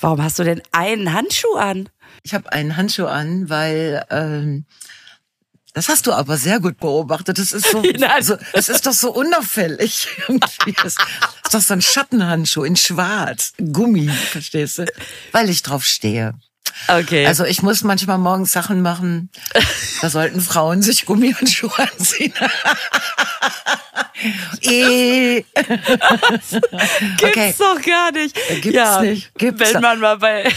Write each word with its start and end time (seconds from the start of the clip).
Warum 0.00 0.22
hast 0.22 0.38
du 0.38 0.44
denn 0.44 0.62
einen 0.72 1.12
Handschuh 1.12 1.56
an? 1.56 1.88
Ich 2.22 2.34
habe 2.34 2.52
einen 2.52 2.76
Handschuh 2.76 3.06
an, 3.06 3.48
weil 3.48 4.04
ähm, 4.10 4.64
das 5.74 5.88
hast 5.88 6.06
du 6.06 6.12
aber 6.12 6.36
sehr 6.36 6.60
gut 6.60 6.78
beobachtet. 6.78 7.38
Das 7.38 7.52
ist 7.52 7.70
so, 7.70 7.82
also, 8.08 8.36
es 8.52 8.68
ist 8.68 8.86
doch 8.86 8.92
so 8.92 9.12
unauffällig. 9.12 10.08
Es 10.84 10.96
ist 10.96 11.54
doch 11.54 11.60
so 11.60 11.74
ein 11.74 11.82
Schattenhandschuh 11.82 12.64
in 12.64 12.76
Schwarz, 12.76 13.52
Gummi, 13.58 14.08
verstehst 14.08 14.78
du? 14.78 14.86
Weil 15.32 15.50
ich 15.50 15.62
drauf 15.62 15.84
stehe. 15.84 16.34
Okay. 16.88 17.26
Also 17.26 17.44
ich 17.44 17.62
muss 17.62 17.82
manchmal 17.82 18.18
morgens 18.18 18.52
Sachen 18.52 18.82
machen. 18.82 19.30
Da 20.00 20.10
sollten 20.10 20.40
Frauen 20.40 20.80
sich 20.80 21.06
Gummihandschuhe 21.06 21.76
anziehen. 21.76 22.32
e 24.60 25.42
Gibt's 25.42 26.54
okay. 27.20 27.52
doch 27.58 27.82
gar 27.82 28.12
nicht. 28.12 28.38
Gibt's 28.62 28.76
ja, 28.76 29.02
nicht. 29.02 29.34
Gibt's 29.34 29.74
wenn 29.74 29.82
man 29.82 29.98
mal 29.98 30.18
bei. 30.18 30.48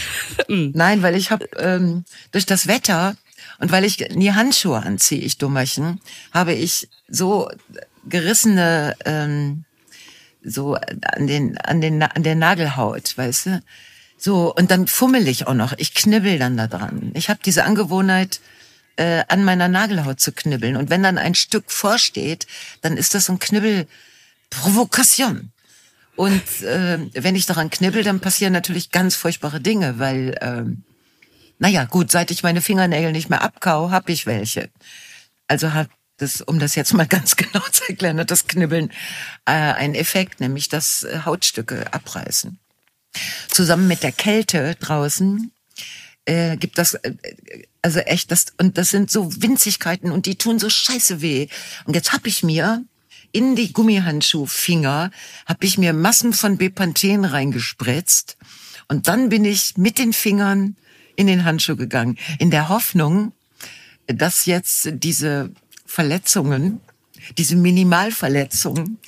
Nein, 0.46 1.02
weil 1.02 1.16
ich 1.16 1.32
habe 1.32 1.48
ähm, 1.58 2.04
durch 2.30 2.46
das 2.46 2.68
Wetter 2.68 3.16
und 3.58 3.72
weil 3.72 3.84
ich 3.84 3.98
nie 4.10 4.30
Handschuhe 4.30 4.78
anziehe, 4.78 5.20
ich 5.20 5.38
Dummerchen, 5.38 6.00
habe 6.32 6.52
ich 6.52 6.88
so 7.08 7.50
gerissene 8.04 8.94
ähm, 9.04 9.64
so 10.44 10.74
an 10.74 11.26
den 11.26 11.58
an 11.58 11.80
den 11.80 12.02
an 12.02 12.22
der 12.22 12.34
Nagelhaut, 12.34 13.16
weißt 13.16 13.46
du? 13.46 13.62
So 14.22 14.54
und 14.54 14.70
dann 14.70 14.86
fummel 14.86 15.26
ich 15.26 15.48
auch 15.48 15.54
noch. 15.54 15.72
Ich 15.78 15.94
knibbel 15.94 16.38
dann 16.38 16.56
da 16.56 16.68
dran. 16.68 17.10
Ich 17.14 17.28
habe 17.28 17.40
diese 17.44 17.64
Angewohnheit 17.64 18.40
äh, 18.94 19.24
an 19.26 19.42
meiner 19.42 19.66
Nagelhaut 19.66 20.20
zu 20.20 20.30
knibbeln 20.30 20.76
und 20.76 20.90
wenn 20.90 21.02
dann 21.02 21.18
ein 21.18 21.34
Stück 21.34 21.72
vorsteht, 21.72 22.46
dann 22.82 22.96
ist 22.96 23.16
das 23.16 23.24
so 23.24 23.32
ein 23.32 23.40
Knibbel 23.40 23.88
Provokation. 24.48 25.50
Und 26.14 26.62
äh, 26.62 26.98
wenn 27.14 27.34
ich 27.34 27.46
daran 27.46 27.70
knibbel, 27.70 28.04
dann 28.04 28.20
passieren 28.20 28.52
natürlich 28.52 28.92
ganz 28.92 29.16
furchtbare 29.16 29.60
Dinge, 29.60 29.98
weil 29.98 30.38
ähm, 30.40 30.84
naja, 31.58 31.84
gut, 31.84 32.12
seit 32.12 32.30
ich 32.30 32.44
meine 32.44 32.60
Fingernägel 32.60 33.10
nicht 33.10 33.28
mehr 33.28 33.42
abkau, 33.42 33.90
habe 33.90 34.12
ich 34.12 34.26
welche. 34.26 34.70
Also 35.48 35.72
hat 35.72 35.88
das, 36.18 36.42
um 36.42 36.60
das 36.60 36.76
jetzt 36.76 36.94
mal 36.94 37.06
ganz 37.08 37.34
genau 37.34 37.64
zu 37.72 37.88
erklären, 37.88 38.20
hat 38.20 38.30
das 38.30 38.46
Knibbeln 38.46 38.92
äh, 39.46 39.52
einen 39.52 39.96
Effekt, 39.96 40.38
nämlich 40.38 40.68
dass 40.68 41.02
äh, 41.02 41.22
Hautstücke 41.24 41.92
abreißen. 41.92 42.60
Zusammen 43.50 43.88
mit 43.88 44.02
der 44.02 44.12
Kälte 44.12 44.76
draußen 44.80 45.52
äh, 46.24 46.56
gibt 46.56 46.78
das 46.78 46.94
äh, 46.94 47.14
also 47.82 47.98
echt 48.00 48.30
das 48.30 48.46
und 48.58 48.78
das 48.78 48.90
sind 48.90 49.10
so 49.10 49.30
Winzigkeiten 49.42 50.12
und 50.12 50.26
die 50.26 50.36
tun 50.36 50.58
so 50.58 50.70
scheiße 50.70 51.20
weh. 51.20 51.48
Und 51.84 51.94
jetzt 51.94 52.12
hab 52.12 52.26
ich 52.26 52.42
mir 52.42 52.84
in 53.32 53.56
die 53.56 53.72
Gummihandschuhfinger 53.72 55.10
hab 55.46 55.64
ich 55.64 55.78
mir 55.78 55.92
Massen 55.92 56.32
von 56.32 56.58
Bepanthen 56.58 57.24
reingespritzt 57.24 58.36
und 58.88 59.08
dann 59.08 59.30
bin 59.30 59.44
ich 59.44 59.76
mit 59.76 59.98
den 59.98 60.12
Fingern 60.12 60.76
in 61.16 61.26
den 61.26 61.44
Handschuh 61.44 61.76
gegangen, 61.76 62.18
in 62.38 62.50
der 62.50 62.68
Hoffnung, 62.68 63.32
dass 64.06 64.46
jetzt 64.46 64.88
diese 64.92 65.50
Verletzungen, 65.86 66.80
diese 67.38 67.56
Minimalverletzungen 67.56 68.98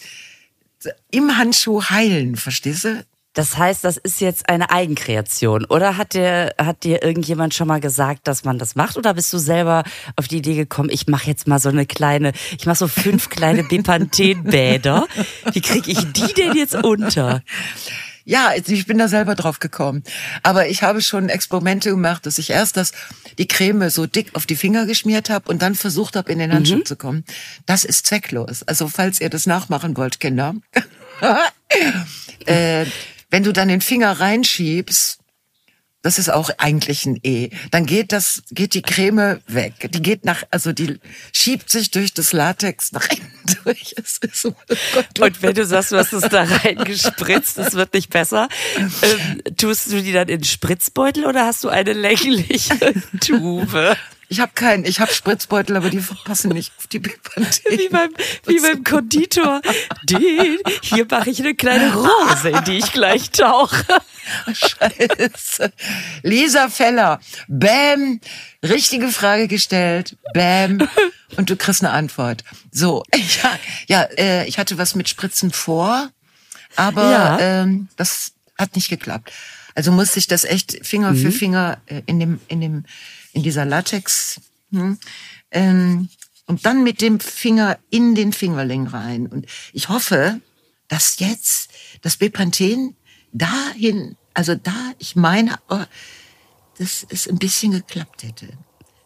im 1.11 1.36
Handschuh 1.36 1.83
heilen, 1.83 2.36
verstehst 2.36 2.84
du? 2.84 3.06
Das 3.34 3.58
heißt, 3.58 3.82
das 3.84 3.96
ist 3.96 4.20
jetzt 4.20 4.48
eine 4.48 4.70
Eigenkreation. 4.70 5.64
Oder 5.66 5.96
hat 5.96 6.14
dir, 6.14 6.54
hat 6.56 6.84
dir 6.84 7.02
irgendjemand 7.02 7.52
schon 7.52 7.66
mal 7.66 7.80
gesagt, 7.80 8.28
dass 8.28 8.44
man 8.44 8.58
das 8.58 8.77
macht? 8.77 8.96
Oder 8.96 9.14
bist 9.14 9.32
du 9.32 9.38
selber 9.38 9.82
auf 10.16 10.28
die 10.28 10.38
Idee 10.38 10.54
gekommen, 10.54 10.88
ich 10.90 11.08
mache 11.08 11.27
jetzt 11.27 11.48
mal 11.48 11.58
so 11.58 11.68
eine 11.68 11.84
kleine, 11.84 12.32
ich 12.56 12.64
mache 12.64 12.77
so 12.77 12.88
fünf 12.88 13.28
kleine 13.28 13.64
Bepanthen-Bäder. 13.64 15.08
Wie 15.52 15.60
kriege 15.60 15.90
ich 15.90 16.12
die 16.12 16.32
denn 16.32 16.55
jetzt 16.56 16.77
unter? 16.77 17.42
Ja, 18.24 18.52
ich 18.55 18.86
bin 18.86 18.98
da 18.98 19.08
selber 19.08 19.34
drauf 19.34 19.58
gekommen. 19.58 20.02
Aber 20.42 20.68
ich 20.68 20.82
habe 20.82 21.02
schon 21.02 21.28
Experimente 21.28 21.90
gemacht, 21.90 22.24
dass 22.24 22.38
ich 22.38 22.50
erst 22.50 22.77
das, 22.77 22.92
die 23.36 23.48
Creme 23.48 23.90
so 23.90 24.06
dick 24.06 24.30
auf 24.34 24.46
die 24.46 24.56
Finger 24.56 24.86
geschmiert 24.86 25.28
habe 25.28 25.50
und 25.50 25.60
dann 25.60 25.74
versucht 25.74 26.16
habe, 26.16 26.32
in 26.32 26.38
den 26.38 26.52
Handschuh 26.52 26.77
mhm. 26.77 26.86
zu 26.86 26.96
kommen. 26.96 27.24
Das 27.66 27.84
ist 27.84 28.06
zwecklos. 28.06 28.62
Also 28.62 28.89
falls 28.89 29.20
ihr 29.20 29.28
das 29.28 29.46
nachmachen 29.46 29.96
wollt, 29.96 30.20
Kinder. 30.20 30.55
äh, 32.46 32.86
wenn 33.34 33.42
du 33.42 33.52
dann 33.52 33.67
den 33.67 33.80
Finger 33.80 34.20
reinschiebst, 34.20 35.18
das 36.02 36.20
ist 36.20 36.28
auch 36.28 36.50
eigentlich 36.58 37.05
ein 37.05 37.18
E. 37.24 37.50
Dann 37.72 37.84
geht 37.84 38.12
das, 38.12 38.45
geht 38.52 38.74
die 38.74 38.83
Creme 38.83 39.40
weg. 39.48 39.90
Die 39.90 40.02
geht 40.02 40.24
nach, 40.24 40.45
also 40.52 40.72
die 40.72 41.00
schiebt 41.33 41.68
sich 41.68 41.90
durch 41.90 42.14
das 42.14 42.33
Latex 42.33 42.92
nach 42.92 43.08
hinten 43.08 43.56
durch. 43.64 43.96
Es 43.96 44.18
ist 44.18 44.40
so, 44.40 44.50
oh 44.50 44.74
Gott, 44.94 45.18
Und 45.18 45.42
wenn 45.42 45.52
du 45.52 45.67
sagst, 45.67 45.90
du 45.90 45.96
hast 45.96 46.12
es 46.12 46.28
da 46.28 46.44
reingespritzt, 46.44 47.58
es 47.58 47.73
wird 47.73 47.92
nicht 47.94 48.11
besser, 48.11 48.48
ähm, 48.77 49.56
tust 49.56 49.90
du 49.90 50.00
die 50.00 50.12
dann 50.12 50.28
in 50.28 50.44
Spritzbeutel 50.44 51.27
oder 51.27 51.44
hast 51.44 51.64
du 51.64 51.70
eine 51.70 51.92
längliche 51.92 52.94
Tube? 53.20 53.96
Ich 54.34 54.40
habe 54.40 54.50
keinen, 54.52 54.84
ich 54.84 54.98
habe 54.98 55.14
Spritzbeutel, 55.14 55.77
aber 55.77 55.90
die 55.90 56.02
passen 56.24 56.48
nicht 56.48 56.72
auf 56.77 56.89
die 56.89 56.98
Bepanthen. 56.98 57.62
Wie 57.70 57.89
beim, 57.89 58.11
wie 58.46 58.58
beim 58.58 58.83
Konditor. 58.83 59.62
Den, 60.02 60.58
hier 60.83 61.06
mache 61.08 61.30
ich 61.30 61.39
eine 61.39 61.55
kleine 61.55 61.95
Rose, 61.95 62.48
in 62.48 62.64
die 62.64 62.78
ich 62.78 62.92
gleich 62.92 63.30
tauche. 63.30 63.84
Scheiße. 64.52 65.73
Lisa 66.24 66.68
Feller, 66.68 67.20
bäm, 67.46 68.20
richtige 68.64 69.06
Frage 69.11 69.46
gestellt, 69.46 70.17
bäm, 70.33 70.89
und 71.36 71.48
du 71.48 71.55
kriegst 71.55 71.84
eine 71.84 71.92
Antwort. 71.92 72.42
So, 72.73 73.05
ja, 73.14 73.58
ja 73.86 74.02
äh, 74.18 74.48
ich 74.48 74.58
hatte 74.58 74.78
was 74.78 74.96
mit 74.96 75.08
Spritzen 75.08 75.52
vor, 75.52 76.11
aber 76.74 77.08
ja. 77.08 77.39
ähm, 77.39 77.86
das 77.94 78.33
hat 78.58 78.74
nicht 78.74 78.89
geklappt. 78.89 79.30
Also 79.74 79.92
musste 79.92 80.18
ich 80.18 80.27
das 80.27 80.45
echt 80.45 80.86
Finger 80.86 81.12
mhm. 81.12 81.17
für 81.17 81.33
Finger 81.33 81.79
äh, 81.86 82.02
in 82.07 82.20
dem, 82.20 82.40
in 82.48 82.61
dem 82.61 82.85
in 83.33 83.42
dieser 83.42 83.64
Latex. 83.64 84.40
Hm, 84.70 84.98
ähm, 85.51 86.08
und 86.46 86.67
dann 86.67 86.83
mit 86.83 87.01
dem 87.01 87.20
Finger 87.20 87.79
in 87.90 88.14
den 88.14 88.33
Fingerling 88.33 88.86
rein. 88.86 89.27
Und 89.27 89.46
ich 89.73 89.89
hoffe, 89.89 90.40
dass 90.89 91.18
jetzt 91.18 91.70
das 92.02 92.17
Bepanthen 92.17 92.96
dahin, 93.33 94.17
also 94.35 94.55
da, 94.55 94.92
ich 94.98 95.17
meine, 95.17 95.58
oh, 95.68 95.85
dass 96.79 97.06
es 97.08 97.29
ein 97.29 97.39
bisschen 97.39 97.73
geklappt 97.73 98.23
hätte. 98.23 98.48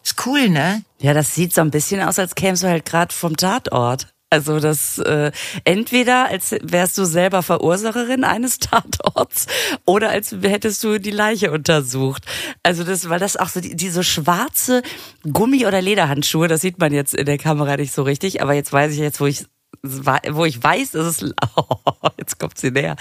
Ist 0.03 0.25
cool, 0.25 0.49
ne? 0.49 0.83
Ja, 0.99 1.13
das 1.13 1.35
sieht 1.35 1.53
so 1.53 1.61
ein 1.61 1.71
bisschen 1.71 2.01
aus, 2.01 2.19
als 2.19 2.35
kämst 2.35 2.63
du 2.63 2.67
halt 2.67 2.85
gerade 2.85 3.13
vom 3.13 3.37
Tatort. 3.37 4.13
Also 4.31 4.59
das 4.59 4.99
äh, 4.99 5.31
entweder 5.63 6.27
als 6.27 6.55
wärst 6.61 6.97
du 6.99 7.05
selber 7.05 7.41
Verursacherin 7.41 8.23
eines 8.23 8.59
Tatorts 8.59 9.47
oder 9.85 10.09
als 10.09 10.35
hättest 10.41 10.83
du 10.83 10.99
die 10.99 11.11
Leiche 11.11 11.51
untersucht. 11.51 12.25
Also 12.61 12.83
das, 12.83 13.09
weil 13.09 13.19
das 13.19 13.37
auch 13.37 13.49
so 13.49 13.59
die, 13.59 13.75
diese 13.75 14.03
schwarze 14.03 14.83
Gummi- 15.23 15.65
oder 15.65 15.81
Lederhandschuhe, 15.81 16.47
das 16.47 16.61
sieht 16.61 16.77
man 16.79 16.93
jetzt 16.93 17.15
in 17.15 17.25
der 17.25 17.39
Kamera 17.39 17.75
nicht 17.77 17.91
so 17.91 18.03
richtig, 18.03 18.41
aber 18.41 18.53
jetzt 18.53 18.71
weiß 18.71 18.93
ich 18.93 18.99
jetzt, 18.99 19.19
wo 19.19 19.25
ich 19.25 19.45
wo 19.81 20.45
ich 20.45 20.61
weiß, 20.61 20.91
dass 20.91 21.21
es 21.21 21.33
oh, 21.55 22.09
jetzt 22.17 22.39
kommt 22.39 22.57
sie 22.57 22.71
näher, 22.71 22.95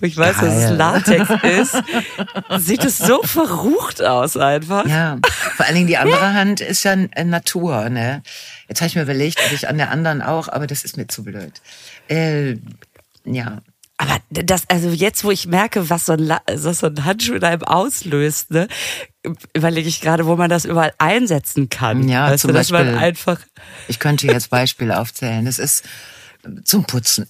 wo 0.00 0.06
ich 0.06 0.16
weiß, 0.16 0.38
Geil. 0.38 0.48
dass 0.48 0.64
es 0.64 0.70
Latex 0.70 1.44
ist, 1.44 1.82
sieht 2.64 2.84
es 2.84 2.98
so 2.98 3.22
verrucht 3.22 4.02
aus 4.02 4.36
einfach. 4.36 4.86
Ja, 4.86 5.18
vor 5.56 5.66
allen 5.66 5.74
Dingen 5.74 5.86
die 5.86 5.98
andere 5.98 6.32
Hand 6.32 6.60
ist 6.60 6.82
ja 6.84 6.96
Natur, 6.96 7.90
ne? 7.90 8.22
Jetzt 8.68 8.80
habe 8.80 8.88
ich 8.88 8.96
mir 8.96 9.02
überlegt, 9.02 9.38
ob 9.44 9.52
ich 9.52 9.68
an 9.68 9.76
der 9.76 9.90
anderen 9.90 10.22
auch, 10.22 10.48
aber 10.48 10.66
das 10.66 10.84
ist 10.84 10.96
mir 10.96 11.06
zu 11.06 11.24
blöd. 11.24 11.60
Äh, 12.08 12.56
ja. 13.24 13.60
Aber 13.96 14.18
das, 14.30 14.68
also 14.68 14.88
jetzt, 14.88 15.24
wo 15.24 15.30
ich 15.30 15.46
merke, 15.46 15.88
was 15.88 16.06
so 16.06 16.14
ein, 16.14 16.28
was 16.28 16.78
so 16.78 16.86
ein 16.88 17.04
Handschuh 17.04 17.34
in 17.34 17.44
einem 17.44 17.62
auslöst, 17.62 18.50
ne, 18.50 18.66
überlege 19.54 19.88
ich 19.88 20.00
gerade, 20.00 20.26
wo 20.26 20.36
man 20.36 20.50
das 20.50 20.64
überall 20.64 20.92
einsetzen 20.98 21.68
kann. 21.68 22.08
Ja, 22.08 22.30
weißt 22.30 22.42
zum 22.42 22.48
du, 22.48 22.54
Beispiel. 22.54 22.84
man 22.84 22.98
einfach 22.98 23.40
ich 23.88 23.98
könnte 23.98 24.26
jetzt 24.26 24.50
Beispiele 24.50 24.98
aufzählen. 24.98 25.46
Es 25.46 25.58
ist 25.58 25.84
zum 26.64 26.84
Putzen. 26.84 27.26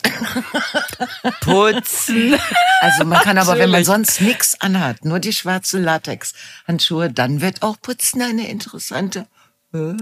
Putzen. 1.41 2.35
Also 2.81 3.05
man 3.05 3.21
kann 3.21 3.39
aber, 3.39 3.59
wenn 3.59 3.71
man 3.71 3.85
sonst 3.85 4.21
nichts 4.21 4.61
anhat, 4.61 5.05
nur 5.05 5.21
die 5.21 5.33
schwarzen 5.33 5.83
Latex-Handschuhe, 5.83 7.11
dann 7.11 7.41
wird 7.41 7.63
auch 7.63 7.81
Putzen 7.81 8.23
eine 8.23 8.49
interessante 8.49 9.27
äh, 9.73 9.95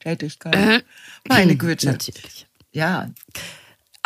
Tätigkeit. 0.00 0.54
Äh, 0.54 0.82
Meine 1.28 1.56
Güte. 1.56 1.86
Natürlich. 1.86 2.46
Ja. 2.72 3.10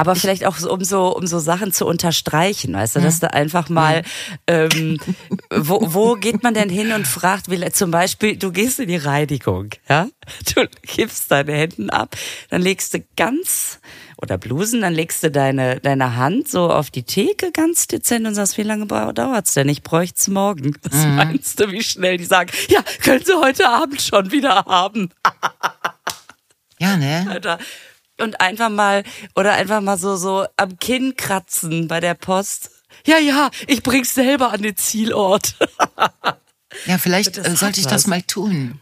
Aber 0.00 0.14
vielleicht 0.14 0.46
auch 0.46 0.62
um 0.62 0.84
so, 0.84 1.16
um 1.16 1.26
so 1.26 1.40
Sachen 1.40 1.72
zu 1.72 1.84
unterstreichen, 1.84 2.72
weißt 2.72 2.96
du, 2.96 3.00
dass 3.00 3.18
du 3.18 3.34
einfach 3.34 3.68
mal, 3.68 4.04
ähm, 4.46 5.00
wo, 5.50 5.80
wo 5.92 6.14
geht 6.14 6.44
man 6.44 6.54
denn 6.54 6.70
hin 6.70 6.92
und 6.92 7.08
fragt, 7.08 7.50
wie, 7.50 7.60
zum 7.72 7.90
Beispiel, 7.90 8.36
du 8.36 8.52
gehst 8.52 8.78
in 8.78 8.86
die 8.86 8.96
Reinigung, 8.96 9.70
ja? 9.88 10.08
Du 10.54 10.68
gibst 10.82 11.32
deine 11.32 11.52
Händen 11.52 11.90
ab, 11.90 12.16
dann 12.48 12.62
legst 12.62 12.94
du 12.94 13.02
ganz, 13.16 13.80
oder 14.22 14.38
Blusen, 14.38 14.82
dann 14.82 14.94
legst 14.94 15.24
du 15.24 15.32
deine, 15.32 15.80
deine 15.80 16.14
Hand 16.14 16.48
so 16.48 16.70
auf 16.70 16.92
die 16.92 17.02
Theke 17.02 17.50
ganz 17.50 17.88
dezent 17.88 18.24
und 18.24 18.34
sagst, 18.34 18.56
wie 18.56 18.62
lange 18.62 18.86
dauert's 18.86 19.54
denn? 19.54 19.68
Ich 19.68 19.82
bräucht's 19.82 20.28
morgen. 20.28 20.76
Was 20.82 21.06
mhm. 21.06 21.16
meinst 21.16 21.58
du, 21.58 21.72
wie 21.72 21.82
schnell 21.82 22.18
die 22.18 22.24
sagen, 22.24 22.52
ja, 22.68 22.84
können 23.02 23.24
sie 23.24 23.34
heute 23.34 23.68
Abend 23.68 24.00
schon 24.00 24.30
wieder 24.30 24.64
haben. 24.64 25.10
Ja, 26.78 26.96
ne? 26.96 27.26
Alter, 27.28 27.58
und 28.20 28.40
einfach 28.40 28.68
mal 28.70 29.04
oder 29.34 29.52
einfach 29.54 29.80
mal 29.80 29.98
so 29.98 30.16
so 30.16 30.46
am 30.56 30.78
Kinn 30.78 31.14
kratzen 31.16 31.88
bei 31.88 32.00
der 32.00 32.14
Post. 32.14 32.70
Ja, 33.06 33.18
ja, 33.18 33.50
ich 33.66 33.82
bring's 33.82 34.14
selber 34.14 34.52
an 34.52 34.62
den 34.62 34.76
Zielort. 34.76 35.54
Ja, 36.86 36.98
vielleicht 36.98 37.38
Das 37.38 37.46
äh, 37.46 37.50
hat 37.50 37.58
sollte 37.58 37.80
ich 37.80 37.86
was. 37.86 37.92
das 37.92 38.06
mal 38.06 38.22
tun. 38.22 38.78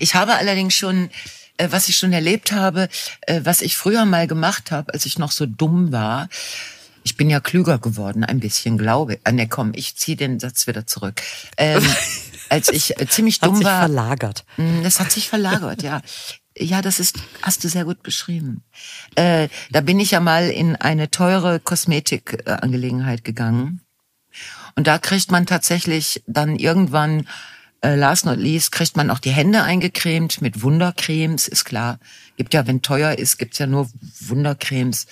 Ich 0.00 0.14
habe 0.16 0.34
allerdings 0.34 0.74
schon, 0.74 1.10
äh, 1.58 1.68
was 1.70 1.88
ich 1.88 1.96
schon 1.96 2.12
erlebt 2.12 2.50
habe, 2.50 2.88
äh, 3.22 3.40
was 3.44 3.60
ich 3.62 3.76
früher 3.76 4.04
mal 4.04 4.26
gemacht 4.26 4.72
habe, 4.72 4.92
als 4.92 5.06
ich 5.06 5.16
noch 5.18 5.30
so 5.30 5.46
dumm 5.46 5.92
war. 5.92 6.28
Ich 7.04 7.16
bin 7.16 7.30
ja 7.30 7.38
klüger 7.40 7.78
geworden, 7.78 8.24
ein 8.24 8.40
bisschen, 8.40 8.76
glaube 8.78 9.14
ich. 9.14 9.20
Ah, 9.24 9.32
ne, 9.32 9.46
komm, 9.48 9.72
ich 9.74 9.96
ziehe 9.96 10.16
den 10.16 10.40
Satz 10.40 10.66
wieder 10.66 10.86
zurück. 10.88 11.22
Ähm, 11.56 11.82
als 12.48 12.68
ich 12.68 12.94
ziemlich 13.08 13.40
Hat 13.40 13.48
dumm 13.48 13.56
sich 13.56 13.64
war. 13.64 13.78
verlagert. 13.80 14.44
Mm, 14.56 14.82
Das 14.82 14.98
hat 14.98 15.12
sich 15.12 15.28
verlagert, 15.28 15.82
ja. 15.82 16.02
Ja, 16.60 16.82
das 16.82 17.00
ist, 17.00 17.16
hast 17.40 17.64
du 17.64 17.68
sehr 17.68 17.86
gut 17.86 18.02
beschrieben. 18.02 18.62
Äh, 19.14 19.48
da 19.70 19.80
bin 19.80 19.98
ich 19.98 20.10
ja 20.10 20.20
mal 20.20 20.50
in 20.50 20.76
eine 20.76 21.10
teure 21.10 21.58
Kosmetikangelegenheit 21.58 23.24
gegangen. 23.24 23.80
Und 24.76 24.86
da 24.86 24.98
kriegt 24.98 25.30
man 25.30 25.46
tatsächlich 25.46 26.22
dann 26.26 26.56
irgendwann, 26.56 27.26
äh, 27.80 27.94
last 27.94 28.26
not 28.26 28.38
least, 28.38 28.72
kriegt 28.72 28.94
man 28.94 29.10
auch 29.10 29.20
die 29.20 29.30
Hände 29.30 29.62
eingecremt 29.62 30.42
mit 30.42 30.62
Wundercremes, 30.62 31.48
ist 31.48 31.64
klar. 31.64 31.98
Gibt 32.36 32.52
ja, 32.52 32.66
wenn 32.66 32.82
teuer 32.82 33.18
ist, 33.18 33.38
gibt's 33.38 33.58
ja 33.58 33.66
nur 33.66 33.88
Wundercremes, 34.20 35.06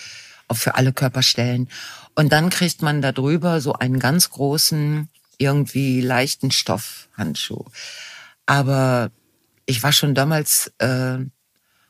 auch 0.49 0.57
für 0.57 0.75
alle 0.75 0.93
Körperstellen. 0.93 1.71
Und 2.15 2.31
dann 2.31 2.51
kriegt 2.51 2.83
man 2.83 3.01
da 3.01 3.13
drüber 3.13 3.63
so 3.63 3.73
einen 3.73 3.99
ganz 3.99 4.29
großen, 4.29 5.09
irgendwie 5.39 6.03
leichten 6.03 6.51
Stoffhandschuh. 6.51 7.65
Aber 8.45 9.11
ich 9.65 9.83
war 9.83 9.93
schon 9.93 10.15
damals, 10.15 10.73
äh, 10.79 11.19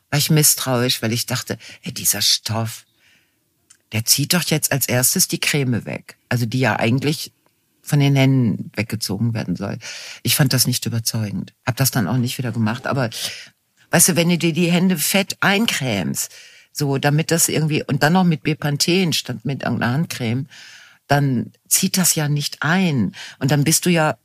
war 0.09 0.19
ich 0.19 0.29
misstrauisch, 0.29 1.01
weil 1.01 1.13
ich 1.13 1.25
dachte, 1.25 1.57
ey, 1.83 1.93
dieser 1.93 2.21
Stoff, 2.21 2.85
der 3.91 4.05
zieht 4.05 4.33
doch 4.33 4.43
jetzt 4.43 4.71
als 4.71 4.87
erstes 4.87 5.27
die 5.27 5.39
Creme 5.39 5.85
weg. 5.85 6.17
Also 6.29 6.45
die 6.45 6.59
ja 6.59 6.77
eigentlich 6.77 7.31
von 7.81 7.99
den 7.99 8.15
Händen 8.15 8.71
weggezogen 8.75 9.33
werden 9.33 9.55
soll. 9.55 9.79
Ich 10.21 10.35
fand 10.35 10.53
das 10.53 10.67
nicht 10.67 10.85
überzeugend. 10.85 11.53
Hab 11.65 11.75
das 11.77 11.91
dann 11.91 12.07
auch 12.07 12.17
nicht 12.17 12.37
wieder 12.37 12.51
gemacht. 12.51 12.85
Aber 12.85 13.09
weißt 13.89 14.09
du, 14.09 14.15
wenn 14.15 14.29
du 14.29 14.37
dir 14.37 14.53
die 14.53 14.71
Hände 14.71 14.97
fett 14.97 15.37
eincremst, 15.41 16.31
so 16.71 16.99
damit 16.99 17.31
das 17.31 17.49
irgendwie, 17.49 17.83
und 17.83 18.03
dann 18.03 18.13
noch 18.13 18.23
mit 18.23 18.43
Bepanthen 18.43 19.11
statt 19.13 19.37
mit 19.43 19.63
irgendeiner 19.63 19.93
Handcreme, 19.93 20.47
dann 21.07 21.51
zieht 21.67 21.97
das 21.97 22.13
ja 22.13 22.29
nicht 22.29 22.61
ein. 22.61 23.15
Und 23.39 23.49
dann 23.49 23.63
bist 23.63 23.87
du 23.87 23.89
ja 23.89 24.17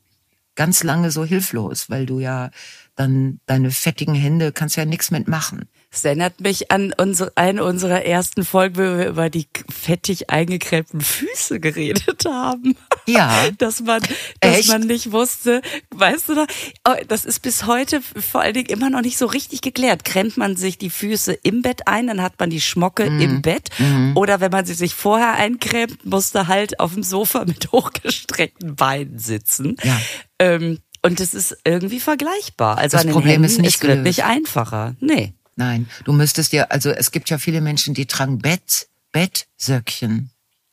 ganz 0.55 0.83
lange 0.83 1.11
so 1.11 1.25
hilflos, 1.25 1.89
weil 1.89 2.05
du 2.05 2.21
ja 2.21 2.51
dann 2.97 3.41
deine 3.47 3.71
fettigen 3.71 4.15
Hände 4.15 4.53
kannst 4.53 4.77
ja 4.77 4.85
nichts 4.85 5.11
mitmachen. 5.11 5.69
Es 5.91 6.05
erinnert 6.05 6.41
mich 6.41 6.73
an 6.73 6.93
unsere, 6.97 7.33
eine 7.37 7.63
unserer 7.65 8.05
ersten 8.05 8.45
Folgen, 8.45 8.77
wo 8.77 8.81
wir 8.99 9.07
über 9.09 9.31
die 9.31 9.47
fettig 9.71 10.31
eingecremten 10.31 11.01
Füße 11.01 11.61
geredet 11.61 12.25
haben. 12.25 12.77
Ja. 13.07 13.49
Dass 13.59 13.81
man, 13.81 14.01
dass 14.41 14.59
Echt? 14.59 14.69
man 14.69 14.83
nicht 14.83 15.13
wusste, 15.13 15.61
weißt 15.91 16.31
du 16.31 16.35
noch, 16.35 16.47
oh, 16.89 16.95
das 17.07 17.25
ist 17.25 17.41
bis 17.41 17.67
heute 17.67 18.01
vor 18.01 18.41
allen 18.41 18.55
Dingen 18.55 18.69
immer 18.71 18.91
noch 18.91 19.03
nicht 19.03 19.19
so 19.19 19.27
richtig 19.27 19.61
geklärt. 19.61 20.05
Cremt 20.05 20.37
man 20.37 20.57
sich 20.57 20.79
die 20.79 20.91
Füße 20.91 21.33
im 21.43 21.63
Bett 21.63 21.87
ein, 21.87 22.07
dann 22.09 22.23
hat 22.23 22.41
man 22.41 22.51
die 22.51 22.61
Schmocke 22.61 23.09
Mhm. 23.11 23.21
im 23.21 23.43
Bett. 23.43 23.69
Oder 24.15 24.41
wenn 24.41 24.51
man 24.51 24.65
sie 24.67 24.75
sich 24.75 24.95
vorher 24.95 25.35
eincremt, 25.35 26.05
musste 26.07 26.49
halt 26.49 26.81
auf 26.81 26.95
dem 26.95 27.03
Sofa 27.03 27.45
mit 27.47 27.71
hochgestreckten 27.73 28.75
Beinen 28.75 29.19
sitzen. 29.19 29.77
Ja. 29.85 30.01
Ähm, 30.39 30.79
und 31.05 31.21
das 31.21 31.35
ist 31.35 31.57
irgendwie 31.65 32.01
vergleichbar. 32.01 32.79
Also 32.79 32.97
Das 32.97 33.07
Problem 33.07 33.33
Händen, 33.33 33.45
ist 33.45 33.61
nicht 33.61 33.77
es 33.77 33.83
wird 33.83 34.03
nicht 34.03 34.25
einfacher. 34.25 34.97
Nee. 35.01 35.35
Nein, 35.55 35.89
du 36.05 36.13
müsstest 36.13 36.53
dir, 36.53 36.73
also 36.73 36.91
es 36.91 37.13
gibt 37.13 37.31
ja 37.31 37.39
viele 37.39 37.61
Menschen, 37.61 37.95
die 37.95 38.07
tragen 38.07 38.39
Bett, 38.39 38.89
Bettsöckchen. 39.13 40.31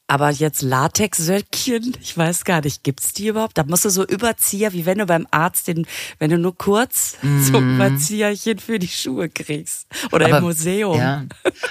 Aber 0.07 0.29
jetzt 0.29 0.61
Latexsöckchen, 0.61 1.95
ich 2.01 2.17
weiß 2.17 2.43
gar 2.43 2.61
nicht, 2.61 2.83
gibt's 2.83 3.13
die 3.13 3.27
überhaupt? 3.27 3.57
Da 3.57 3.63
musst 3.63 3.85
du 3.85 3.89
so 3.89 4.05
Überzieher, 4.05 4.73
wie 4.73 4.85
wenn 4.85 4.97
du 4.97 5.05
beim 5.05 5.27
Arzt 5.31 5.67
den, 5.67 5.85
wenn 6.19 6.29
du 6.29 6.37
nur 6.37 6.57
kurz 6.57 7.15
so 7.21 7.59
Überzieherchen 7.59 8.59
für 8.59 8.79
die 8.79 8.89
Schuhe 8.89 9.29
kriegst. 9.29 9.87
Oder 10.11 10.27
im 10.29 10.43
Museum. 10.43 10.97
Ja. 10.97 11.25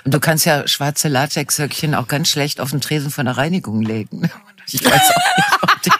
Und 0.04 0.14
du 0.14 0.20
kannst 0.20 0.46
ja 0.46 0.66
schwarze 0.68 1.08
Latexsöckchen 1.08 1.94
auch 1.94 2.08
ganz 2.08 2.30
schlecht 2.30 2.60
auf 2.60 2.70
den 2.70 2.80
Tresen 2.80 3.10
von 3.10 3.26
der 3.26 3.36
Reinigung 3.36 3.80
legen. 3.82 4.30
Ich 4.72 4.84
weiß 4.84 4.92
auch 4.92 5.36
nicht, 5.36 5.62
ob 5.62 5.82
die, 5.82 5.90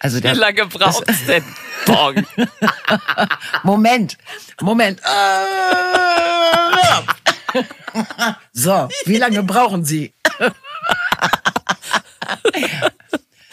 also 0.00 0.18
Wie 0.18 0.22
der, 0.22 0.34
lange 0.34 0.66
braucht's 0.66 1.26
denn? 1.26 1.44
Bong. 1.86 2.26
Moment, 3.62 4.18
Moment. 4.60 5.00
So, 8.52 8.88
wie 9.06 9.16
lange 9.16 9.42
brauchen 9.42 9.84
Sie? 9.84 10.12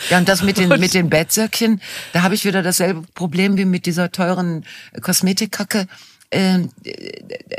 Ja, 0.10 0.20
und 0.20 0.30
das 0.30 0.44
mit 0.44 0.58
den, 0.58 0.70
mit 0.70 0.94
den 0.94 1.10
Bettsöckchen, 1.10 1.82
da 2.14 2.22
habe 2.22 2.36
ich 2.36 2.46
wieder 2.46 2.62
dasselbe 2.62 3.04
Problem 3.16 3.58
wie 3.58 3.66
mit 3.66 3.88
dieser 3.88 4.12
teuren 4.12 4.64
Kosmetikkacke. 5.02 5.88
Ähm, 6.30 6.70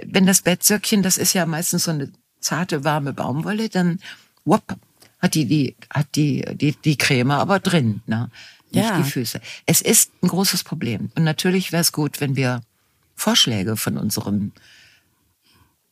wenn 0.05 0.27
das 0.27 0.43
Bettsöckchen, 0.43 1.03
das 1.03 1.17
ist 1.17 1.33
ja 1.33 1.45
meistens 1.47 1.85
so 1.85 1.91
eine 1.91 2.13
zarte, 2.41 2.85
warme 2.85 3.13
Baumwolle, 3.13 3.69
dann 3.69 3.99
whoop, 4.45 4.77
hat 5.19 5.35
die, 5.35 5.47
die, 5.47 5.77
hat 5.91 6.07
die, 6.15 6.45
die, 6.55 6.77
die 6.77 6.97
Creme 6.97 7.33
aber 7.33 7.59
drin, 7.59 8.03
ne? 8.07 8.31
Nicht 8.73 8.85
Ja. 8.85 8.99
die 8.99 9.09
Füße. 9.09 9.41
Es 9.67 9.81
ist 9.81 10.11
ein 10.23 10.29
großes 10.29 10.65
Problem. 10.65 11.11
Und 11.15 11.25
natürlich 11.25 11.73
wäre 11.73 11.81
es 11.83 11.93
gut, 11.93 12.21
wenn 12.21 12.37
wir 12.37 12.61
Vorschläge 13.15 13.77
von 13.77 13.97
unseren, 13.97 14.53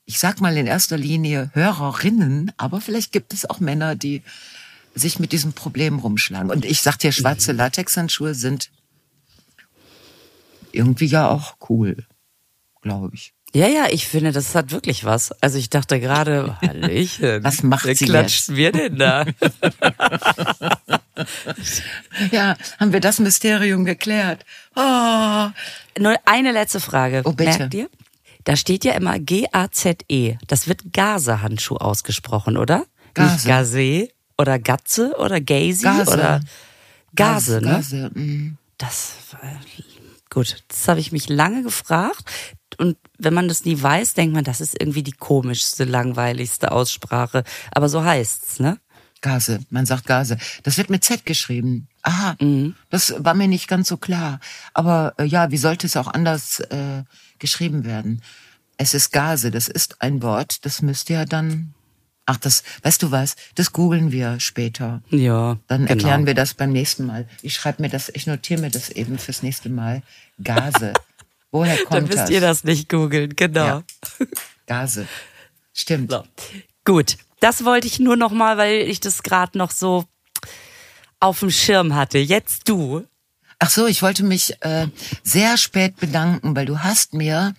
ich 0.05 0.19
sag 0.19 0.41
mal 0.41 0.57
in 0.57 0.67
erster 0.67 0.97
Linie 0.99 1.51
Hörerinnen, 1.55 2.53
aber 2.57 2.81
vielleicht 2.81 3.13
gibt 3.13 3.33
es 3.33 3.49
auch 3.49 3.61
Männer, 3.61 3.95
die 3.95 4.23
sich 4.95 5.19
mit 5.19 5.33
diesem 5.33 5.53
Problem 5.55 5.99
rumschlagen. 5.99 6.51
Und 6.51 6.65
ich 6.65 6.83
sag 6.83 6.99
dir, 6.99 7.13
schwarze 7.13 7.53
Latexhandschuhe 7.53 8.35
sind 8.35 8.71
irgendwie 10.73 11.07
ja 11.07 11.29
auch 11.29 11.57
cool, 11.69 12.05
glaube 12.83 13.15
ich. 13.15 13.33
Ja, 13.55 13.69
ja, 13.69 13.87
ich 13.89 14.07
finde, 14.09 14.33
das 14.33 14.55
hat 14.57 14.73
wirklich 14.73 15.05
was. 15.05 15.31
Also 15.41 15.59
ich 15.59 15.71
dachte 15.71 16.01
gerade, 16.01 16.59
Hallöchen. 16.63 17.45
Was 17.45 17.63
macht 17.63 17.85
Wer 17.87 17.95
sie 17.95 18.05
klatscht 18.07 18.49
jetzt? 18.49 18.57
wir 18.57 18.73
denn 18.73 18.97
da? 18.99 19.25
Ja, 22.31 22.57
haben 22.79 22.93
wir 22.93 23.01
das 23.01 23.19
Mysterium 23.19 23.85
geklärt. 23.85 24.45
Oh, 24.75 25.49
Nur 25.99 26.17
eine 26.25 26.53
letzte 26.53 26.81
Frage. 26.81 27.23
Oh, 27.25 27.33
bitte. 27.33 27.59
Merkt 27.59 27.75
ihr? 27.75 27.89
Da 28.45 28.57
steht 28.57 28.85
ja 28.85 28.93
immer 28.93 29.19
G-A-Z-E. 29.19 30.37
Das 30.47 30.69
wird 30.69 30.93
Gase-Handschuh 30.93 31.77
ausgesprochen, 31.77 32.57
oder? 32.57 32.85
Nicht 33.17 33.45
Gase. 33.45 33.49
Gase 33.49 34.09
oder 34.37 34.59
Gatze 34.59 35.15
oder 35.19 35.41
Gazy 35.41 35.85
Gase. 35.85 36.13
oder 36.13 36.41
Gase, 37.15 37.61
ne? 37.61 37.71
Gase, 37.71 38.11
mm. 38.13 38.59
Das 38.77 39.15
war, 39.31 39.41
gut, 40.31 40.65
das 40.69 40.89
habe 40.89 41.01
ich 41.01 41.13
mich 41.13 41.29
lange 41.29 41.63
gefragt. 41.63 42.25
Und 42.77 42.97
wenn 43.19 43.35
man 43.35 43.47
das 43.47 43.65
nie 43.65 43.81
weiß, 43.81 44.15
denkt 44.15 44.35
man, 44.35 44.45
das 44.45 44.61
ist 44.61 44.79
irgendwie 44.79 45.05
die 45.05 45.13
komischste, 45.13 45.85
langweiligste 45.85 46.73
Aussprache. 46.73 47.45
Aber 47.71 47.89
so 47.89 48.03
heißt's, 48.03 48.59
ne? 48.59 48.79
Gase, 49.25 49.61
man 49.71 49.87
sagt 49.87 50.07
Gase. 50.07 50.37
Das 50.65 50.77
wird 50.77 50.91
mit 50.91 51.03
Z 51.03 51.25
geschrieben. 51.25 51.89
Aha, 52.03 52.37
das 52.91 53.15
war 53.17 53.33
mir 53.33 53.49
nicht 53.49 53.69
ganz 53.69 53.89
so 53.89 53.97
klar. 53.97 54.39
Aber 54.75 55.15
äh, 55.17 55.25
ja, 55.25 55.51
wie 55.51 55.57
sollte 55.57 55.87
es 55.87 55.97
auch 55.97 56.09
anders 56.09 56.61
äh, 56.61 57.05
geschrieben 57.39 57.87
werden? 57.87 58.21
Es 58.77 58.93
ist 58.93 59.13
Gase, 59.13 59.51
das 59.51 59.69
ist 59.69 60.03
ein 60.03 60.23
Wort, 60.23 60.67
das 60.67 60.83
müsste 60.83 61.15
ja 61.15 61.25
dann. 61.25 61.73
Ach, 62.27 62.37
das, 62.37 62.65
weißt 62.83 63.03
du 63.03 63.11
was? 63.13 63.37
Das 63.55 63.73
googeln 63.73 64.13
wir 64.13 64.41
später. 64.41 65.03
Ja. 65.09 65.59
Dann 65.69 65.87
genau. 65.87 65.91
erklären 65.91 66.27
wir 66.27 66.35
das 66.35 66.53
beim 66.53 66.73
nächsten 66.73 67.07
Mal. 67.07 67.27
Ich 67.41 67.55
schreibe 67.55 67.81
mir 67.81 67.89
das, 67.89 68.11
ich 68.11 68.27
notiere 68.27 68.61
mir 68.61 68.71
das 68.71 68.91
eben 68.91 69.19
fürs 69.19 69.43
nächste 69.43 69.71
Mal. 69.71 70.03
Gase. 70.43 70.93
Woher 71.51 71.77
kommt 71.79 71.93
Dann 71.93 72.05
müsst 72.05 72.19
das? 72.19 72.31
ihr 72.31 72.41
das 72.43 72.65
nicht 72.65 72.91
googeln, 72.91 73.37
genau. 73.37 73.65
Ja. 73.65 73.85
Gase. 74.67 75.09
Stimmt. 75.73 76.11
So. 76.11 76.25
Gut, 76.85 77.17
das 77.45 77.67
wollte 77.67 77.87
ich 77.87 78.01
nur 78.01 78.17
noch 78.17 78.31
mal, 78.31 78.57
weil 78.57 78.89
ich 78.89 79.01
das 79.01 79.23
gerade 79.23 79.59
noch 79.59 79.71
so 79.71 80.07
auf 81.21 81.41
dem 81.41 81.51
Schirm 81.51 81.95
hatte. 81.95 82.17
Jetzt 82.17 82.71
du. 82.71 83.07
Ach 83.59 83.69
so, 83.69 83.87
ich 83.87 84.01
wollte 84.01 84.25
mich 84.25 84.57
äh, 84.63 84.89
sehr 85.23 85.59
spät 85.59 85.97
bedanken, 85.97 86.57
weil 86.57 86.65
du 86.65 86.79
hast 86.79 87.13
mir, 87.13 87.55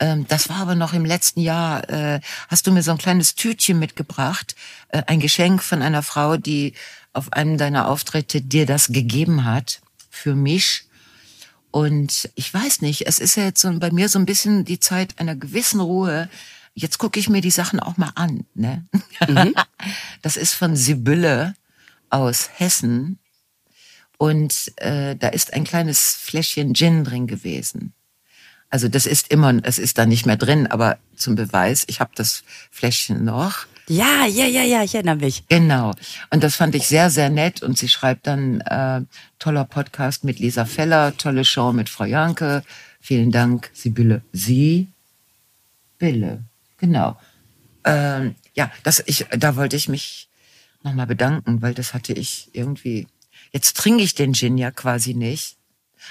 ähm, 0.00 0.26
das 0.26 0.48
war 0.48 0.56
aber 0.56 0.74
noch 0.74 0.92
im 0.92 1.04
letzten 1.04 1.40
Jahr, 1.40 1.88
äh, 1.88 2.20
hast 2.48 2.66
du 2.66 2.72
mir 2.72 2.82
so 2.82 2.90
ein 2.90 2.98
kleines 2.98 3.36
Tütchen 3.36 3.78
mitgebracht, 3.78 4.56
äh, 4.88 5.04
ein 5.06 5.20
Geschenk 5.20 5.62
von 5.62 5.82
einer 5.82 6.02
Frau, 6.02 6.36
die 6.36 6.74
auf 7.12 7.32
einem 7.32 7.58
deiner 7.58 7.86
Auftritte 7.88 8.40
dir 8.40 8.66
das 8.66 8.88
gegeben 8.88 9.44
hat 9.44 9.82
für 10.10 10.34
mich. 10.34 10.86
Und 11.70 12.28
ich 12.34 12.52
weiß 12.52 12.80
nicht, 12.80 13.06
es 13.06 13.20
ist 13.20 13.36
ja 13.36 13.44
jetzt 13.44 13.60
so 13.60 13.72
bei 13.78 13.92
mir 13.92 14.08
so 14.08 14.18
ein 14.18 14.26
bisschen 14.26 14.64
die 14.64 14.80
Zeit 14.80 15.20
einer 15.20 15.36
gewissen 15.36 15.78
Ruhe. 15.78 16.28
Jetzt 16.74 16.98
gucke 16.98 17.20
ich 17.20 17.28
mir 17.28 17.40
die 17.40 17.50
Sachen 17.50 17.80
auch 17.80 17.96
mal 17.96 18.12
an. 18.14 18.46
Ne? 18.54 18.84
Das 20.22 20.36
ist 20.36 20.54
von 20.54 20.76
Sibylle 20.76 21.54
aus 22.08 22.50
Hessen. 22.54 23.18
Und 24.16 24.72
äh, 24.76 25.16
da 25.16 25.28
ist 25.28 25.52
ein 25.52 25.64
kleines 25.64 26.14
Fläschchen 26.14 26.74
Gin 26.74 27.02
drin 27.02 27.26
gewesen. 27.26 27.92
Also 28.70 28.88
das 28.88 29.04
ist 29.04 29.32
immer, 29.32 29.54
es 29.64 29.78
ist 29.78 29.98
da 29.98 30.06
nicht 30.06 30.24
mehr 30.24 30.36
drin, 30.36 30.66
aber 30.68 30.98
zum 31.16 31.34
Beweis, 31.34 31.84
ich 31.88 32.00
habe 32.00 32.12
das 32.14 32.44
Fläschchen 32.70 33.24
noch. 33.24 33.66
Ja, 33.88 34.24
ja, 34.26 34.46
ja, 34.46 34.62
ja, 34.62 34.82
ich 34.82 34.94
erinnere 34.94 35.16
mich. 35.16 35.46
Genau. 35.48 35.92
Und 36.30 36.44
das 36.44 36.54
fand 36.54 36.74
ich 36.74 36.86
sehr, 36.86 37.10
sehr 37.10 37.28
nett. 37.28 37.62
Und 37.62 37.76
sie 37.76 37.88
schreibt 37.88 38.26
dann, 38.26 38.60
äh, 38.60 39.02
toller 39.38 39.64
Podcast 39.64 40.24
mit 40.24 40.38
Lisa 40.38 40.64
Feller, 40.64 41.16
tolle 41.16 41.44
Show 41.44 41.72
mit 41.72 41.88
Frau 41.88 42.04
Janke. 42.04 42.62
Vielen 43.00 43.32
Dank, 43.32 43.70
Sibylle. 43.74 44.22
Sie, 44.32 44.88
Bille, 45.98 46.44
genau. 46.82 47.16
Ähm, 47.84 48.34
ja, 48.54 48.70
das, 48.82 49.02
ich, 49.06 49.26
da 49.30 49.56
wollte 49.56 49.76
ich 49.76 49.88
mich 49.88 50.28
nochmal 50.82 51.06
bedanken, 51.06 51.62
weil 51.62 51.72
das 51.72 51.94
hatte 51.94 52.12
ich 52.12 52.50
irgendwie. 52.52 53.06
Jetzt 53.52 53.76
trinke 53.76 54.02
ich 54.02 54.14
den 54.14 54.34
Gin 54.34 54.58
ja 54.58 54.70
quasi 54.70 55.14
nicht. 55.14 55.56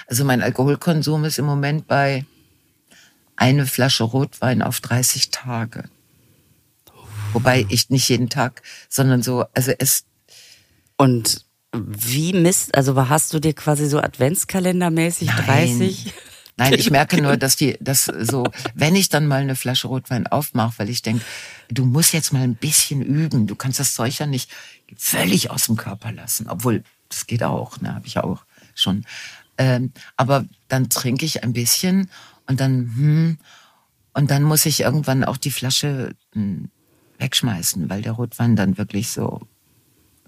Also 0.06 0.24
mein 0.24 0.42
Alkoholkonsum 0.42 1.24
ist 1.24 1.38
im 1.38 1.44
Moment 1.44 1.86
bei 1.86 2.24
eine 3.36 3.66
Flasche 3.66 4.04
Rotwein 4.04 4.62
auf 4.62 4.80
30 4.80 5.30
Tage. 5.30 5.84
Wobei 7.32 7.66
ich 7.68 7.90
nicht 7.90 8.08
jeden 8.08 8.28
Tag, 8.28 8.62
sondern 8.88 9.22
so, 9.22 9.44
also 9.54 9.72
es. 9.78 10.04
Und 10.96 11.44
wie 11.72 12.32
misst, 12.32 12.74
also 12.76 13.08
hast 13.08 13.32
du 13.32 13.40
dir 13.40 13.54
quasi 13.54 13.88
so 13.88 13.98
Adventskalendermäßig 13.98 15.28
Nein. 15.28 15.46
30? 15.78 16.12
Nein, 16.56 16.74
ich 16.74 16.90
merke 16.90 17.20
nur, 17.20 17.36
dass 17.38 17.56
die, 17.56 17.76
dass 17.80 18.04
so, 18.04 18.44
wenn 18.74 18.94
ich 18.94 19.08
dann 19.08 19.26
mal 19.26 19.40
eine 19.42 19.56
Flasche 19.56 19.88
Rotwein 19.88 20.26
aufmache, 20.26 20.74
weil 20.78 20.90
ich 20.90 21.02
denke, 21.02 21.24
du 21.70 21.84
musst 21.84 22.12
jetzt 22.12 22.32
mal 22.32 22.42
ein 22.42 22.56
bisschen 22.56 23.02
üben, 23.02 23.46
du 23.46 23.56
kannst 23.56 23.80
das 23.80 23.94
Zeug 23.94 24.18
ja 24.18 24.26
nicht 24.26 24.50
völlig 24.96 25.50
aus 25.50 25.66
dem 25.66 25.76
Körper 25.76 26.12
lassen, 26.12 26.48
obwohl 26.48 26.84
das 27.08 27.26
geht 27.26 27.42
auch, 27.42 27.80
ne, 27.80 27.94
habe 27.94 28.06
ich 28.06 28.18
auch 28.18 28.44
schon. 28.74 29.04
Ähm, 29.58 29.92
aber 30.16 30.44
dann 30.68 30.88
trinke 30.88 31.24
ich 31.24 31.42
ein 31.42 31.52
bisschen 31.52 32.10
und 32.46 32.60
dann, 32.60 32.92
hm, 32.96 33.38
und 34.14 34.30
dann 34.30 34.42
muss 34.42 34.66
ich 34.66 34.80
irgendwann 34.80 35.24
auch 35.24 35.36
die 35.36 35.50
Flasche 35.50 36.14
hm, 36.32 36.70
wegschmeißen, 37.18 37.88
weil 37.88 38.02
der 38.02 38.12
Rotwein 38.12 38.56
dann 38.56 38.78
wirklich 38.78 39.10
so 39.10 39.40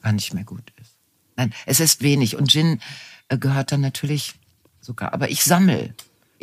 gar 0.03 0.13
nicht 0.13 0.35
mehr 0.35 0.45
gut 0.45 0.73
ist. 0.81 0.97
Nein, 1.37 1.53
es 1.67 1.81
ist 1.81 2.03
wenig 2.03 2.37
und 2.37 2.51
Gin 2.51 2.81
äh, 3.29 3.39
gehört 3.39 3.73
dann 3.73 3.81
natürlich 3.81 4.35
sogar, 4.81 5.13
aber 5.13 5.31
ich 5.31 5.43
sammel. 5.43 5.95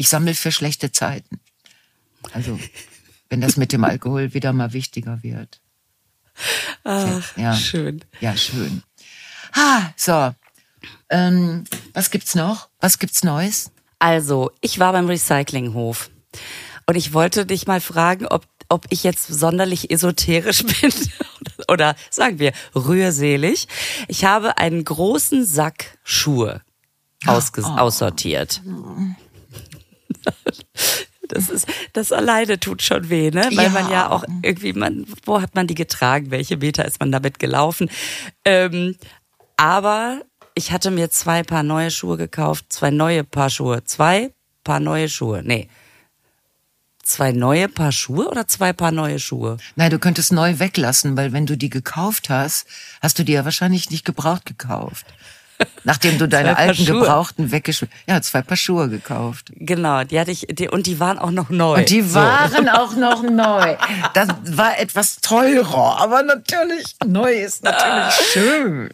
Ich 0.02 0.10
sammle 0.10 0.34
für 0.34 0.52
schlechte 0.52 0.92
Zeiten. 0.92 1.40
Also, 2.34 2.60
wenn 3.30 3.40
das 3.40 3.56
mit 3.56 3.72
dem 3.72 3.84
Alkohol 3.84 4.34
wieder 4.34 4.52
mal 4.52 4.74
wichtiger 4.74 5.22
wird. 5.22 5.62
Ach, 6.84 7.38
Ja. 7.38 7.56
schön. 7.56 8.04
Ja, 8.20 8.36
schön. 8.36 8.82
Ah, 9.54 9.92
so. 9.96 10.34
Ähm, 11.12 11.66
was 11.94 12.10
gibt's 12.10 12.34
noch? 12.34 12.70
Was 12.80 12.98
gibt's 12.98 13.24
Neues? 13.24 13.70
Also, 14.00 14.50
ich 14.60 14.80
war 14.80 14.92
beim 14.92 15.06
Recyclinghof 15.06 16.10
und 16.88 16.96
ich 16.96 17.14
wollte 17.14 17.46
dich 17.46 17.68
mal 17.68 17.80
fragen, 17.80 18.26
ob, 18.26 18.48
ob 18.70 18.88
ich 18.90 19.04
jetzt 19.04 19.28
sonderlich 19.28 19.92
esoterisch 19.92 20.64
bin 20.82 20.92
oder 21.68 21.96
sagen 22.10 22.40
wir 22.40 22.54
rührselig. 22.74 23.68
Ich 24.08 24.26
habe 24.26 24.58
einen 24.58 24.84
großen 24.84 25.46
Sack 25.46 26.00
Schuhe 26.04 26.64
ausges 27.28 27.66
aussortiert. 27.66 28.64
Das 31.28 31.50
ist, 31.50 31.66
das 31.94 32.12
alleine 32.12 32.60
tut 32.60 32.82
schon 32.82 33.10
weh, 33.10 33.32
ne? 33.32 33.50
Weil 33.54 33.68
Ja. 33.68 33.70
man 33.70 33.90
ja 33.90 34.10
auch 34.10 34.26
irgendwie, 34.42 34.74
man, 34.74 35.06
wo 35.24 35.42
hat 35.42 35.56
man 35.56 35.66
die 35.66 35.76
getragen? 35.76 36.30
Welche 36.30 36.58
Meter 36.58 36.84
ist 36.84 37.00
man 37.00 37.10
damit 37.10 37.40
gelaufen? 37.40 37.90
Ähm, 38.44 38.98
aber 39.56 40.24
ich 40.56 40.74
hatte 40.74 40.92
mir 40.92 41.10
zwei 41.10 41.44
Paar 41.44 41.64
neue 41.64 41.90
Schuhe 41.90 42.18
gekauft, 42.18 42.66
zwei 42.68 42.90
neue 42.92 43.24
Paar 43.24 43.50
Schuhe, 43.50 43.86
zwei 43.86 44.34
Paar 44.66 44.82
neue 44.82 45.08
Schuhe. 45.08 45.42
Nee. 45.46 45.70
Zwei 47.02 47.32
neue 47.32 47.70
Paar 47.70 47.94
Schuhe 47.94 48.28
oder 48.28 48.48
zwei 48.48 48.74
Paar 48.74 48.92
neue 48.92 49.18
Schuhe? 49.20 49.56
Nein, 49.78 49.90
du 49.92 50.00
könntest 50.00 50.34
neu 50.34 50.60
weglassen, 50.60 51.16
weil 51.16 51.32
wenn 51.32 51.46
du 51.46 51.56
die 51.58 51.70
gekauft 51.70 52.30
hast, 52.30 52.68
hast 53.02 53.18
du 53.20 53.24
die 53.24 53.32
ja 53.34 53.46
wahrscheinlich 53.46 53.90
nicht 53.90 54.04
gebraucht 54.04 54.46
gekauft. 54.46 55.06
Nachdem 55.84 56.18
du 56.18 56.28
deine 56.30 56.58
alten 56.58 56.86
Schuhe. 56.86 57.00
gebrauchten 57.00 57.52
weggeschmissen 57.52 57.94
Ja, 58.08 58.22
zwei 58.22 58.42
Paar 58.42 58.58
Schuhe 58.58 58.90
gekauft. 58.90 59.52
Genau, 59.56 60.04
die 60.04 60.20
hatte 60.20 60.32
ich, 60.32 60.48
die, 60.50 60.70
und 60.70 60.86
die 60.88 61.00
waren 61.00 61.18
auch 61.20 61.32
noch 61.32 61.50
neu. 61.50 61.80
Und 61.80 61.90
die 61.90 62.02
So. 62.02 62.16
waren 62.16 62.70
auch 62.70 62.96
noch 62.96 63.24
neu. 63.24 63.76
Das 64.14 64.30
war 64.46 64.80
etwas 64.80 65.22
teurer, 65.22 66.00
aber 66.02 66.24
natürlich, 66.24 66.96
neu 67.06 67.32
ist 67.34 67.64
natürlich 67.64 68.14
schön. 68.34 68.90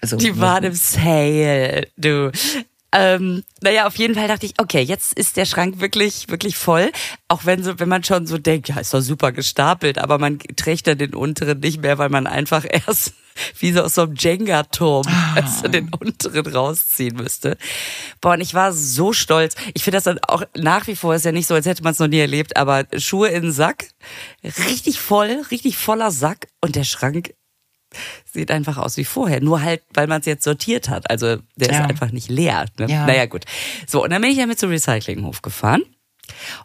also, 0.00 0.16
Die 0.16 0.38
waren 0.38 0.64
im 0.64 0.74
Sale, 0.74 1.88
du. 1.96 2.30
Ähm, 2.96 3.42
naja, 3.60 3.88
auf 3.88 3.96
jeden 3.96 4.14
Fall 4.14 4.28
dachte 4.28 4.46
ich, 4.46 4.54
okay, 4.58 4.80
jetzt 4.80 5.14
ist 5.14 5.36
der 5.36 5.46
Schrank 5.46 5.80
wirklich, 5.80 6.28
wirklich 6.28 6.56
voll. 6.56 6.92
Auch 7.26 7.44
wenn 7.44 7.60
so, 7.64 7.80
wenn 7.80 7.88
man 7.88 8.04
schon 8.04 8.28
so 8.28 8.38
denkt, 8.38 8.68
ja, 8.68 8.78
ist 8.78 8.94
doch 8.94 9.00
super 9.00 9.32
gestapelt, 9.32 9.98
aber 9.98 10.18
man 10.18 10.38
trägt 10.38 10.86
dann 10.86 10.98
den 10.98 11.12
unteren 11.12 11.58
nicht 11.58 11.82
mehr, 11.82 11.98
weil 11.98 12.08
man 12.08 12.28
einfach 12.28 12.64
erst 12.68 13.14
wie 13.58 13.72
so 13.72 13.82
aus 13.82 13.94
so 13.94 14.02
einem 14.02 14.14
Jenga-Turm 14.16 15.06
also 15.34 15.68
den 15.68 15.90
unteren 15.92 16.46
rausziehen 16.46 17.16
müsste. 17.16 17.56
Boah, 18.20 18.34
und 18.34 18.40
ich 18.40 18.54
war 18.54 18.72
so 18.72 19.12
stolz. 19.12 19.54
Ich 19.74 19.82
finde 19.84 19.96
das 19.96 20.04
dann 20.04 20.18
auch 20.20 20.44
nach 20.56 20.86
wie 20.86 20.96
vor 20.96 21.14
ist 21.14 21.24
ja 21.24 21.32
nicht 21.32 21.46
so, 21.46 21.54
als 21.54 21.66
hätte 21.66 21.82
man 21.82 21.92
es 21.92 21.98
noch 21.98 22.08
nie 22.08 22.18
erlebt, 22.20 22.56
aber 22.56 22.84
Schuhe 22.98 23.28
in 23.28 23.42
den 23.42 23.52
Sack, 23.52 23.88
richtig 24.68 25.00
voll, 25.00 25.42
richtig 25.50 25.76
voller 25.76 26.10
Sack 26.10 26.48
und 26.60 26.76
der 26.76 26.84
Schrank 26.84 27.34
sieht 28.24 28.50
einfach 28.50 28.76
aus 28.76 28.96
wie 28.96 29.04
vorher. 29.04 29.40
Nur 29.40 29.62
halt, 29.62 29.82
weil 29.94 30.06
man 30.08 30.20
es 30.20 30.26
jetzt 30.26 30.42
sortiert 30.44 30.88
hat. 30.88 31.08
Also 31.10 31.36
der 31.54 31.70
Ja. 31.72 31.80
ist 31.84 31.90
einfach 31.90 32.10
nicht 32.10 32.28
leer. 32.28 32.66
Ne? 32.78 32.86
Ja. 32.90 33.06
Naja, 33.06 33.26
gut. 33.26 33.44
So, 33.86 34.02
und 34.02 34.10
dann 34.10 34.20
bin 34.20 34.32
ich 34.32 34.38
ja 34.38 34.46
mit 34.46 34.58
zum 34.58 34.70
Recyclinghof 34.70 35.42
gefahren. 35.42 35.82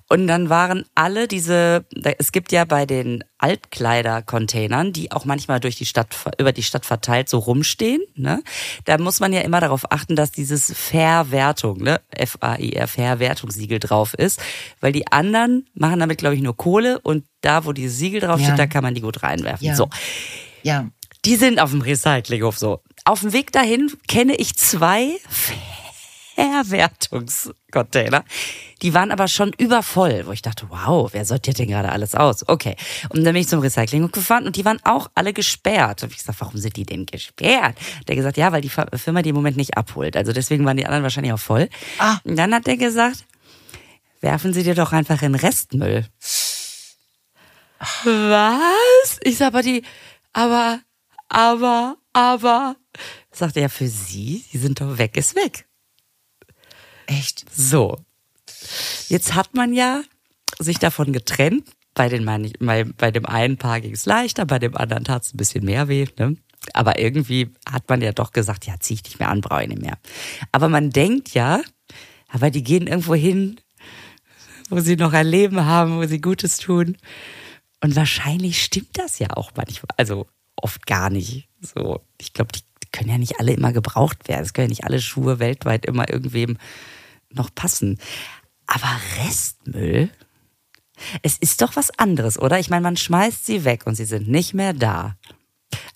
Und 0.08 0.28
dann 0.28 0.50
waren 0.50 0.86
alle 0.96 1.28
diese, 1.28 1.86
es 2.18 2.32
gibt 2.32 2.52
ja 2.52 2.66
bei 2.66 2.86
den 2.86 3.24
Altkleidercontainern, 3.38 4.94
die 4.94 5.12
auch 5.12 5.26
manchmal 5.26 5.60
durch 5.60 5.76
die 5.76 5.86
Stadt, 5.86 6.16
über 6.38 6.52
die 6.52 6.64
Stadt 6.64 6.86
verteilt 6.86 7.30
so 7.30 7.40
rumstehen, 7.40 8.02
ne? 8.16 8.44
Da 8.86 8.98
muss 8.98 9.20
man 9.20 9.34
ja 9.34 9.42
immer 9.42 9.60
darauf 9.62 9.92
achten, 9.92 10.16
dass 10.16 10.32
dieses 10.32 10.74
Verwertung, 10.76 11.82
ne? 11.82 12.02
F-A-I-R, 12.12 12.88
Verwertungssiegel 12.88 13.80
drauf 13.80 14.14
ist. 14.14 14.40
Weil 14.80 14.92
die 14.92 15.12
anderen 15.12 15.68
machen 15.74 16.00
damit, 16.00 16.18
glaube 16.18 16.36
ich, 16.36 16.42
nur 16.42 16.56
Kohle 16.58 17.00
und 17.00 17.26
da, 17.42 17.66
wo 17.66 17.72
dieses 17.74 17.98
Siegel 17.98 18.22
draufsteht, 18.22 18.50
Ja. 18.50 18.56
da 18.58 18.68
kann 18.68 18.84
man 18.84 18.94
die 18.96 19.02
gut 19.02 19.24
reinwerfen. 19.24 19.66
Ja. 19.68 19.76
So. 19.76 19.90
ja. 20.64 20.88
Die 21.26 21.36
sind 21.36 21.60
auf 21.60 21.72
dem 21.72 21.82
Recyclinghof 21.82 22.58
so. 22.58 22.82
Auf 23.04 23.22
dem 23.22 23.34
Weg 23.34 23.52
dahin 23.52 23.92
kenne 24.08 24.36
ich 24.36 24.56
zwei 24.56 25.10
Verwertungscontainer. 26.40 28.24
Die 28.82 28.94
waren 28.94 29.12
aber 29.12 29.28
schon 29.28 29.52
übervoll, 29.58 30.24
wo 30.26 30.32
ich 30.32 30.42
dachte, 30.42 30.68
wow, 30.70 31.10
wer 31.12 31.26
sortiert 31.26 31.60
denn 31.60 31.70
gerade 31.70 31.90
alles 31.92 32.16
aus? 32.16 32.48
Okay. 32.48 32.76
Und 33.10 33.24
dann 33.24 33.34
bin 33.34 33.42
ich 33.42 33.48
zum 33.48 33.60
Recyclinghof 33.60 34.12
gefahren 34.12 34.46
und 34.46 34.56
die 34.56 34.66
waren 34.66 34.80
auch 34.84 35.10
alle 35.16 35.34
gesperrt. 35.34 36.04
Und 36.04 36.12
ich 36.12 36.18
gesagt, 36.18 36.40
warum 36.42 36.58
sind 36.58 36.76
die 36.76 36.86
denn 36.86 37.06
gesperrt? 37.06 37.78
Der 38.08 38.16
gesagt, 38.16 38.38
ja, 38.38 38.52
weil 38.52 38.62
die 38.62 38.70
Firma 38.70 39.22
die 39.22 39.30
im 39.30 39.36
Moment 39.36 39.58
nicht 39.58 39.78
abholt. 39.78 40.16
Also 40.16 40.34
deswegen 40.34 40.66
waren 40.66 40.78
die 40.78 40.86
anderen 40.86 41.04
wahrscheinlich 41.04 41.34
auch 41.34 41.40
voll. 41.40 41.70
Ah. 41.98 42.18
Und 42.24 42.38
dann 42.38 42.54
hat 42.54 42.68
der 42.68 42.78
gesagt, 42.78 43.26
werfen 44.22 44.54
Sie 44.54 44.64
dir 44.64 44.76
doch 44.76 44.92
einfach 44.92 45.22
in 45.22 45.36
Restmüll. 45.36 46.06
Was? 48.04 49.20
Ich 49.24 49.38
sag, 49.38 49.48
aber 49.48 49.62
die, 49.62 49.84
aber, 50.34 50.82
aber, 51.30 51.98
aber. 52.14 52.76
Sagt 53.32 53.56
er, 53.56 53.64
ja, 53.64 53.70
für 53.70 53.88
Sie, 53.88 54.44
Sie 54.52 54.58
sind 54.58 54.82
doch 54.82 54.98
weg, 54.98 55.16
ist 55.16 55.36
weg. 55.36 55.69
Echt? 57.10 57.46
So. 57.56 57.98
Jetzt 59.08 59.34
hat 59.34 59.56
man 59.56 59.74
ja 59.74 60.04
sich 60.60 60.78
davon 60.78 61.12
getrennt. 61.12 61.68
Bei, 61.96 62.08
den, 62.08 62.24
bei, 62.60 62.84
bei 62.86 63.12
dem 63.12 63.26
einen 63.26 63.58
Paar 63.58 63.82
ging 63.82 63.94
es 63.94 64.06
leichter, 64.06 64.46
bei 64.46 64.60
dem 64.60 64.78
anderen 64.78 65.04
tat 65.04 65.24
es 65.24 65.34
ein 65.34 65.38
bisschen 65.38 65.66
mehr 65.66 65.88
weh. 65.88 66.06
Ne? 66.18 66.38
Aber 66.74 67.00
irgendwie 67.00 67.50
hat 67.70 67.90
man 67.90 68.02
ja 68.02 68.12
doch 68.12 68.32
gesagt, 68.32 68.68
ja, 68.68 68.76
zieh 68.80 68.94
ich 68.94 69.04
nicht 69.04 69.20
mehr 69.20 69.30
an, 69.30 69.42
brauche 69.42 69.64
ich 69.64 69.70
nicht 69.70 69.82
mehr. 69.82 69.98
Aber 70.52 70.70
man 70.70 70.92
denkt 70.92 71.34
ja, 71.34 71.62
aber 72.30 72.52
die 72.52 72.64
gehen 72.64 72.88
irgendwo 72.88 73.16
hin, 73.16 73.60
wo 74.70 74.80
sie 74.80 74.96
noch 74.96 75.14
ein 75.14 75.26
Leben 75.26 75.66
haben, 75.66 75.98
wo 75.98 76.06
sie 76.06 76.22
Gutes 76.22 76.58
tun. 76.58 76.96
Und 77.82 77.96
wahrscheinlich 77.96 78.64
stimmt 78.64 78.98
das 78.98 79.20
ja 79.20 79.32
auch 79.36 79.52
manchmal, 79.56 79.90
also 79.98 80.28
oft 80.56 80.86
gar 80.86 81.10
nicht. 81.10 81.50
So, 81.60 82.02
ich 82.20 82.34
glaube, 82.34 82.52
die 82.54 82.62
können 82.92 83.10
ja 83.10 83.18
nicht 83.18 83.40
alle 83.40 83.54
immer 83.54 83.74
gebraucht 83.74 84.28
werden. 84.28 84.44
Es 84.44 84.54
können 84.54 84.68
ja 84.68 84.72
nicht 84.72 84.84
alle 84.84 85.02
Schuhe 85.02 85.40
weltweit 85.40 85.86
immer 85.86 86.10
irgendwem 86.10 86.58
noch 87.32 87.54
passen. 87.54 88.00
Aber 88.66 88.90
Restmüll, 89.18 90.10
es 91.22 91.38
ist 91.38 91.62
doch 91.62 91.76
was 91.76 91.92
anderes, 91.98 92.38
oder? 92.38 92.60
Ich 92.60 92.70
meine, 92.70 92.84
man 92.84 92.98
schmeißt 92.98 93.46
sie 93.46 93.66
weg 93.66 93.86
und 93.86 93.96
sie 93.96 94.06
sind 94.06 94.28
nicht 94.28 94.54
mehr 94.54 94.74
da. 94.74 95.16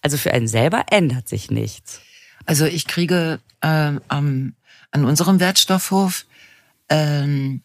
Also 0.01 0.17
für 0.17 0.33
einen 0.33 0.47
selber 0.47 0.85
ändert 0.91 1.27
sich 1.27 1.51
nichts. 1.51 2.01
Also 2.45 2.65
ich 2.65 2.87
kriege 2.87 3.39
ähm, 3.61 4.01
an 4.09 5.05
unserem 5.05 5.39
Wertstoffhof, 5.39 6.25
ähm, 6.89 7.63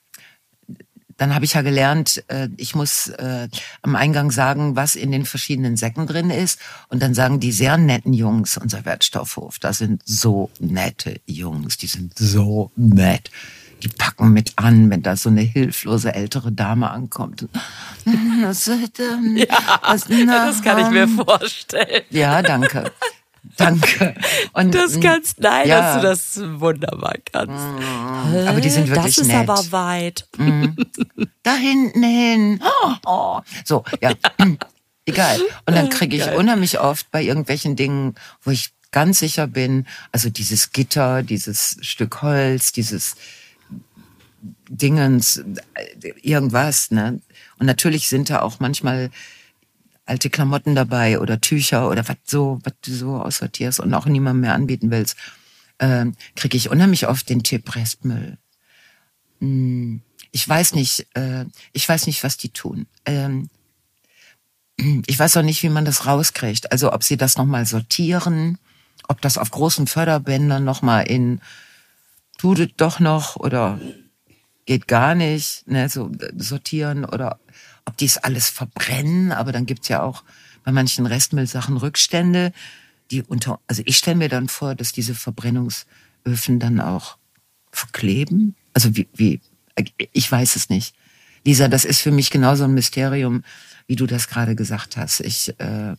dann 1.18 1.34
habe 1.34 1.44
ich 1.44 1.54
ja 1.54 1.62
gelernt, 1.62 2.24
äh, 2.28 2.48
ich 2.56 2.74
muss 2.74 3.08
äh, 3.08 3.48
am 3.82 3.96
Eingang 3.96 4.30
sagen, 4.30 4.76
was 4.76 4.94
in 4.94 5.12
den 5.12 5.26
verschiedenen 5.26 5.76
Säcken 5.76 6.06
drin 6.06 6.30
ist. 6.30 6.60
Und 6.88 7.02
dann 7.02 7.12
sagen 7.12 7.40
die 7.40 7.52
sehr 7.52 7.76
netten 7.76 8.14
Jungs, 8.14 8.56
unser 8.56 8.84
Wertstoffhof, 8.84 9.58
da 9.58 9.72
sind 9.72 10.00
so 10.06 10.50
nette 10.60 11.20
Jungs, 11.26 11.76
die 11.76 11.88
sind 11.88 12.16
so 12.16 12.70
nett. 12.76 13.30
die 13.82 13.88
packen 13.88 14.32
mit 14.32 14.54
an, 14.56 14.90
wenn 14.90 15.02
da 15.02 15.16
so 15.16 15.28
eine 15.28 15.42
hilflose 15.42 16.14
ältere 16.14 16.52
Dame 16.52 16.90
ankommt. 16.90 17.46
Das, 18.40 18.66
ja, 18.66 18.76
das 19.82 20.62
kann 20.62 20.78
ich 20.78 20.90
mir 20.90 21.08
vorstellen. 21.08 22.04
Ja, 22.10 22.40
danke. 22.40 22.92
Danke. 23.56 24.14
Und, 24.52 24.74
das 24.74 25.00
kannst, 25.00 25.40
nein, 25.40 25.68
ja. 25.68 26.00
dass 26.00 26.36
du 26.36 26.40
das 26.40 26.60
wunderbar 26.60 27.14
kannst. 27.32 28.48
Aber 28.48 28.60
die 28.60 28.70
sind 28.70 28.88
wirklich 28.88 29.16
Das 29.16 29.18
ist 29.18 29.28
nett. 29.28 29.48
aber 29.48 29.72
weit. 29.72 30.28
Mhm. 30.36 30.76
Da 31.42 31.54
hinten 31.54 32.02
hin. 32.02 32.62
Oh. 33.04 33.40
So, 33.64 33.84
ja. 34.00 34.12
Egal. 35.06 35.40
Und 35.64 35.74
dann 35.74 35.88
kriege 35.88 36.16
ich 36.16 36.28
unheimlich 36.32 36.80
oft 36.80 37.10
bei 37.10 37.22
irgendwelchen 37.22 37.76
Dingen, 37.76 38.14
wo 38.42 38.50
ich 38.50 38.72
ganz 38.90 39.18
sicher 39.18 39.46
bin, 39.46 39.86
also 40.12 40.28
dieses 40.28 40.72
Gitter, 40.72 41.22
dieses 41.22 41.78
Stück 41.80 42.20
Holz, 42.22 42.72
dieses 42.72 43.16
Dingens, 44.68 45.42
irgendwas, 46.22 46.90
ne? 46.90 47.20
Und 47.58 47.66
natürlich 47.66 48.08
sind 48.08 48.30
da 48.30 48.40
auch 48.42 48.60
manchmal 48.60 49.10
alte 50.08 50.30
Klamotten 50.30 50.74
dabei 50.74 51.20
oder 51.20 51.40
Tücher 51.40 51.88
oder 51.88 52.06
was 52.08 52.16
so, 52.24 52.60
was 52.64 52.74
du 52.82 52.92
so 52.92 53.16
aussortierst 53.16 53.80
und 53.80 53.94
auch 53.94 54.06
niemandem 54.06 54.42
mehr 54.42 54.54
anbieten 54.54 54.90
willst, 54.90 55.16
ähm, 55.78 56.14
kriege 56.34 56.56
ich 56.56 56.70
unheimlich 56.70 57.06
oft 57.06 57.28
den 57.28 57.42
Tipp 57.42 57.74
Restmüll. 57.74 58.38
Hm, 59.40 60.02
ich 60.32 60.48
weiß 60.48 60.74
nicht, 60.74 61.06
äh, 61.14 61.44
ich 61.72 61.88
weiß 61.88 62.06
nicht, 62.06 62.24
was 62.24 62.36
die 62.36 62.50
tun. 62.50 62.86
Ähm, 63.04 63.48
ich 65.06 65.18
weiß 65.18 65.36
auch 65.36 65.42
nicht, 65.42 65.62
wie 65.62 65.68
man 65.68 65.84
das 65.84 66.06
rauskriegt. 66.06 66.72
Also 66.72 66.92
ob 66.92 67.02
sie 67.02 67.16
das 67.16 67.36
nochmal 67.36 67.66
sortieren, 67.66 68.58
ob 69.08 69.20
das 69.20 69.38
auf 69.38 69.50
großen 69.50 69.86
Förderbändern 69.86 70.64
nochmal 70.64 71.06
in 71.08 71.40
tut 72.38 72.60
es 72.60 72.68
doch 72.76 73.00
noch 73.00 73.36
oder 73.36 73.80
geht 74.64 74.86
gar 74.86 75.14
nicht, 75.14 75.66
ne, 75.66 75.88
so 75.88 76.10
sortieren 76.36 77.04
oder 77.04 77.40
ob 77.88 77.96
die 77.96 78.04
es 78.04 78.18
alles 78.18 78.50
verbrennen, 78.50 79.32
aber 79.32 79.50
dann 79.50 79.64
gibt's 79.64 79.88
ja 79.88 80.02
auch 80.02 80.22
bei 80.62 80.72
manchen 80.72 81.06
Restmüllsachen 81.06 81.78
Rückstände, 81.78 82.52
die 83.10 83.22
unter, 83.22 83.60
also 83.66 83.82
ich 83.86 83.96
stelle 83.96 84.18
mir 84.18 84.28
dann 84.28 84.48
vor, 84.48 84.74
dass 84.74 84.92
diese 84.92 85.14
Verbrennungsöfen 85.14 86.60
dann 86.60 86.80
auch 86.80 87.16
verkleben. 87.72 88.54
Also 88.74 88.94
wie, 88.94 89.08
wie, 89.14 89.40
ich 90.12 90.30
weiß 90.30 90.56
es 90.56 90.68
nicht. 90.68 90.94
Lisa, 91.44 91.68
das 91.68 91.86
ist 91.86 92.02
für 92.02 92.10
mich 92.10 92.30
genauso 92.30 92.64
ein 92.64 92.74
Mysterium, 92.74 93.42
wie 93.86 93.96
du 93.96 94.06
das 94.06 94.28
gerade 94.28 94.54
gesagt 94.54 94.98
hast. 94.98 95.20
Ich 95.20 95.58
äh, 95.58 95.96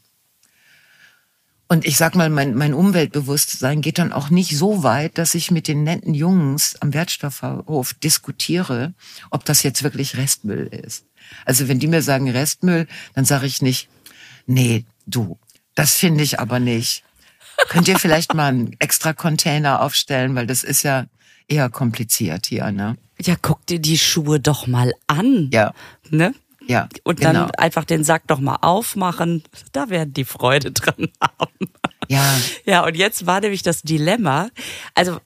und 1.71 1.85
ich 1.85 1.97
sag 1.97 2.15
mal, 2.15 2.31
mein, 2.31 2.55
mein 2.55 2.73
Umweltbewusstsein 2.73 3.81
geht 3.81 3.99
dann 3.99 4.11
auch 4.11 4.31
nicht 4.31 4.57
so 4.57 4.81
weit, 4.81 5.19
dass 5.19 5.35
ich 5.35 5.51
mit 5.51 5.67
den 5.67 5.83
netten 5.83 6.15
Jungs 6.15 6.75
am 6.79 6.95
Wertstoffhof 6.95 7.93
diskutiere, 7.93 8.95
ob 9.29 9.45
das 9.45 9.61
jetzt 9.61 9.83
wirklich 9.83 10.17
Restmüll 10.17 10.65
ist. 10.65 11.05
Also 11.45 11.67
wenn 11.67 11.79
die 11.79 11.87
mir 11.87 12.01
sagen 12.01 12.29
Restmüll, 12.29 12.87
dann 13.15 13.25
sage 13.25 13.45
ich 13.45 13.61
nicht, 13.61 13.89
nee, 14.45 14.85
du, 15.05 15.37
das 15.75 15.95
finde 15.95 16.23
ich 16.23 16.39
aber 16.39 16.59
nicht. 16.59 17.03
Könnt 17.67 17.87
ihr 17.87 17.99
vielleicht 17.99 18.33
mal 18.33 18.47
einen 18.47 18.75
extra 18.79 19.13
Container 19.13 19.81
aufstellen, 19.81 20.35
weil 20.35 20.47
das 20.47 20.63
ist 20.63 20.83
ja 20.83 21.05
eher 21.47 21.69
kompliziert 21.69 22.45
hier, 22.45 22.71
ne? 22.71 22.97
Ja, 23.21 23.35
guck 23.41 23.65
dir 23.65 23.79
die 23.79 23.97
Schuhe 23.97 24.39
doch 24.39 24.67
mal 24.67 24.93
an. 25.07 25.49
Ja. 25.51 25.73
Ne? 26.09 26.33
Ja. 26.67 26.87
Und 27.03 27.19
genau. 27.19 27.33
dann 27.33 27.51
einfach 27.51 27.83
den 27.83 28.03
Sack 28.03 28.23
doch 28.27 28.39
mal 28.39 28.57
aufmachen. 28.61 29.43
Da 29.71 29.89
werden 29.89 30.13
die 30.13 30.23
Freude 30.23 30.71
dran 30.71 31.09
haben. 31.21 31.71
Ja. 32.07 32.23
Ja, 32.65 32.85
und 32.85 32.95
jetzt 32.95 33.25
war 33.25 33.41
nämlich 33.41 33.63
das 33.63 33.81
Dilemma. 33.81 34.49
Also, 34.95 35.19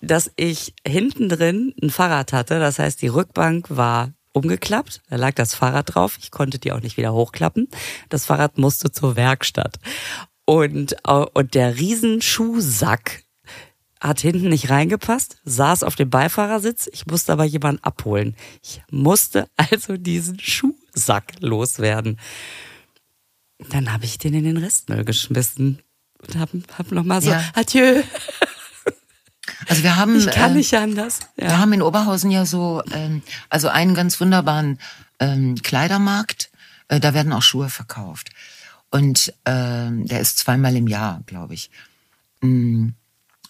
dass 0.00 0.30
ich 0.36 0.74
hinten 0.86 1.28
drin 1.28 1.74
ein 1.82 1.90
Fahrrad 1.90 2.32
hatte. 2.32 2.58
Das 2.58 2.78
heißt, 2.78 3.02
die 3.02 3.08
Rückbank 3.08 3.66
war 3.68 4.12
umgeklappt. 4.36 5.00
Da 5.08 5.16
lag 5.16 5.32
das 5.34 5.54
Fahrrad 5.54 5.94
drauf. 5.94 6.18
Ich 6.20 6.30
konnte 6.30 6.58
die 6.58 6.72
auch 6.72 6.80
nicht 6.80 6.96
wieder 6.96 7.12
hochklappen. 7.14 7.68
Das 8.10 8.26
Fahrrad 8.26 8.58
musste 8.58 8.92
zur 8.92 9.16
Werkstatt. 9.16 9.78
Und, 10.44 10.94
und 11.34 11.54
der 11.54 11.76
Riesenschuhsack 11.76 13.22
hat 13.98 14.20
hinten 14.20 14.50
nicht 14.50 14.68
reingepasst, 14.70 15.38
saß 15.44 15.82
auf 15.82 15.96
dem 15.96 16.10
Beifahrersitz. 16.10 16.88
Ich 16.92 17.06
musste 17.06 17.32
aber 17.32 17.44
jemanden 17.44 17.82
abholen. 17.82 18.36
Ich 18.62 18.82
musste 18.90 19.48
also 19.56 19.96
diesen 19.96 20.38
Schuhsack 20.38 21.32
loswerden. 21.40 22.20
Dann 23.70 23.90
habe 23.92 24.04
ich 24.04 24.18
den 24.18 24.34
in 24.34 24.44
den 24.44 24.58
Restmüll 24.58 25.04
geschmissen 25.04 25.80
und 26.20 26.36
habe 26.36 26.60
hab 26.76 26.92
nochmal 26.92 27.22
so, 27.22 27.30
Ja. 27.30 27.42
adieu. 27.54 28.02
Also 29.68 29.82
wir 29.82 29.96
haben, 29.96 30.16
Ich 30.16 30.26
kann 30.30 30.52
äh, 30.52 30.54
nicht 30.54 30.74
anders. 30.74 31.20
wir 31.36 31.48
Ja. 31.48 31.58
haben 31.58 31.72
in 31.72 31.82
Oberhausen 31.82 32.30
ja 32.30 32.44
so, 32.46 32.82
ähm, 32.92 33.22
also 33.48 33.68
einen 33.68 33.94
ganz 33.94 34.20
wunderbaren 34.20 34.78
ähm, 35.20 35.54
Kleidermarkt. 35.62 36.50
Äh, 36.88 37.00
da 37.00 37.14
werden 37.14 37.32
auch 37.32 37.42
Schuhe 37.42 37.68
verkauft. 37.68 38.30
Und 38.90 39.32
ähm, 39.44 40.06
der 40.06 40.20
ist 40.20 40.38
zweimal 40.38 40.76
im 40.76 40.86
Jahr, 40.86 41.22
glaube 41.26 41.54
ich. 41.54 41.70
Mm, 42.40 42.88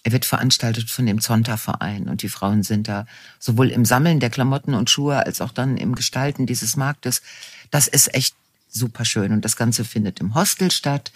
Er 0.03 0.11
wird 0.13 0.25
veranstaltet 0.25 0.89
von 0.89 1.05
dem 1.05 1.19
Zonta-Verein 1.19 2.07
und 2.07 2.21
die 2.21 2.29
Frauen 2.29 2.63
sind 2.63 2.87
da 2.87 3.05
sowohl 3.39 3.69
im 3.71 3.83
Sammeln 3.83 4.19
der 4.21 4.29
Klamotten 4.29 4.73
und 4.73 4.89
Schuhe 4.89 5.17
als 5.25 5.41
auch 5.41 5.51
dann 5.51 5.75
im 5.77 5.95
Gestalten 5.95 6.45
dieses 6.45 6.77
Marktes. 6.77 7.21
Das 7.71 7.87
ist 7.89 8.13
echt 8.15 8.33
super 8.69 9.03
schön 9.05 9.31
und 9.33 9.43
das 9.43 9.55
Ganze 9.57 9.83
findet 9.83 10.19
im 10.21 10.33
Hostel 10.33 10.71
statt 10.71 11.11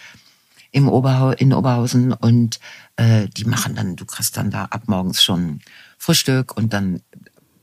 im 0.72 0.88
Oberhau 0.88 1.32
in 1.32 1.54
Oberhausen 1.54 2.14
und 2.14 2.60
äh, 2.96 3.28
die 3.28 3.46
machen 3.46 3.76
dann, 3.76 3.96
du 3.96 4.06
kriegst 4.06 4.38
dann 4.38 4.52
da 4.52 4.66
ab 4.66 4.84
morgens 4.88 5.24
schon 5.24 5.60
Frühstück 5.98 6.56
und 6.56 6.74
dann 6.74 7.02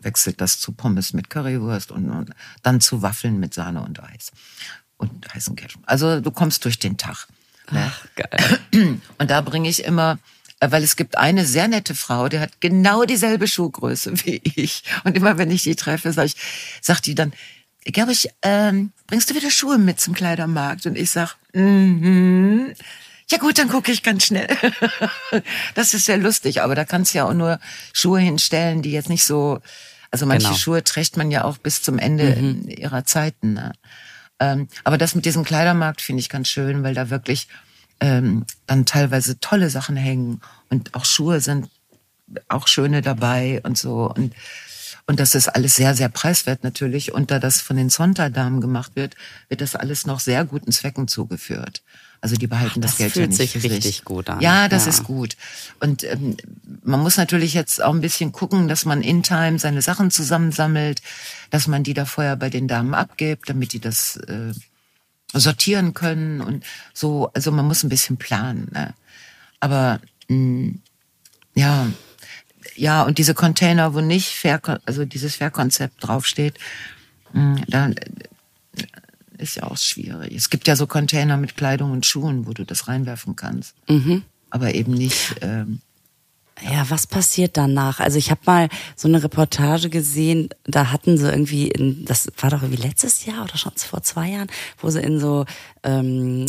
wechselt 0.01 0.41
das 0.41 0.61
zu 0.61 0.73
Pommes 0.73 1.13
mit 1.13 1.31
Currywurst 1.31 1.91
und, 1.91 2.11
und 2.11 2.31
dann 2.63 2.81
zu 2.81 3.03
Waffeln 3.03 3.41
mit 3.41 3.55
Sahne 3.55 3.83
und 3.83 4.03
Eis 4.03 4.33
und 4.97 5.33
heißen 5.33 5.57
Ketchup. 5.57 5.83
Also 5.87 6.21
du 6.21 6.31
kommst 6.31 6.65
durch 6.65 6.79
den 6.79 6.97
Tag. 6.97 7.27
Ne? 7.71 7.91
Ach, 7.91 8.07
geil. 8.15 8.61
Und 9.19 9.31
da 9.31 9.41
bringe 9.43 9.69
ich 9.69 9.85
immer, 9.85 10.19
äh, 10.61 10.71
weil 10.71 10.83
es 10.83 10.97
gibt 10.97 11.19
eine 11.19 11.45
sehr 11.45 11.69
nette 11.69 11.95
Frau, 11.95 12.29
die 12.29 12.39
hat 12.39 12.61
genau 12.61 13.05
dieselbe 13.05 13.47
Schuhgröße 13.47 14.13
wie 14.25 14.41
ich. 14.43 14.85
Und 15.05 15.17
immer 15.17 15.39
wenn 15.39 15.51
ich 15.51 15.63
die 15.63 15.77
treffe, 15.77 16.13
sag 16.13 16.27
ich, 16.27 16.37
sagt 16.81 17.07
die 17.07 17.15
dann, 17.15 17.33
glaube, 17.93 18.13
ich, 18.13 18.29
ähm, 18.43 18.93
bringst 19.07 19.31
du 19.31 19.35
wieder 19.35 19.51
Schuhe 19.51 19.79
mit 19.79 20.01
zum 20.01 20.15
Kleidermarkt? 20.15 20.87
Und 20.87 20.97
ich 20.97 21.11
sag, 21.11 21.37
mhm. 21.55 22.75
Ja 23.31 23.37
gut, 23.37 23.59
dann 23.59 23.69
gucke 23.69 23.93
ich 23.93 24.03
ganz 24.03 24.25
schnell. 24.25 24.49
das 25.75 25.93
ist 25.93 26.07
sehr 26.07 26.17
lustig, 26.17 26.63
aber 26.63 26.75
da 26.75 26.85
kannst 26.85 27.13
du 27.13 27.19
ja 27.19 27.25
auch 27.27 27.35
nur 27.35 27.61
Schuhe 27.93 28.21
hinstellen, 28.21 28.81
die 28.81 28.93
jetzt 28.93 29.11
nicht 29.11 29.25
so, 29.25 29.61
also 30.11 30.25
manche 30.25 30.47
Genau. 30.47 30.59
Schuhe 30.59 30.83
trägt 30.83 31.19
man 31.19 31.31
ja 31.31 31.45
auch 31.45 31.59
bis 31.59 31.83
zum 31.83 31.99
Ende 31.99 32.33
ihrer 32.67 33.05
Zeiten. 33.05 33.53
Ne? 33.55 33.73
Ähm, 34.41 34.69
aber 34.85 34.97
das 34.97 35.15
mit 35.15 35.27
diesem 35.27 35.45
Kleidermarkt 35.45 36.01
finde 36.01 36.21
ich 36.21 36.31
ganz 36.31 36.49
schön, 36.49 36.83
weil 36.83 36.95
da 36.95 37.11
wirklich 37.11 37.49
ähm, 38.01 38.47
dann 38.67 38.87
teilweise 38.87 39.41
tolle 39.41 39.69
Sachen 39.69 39.97
hängen 39.97 40.41
und 40.71 40.95
auch 40.95 41.05
Schuhe 41.05 41.41
sind 41.41 41.69
auch 42.49 42.67
schöne 42.67 43.03
dabei 43.03 43.61
und 43.65 43.77
so 43.77 44.13
und 44.15 44.35
und 45.09 45.19
das 45.19 45.35
ist 45.35 45.49
alles 45.49 45.75
sehr, 45.75 45.95
sehr 45.95 46.11
preiswert 46.11 46.63
natürlich. 46.63 47.13
Und 47.15 47.31
da 47.31 47.39
das 47.39 47.61
von 47.63 47.77
den 47.77 47.89
Zonta-Damen 47.89 48.61
gemacht 48.61 48.93
wird, 48.95 49.17
wird 49.49 49.63
das 49.63 49.75
alles 49.75 50.07
noch 50.07 50.21
sehr 50.21 50.45
guten 50.45 50.71
Zwecken 50.71 51.09
zugeführt. 51.09 51.83
Also 52.21 52.37
die 52.37 52.47
behalten 52.47 52.81
das, 52.83 52.93
das 52.93 52.99
Geld 52.99 53.13
fühlt 53.15 53.25
ja 53.25 53.29
nicht 53.29 53.37
sich 53.39 53.51
für 53.63 53.71
richtig 53.71 53.83
sich. 53.85 54.05
gut 54.05 54.29
an. 54.29 54.41
Ja, 54.41 54.69
das 54.69 54.85
Ja. 54.85 54.91
ist 54.91 55.05
gut. 55.05 55.37
Und 55.81 56.05
ähm, 56.05 56.37
man 56.83 57.01
muss 57.01 57.17
natürlich 57.17 57.55
jetzt 57.55 57.83
auch 57.83 57.95
ein 57.95 58.01
bisschen 58.03 58.33
gucken, 58.33 58.69
dass 58.69 58.85
man 58.85 59.03
in 59.03 59.23
Time 59.23 59.59
seine 59.59 59.81
Sachen 59.83 60.11
zusammensammelt, 60.11 61.01
dass 61.51 61.69
man 61.69 61.85
die 61.85 61.95
da 61.95 62.05
vorher 62.05 62.37
bei 62.37 62.51
den 62.51 62.69
Damen 62.69 62.93
abgibt, 62.93 63.49
damit 63.49 63.73
die 63.73 63.81
das 63.81 64.17
äh, 64.17 64.53
sortieren 65.33 65.95
können 65.95 66.41
und 66.43 66.65
so. 66.93 67.31
Also 67.33 67.51
man 67.51 67.67
muss 67.67 67.83
ein 67.83 67.89
bisschen 67.89 68.19
planen. 68.19 68.69
Ne? 68.75 68.93
Aber 69.61 70.01
mh, 70.29 70.73
ja, 71.55 71.87
ja, 72.79 73.03
und 73.03 73.19
diese 73.19 73.35
Container, 73.35 73.95
wo 73.95 74.01
nicht 74.01 74.29
Fair, 74.29 74.61
also 74.87 75.05
dieses 75.05 75.37
Fair-Konzept 75.37 75.95
draufsteht, 76.07 76.55
mh, 77.33 77.63
da 77.69 77.89
äh, 77.89 77.95
ist 79.39 79.57
ja 79.57 79.65
auch 79.65 79.77
schwierig. 79.77 80.35
Es 80.35 80.51
gibt 80.51 80.67
ja 80.67 80.77
so 80.77 80.87
Container 80.87 81.37
mit 81.37 81.57
Kleidung 81.57 81.93
und 81.93 82.07
Schuhen, 82.07 82.47
wo 82.47 82.53
du 82.53 82.65
das 82.65 82.89
reinwerfen 82.89 83.37
kannst. 83.37 83.75
Aber 84.51 84.75
eben 84.75 84.93
nicht. 84.93 85.37
Ähm, 85.43 85.81
Ja, 86.61 86.91
was 86.91 87.07
passiert 87.07 87.57
danach? 87.57 88.01
Also 88.01 88.19
ich 88.19 88.31
habe 88.33 88.41
mal 88.47 88.69
so 88.97 89.07
eine 89.07 89.23
Reportage 89.23 89.91
gesehen, 89.91 90.49
da 90.65 90.91
hatten 90.91 91.17
sie 91.17 91.31
irgendwie, 91.31 91.69
in, 91.69 92.05
das 92.05 92.29
war 92.41 92.51
doch 92.51 92.63
irgendwie 92.63 92.83
letztes 92.83 93.27
Jahr 93.27 93.45
oder 93.45 93.57
schon 93.57 93.77
vor 93.77 94.03
zwei 94.03 94.31
Jahren, 94.31 94.49
wo 94.79 94.91
sie 94.91 95.01
in 95.01 95.21
so 95.21 95.47
ähm, 95.85 96.47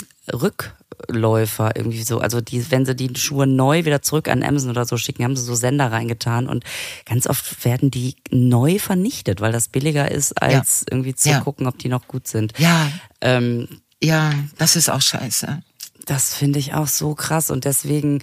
Rückläufer 1.07 1.75
irgendwie 1.75 2.03
so, 2.03 2.19
also 2.19 2.41
die, 2.41 2.69
wenn 2.71 2.85
sie 2.85 2.95
die 2.95 3.11
Schuhe 3.17 3.47
neu 3.47 3.85
wieder 3.85 4.01
zurück 4.01 4.27
an 4.27 4.43
Amazon 4.43 4.69
oder 4.71 4.85
so 4.85 4.97
schicken, 4.97 5.23
haben 5.23 5.35
sie 5.35 5.43
so 5.43 5.55
Sender 5.55 5.91
reingetan 5.91 6.47
und 6.47 6.63
ganz 7.05 7.27
oft 7.27 7.63
werden 7.65 7.91
die 7.91 8.15
neu 8.31 8.79
vernichtet, 8.79 9.41
weil 9.41 9.51
das 9.51 9.67
billiger 9.69 10.11
ist, 10.11 10.41
als 10.41 10.85
irgendwie 10.89 11.15
zu 11.15 11.29
Ja. 11.29 11.39
gucken, 11.41 11.67
ob 11.67 11.77
die 11.77 11.89
noch 11.89 12.07
gut 12.07 12.27
sind. 12.27 12.53
ja, 12.57 12.91
Ähm, 13.21 13.67
ja, 14.01 14.33
das 14.57 14.75
ist 14.75 14.89
auch 14.89 15.01
scheiße. 15.01 15.61
das 16.05 16.33
finde 16.33 16.59
ich 16.59 16.73
auch 16.73 16.87
so 16.87 17.15
krass 17.15 17.51
und 17.51 17.65
deswegen 17.65 18.21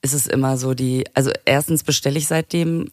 ist 0.00 0.14
es 0.14 0.26
immer 0.28 0.56
so 0.56 0.74
die, 0.74 1.04
also 1.14 1.30
erstens 1.44 1.82
bestelle 1.82 2.18
ich 2.18 2.26
seitdem 2.28 2.90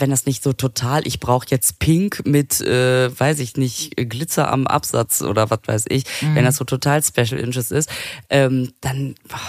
wenn 0.00 0.10
das 0.10 0.26
nicht 0.26 0.42
so 0.42 0.52
total, 0.52 1.06
ich 1.06 1.20
brauche 1.20 1.46
jetzt 1.50 1.78
Pink 1.78 2.22
mit, 2.26 2.60
äh, 2.60 3.08
weiß 3.18 3.40
ich 3.40 3.56
nicht, 3.56 3.96
Glitzer 3.96 4.50
am 4.50 4.66
Absatz 4.66 5.22
oder 5.22 5.50
was 5.50 5.60
weiß 5.66 5.84
ich, 5.88 6.04
mhm. 6.20 6.34
wenn 6.34 6.44
das 6.44 6.56
so 6.56 6.64
total 6.64 7.02
Special 7.02 7.40
Interest 7.40 7.72
ist, 7.72 7.90
ähm, 8.30 8.72
dann 8.80 9.14
boah, 9.28 9.40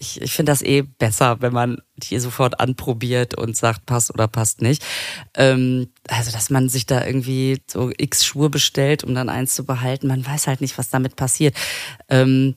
ich, 0.00 0.20
ich 0.22 0.32
finde 0.32 0.50
das 0.50 0.62
eh 0.62 0.82
besser, 0.82 1.42
wenn 1.42 1.52
man 1.52 1.82
die 1.96 2.18
sofort 2.18 2.58
anprobiert 2.58 3.34
und 3.34 3.56
sagt, 3.56 3.84
passt 3.84 4.12
oder 4.12 4.28
passt 4.28 4.62
nicht. 4.62 4.82
Ähm, 5.34 5.88
also, 6.08 6.32
dass 6.32 6.48
man 6.48 6.70
sich 6.70 6.86
da 6.86 7.04
irgendwie 7.04 7.60
so 7.66 7.92
x 7.96 8.24
Schuhe 8.24 8.48
bestellt, 8.48 9.04
um 9.04 9.14
dann 9.14 9.28
eins 9.28 9.54
zu 9.54 9.64
behalten. 9.64 10.06
Man 10.08 10.26
weiß 10.26 10.46
halt 10.46 10.62
nicht, 10.62 10.78
was 10.78 10.88
damit 10.88 11.16
passiert. 11.16 11.54
Ähm, 12.08 12.56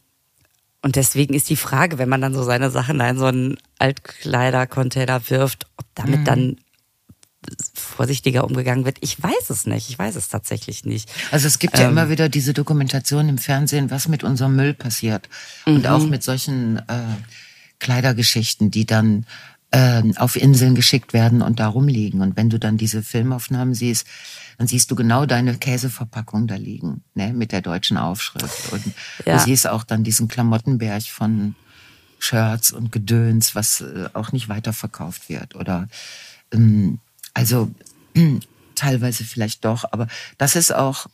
und 0.82 0.96
deswegen 0.96 1.34
ist 1.34 1.50
die 1.50 1.58
Frage, 1.58 1.98
wenn 1.98 2.10
man 2.10 2.22
dann 2.22 2.34
so 2.34 2.44
seine 2.44 2.70
Sachen 2.70 3.00
da 3.00 3.10
in 3.10 3.18
so 3.18 3.26
einen 3.26 3.58
Altkleidercontainer 3.78 5.30
wirft, 5.30 5.68
ob 5.78 5.86
damit 5.96 6.22
mhm. 6.22 6.26
dann 6.26 6.58
vorsichtiger 7.74 8.44
umgegangen 8.44 8.86
wird. 8.86 8.98
Ich 9.02 9.22
weiß 9.22 9.50
es 9.50 9.66
nicht. 9.66 9.90
Ich 9.90 10.00
weiß 10.00 10.16
es 10.16 10.30
tatsächlich 10.30 10.86
nicht. 10.86 11.12
Also 11.32 11.48
es 11.48 11.60
gibt 11.60 11.78
ja 11.78 11.86
ähm, 11.86 11.92
immer 11.92 12.10
wieder 12.10 12.30
diese 12.30 12.54
Dokumentation 12.54 13.30
im 13.30 13.38
Fernsehen, 13.38 13.92
was 13.92 14.08
mit 14.08 14.24
unserem 14.24 14.56
Müll 14.56 14.74
passiert. 14.74 15.30
Und 15.66 15.80
mhm. 15.80 15.86
auch 15.86 16.06
mit 16.06 16.24
solchen 16.24 16.78
äh, 16.78 17.04
Kleidergeschichten, 17.80 18.72
die 18.72 18.86
dann 18.86 19.26
äh, 19.72 20.04
auf 20.18 20.36
Inseln 20.36 20.76
geschickt 20.76 21.14
werden 21.14 21.42
und 21.42 21.60
da 21.60 21.68
rumliegen. 21.68 22.22
Und 22.22 22.38
wenn 22.38 22.50
du 22.50 22.60
dann 22.60 22.78
diese 22.78 23.04
Filmaufnahmen 23.04 23.74
siehst, 23.74 24.08
dann 24.58 24.68
siehst 24.68 24.92
du 24.92 24.96
genau 24.96 25.26
deine 25.26 25.58
Käseverpackung 25.58 26.48
da 26.48 26.56
liegen, 26.56 27.04
ne, 27.16 27.34
mit 27.34 27.52
der 27.52 27.62
deutschen 27.62 27.98
Aufschrift. 27.98 28.72
Und 28.72 28.84
ja. 29.26 29.38
du 29.38 29.44
siehst 29.44 29.68
auch 29.68 29.84
dann 29.84 30.04
diesen 30.04 30.28
Klamottenberg 30.28 31.04
von 31.04 31.56
Shirts 32.20 32.72
und 32.72 32.92
Gedöns, 32.92 33.56
was 33.56 33.82
äh, 33.82 34.10
auch 34.14 34.32
nicht 34.32 34.48
weiterverkauft 34.48 35.28
wird. 35.28 35.56
Oder 35.56 35.88
ähm, 36.54 37.00
also 37.34 37.72
teilweise 38.76 39.24
vielleicht 39.24 39.66
doch, 39.66 39.86
aber 39.92 40.08
das 40.38 40.56
ist 40.56 40.74
auch, 40.74 41.08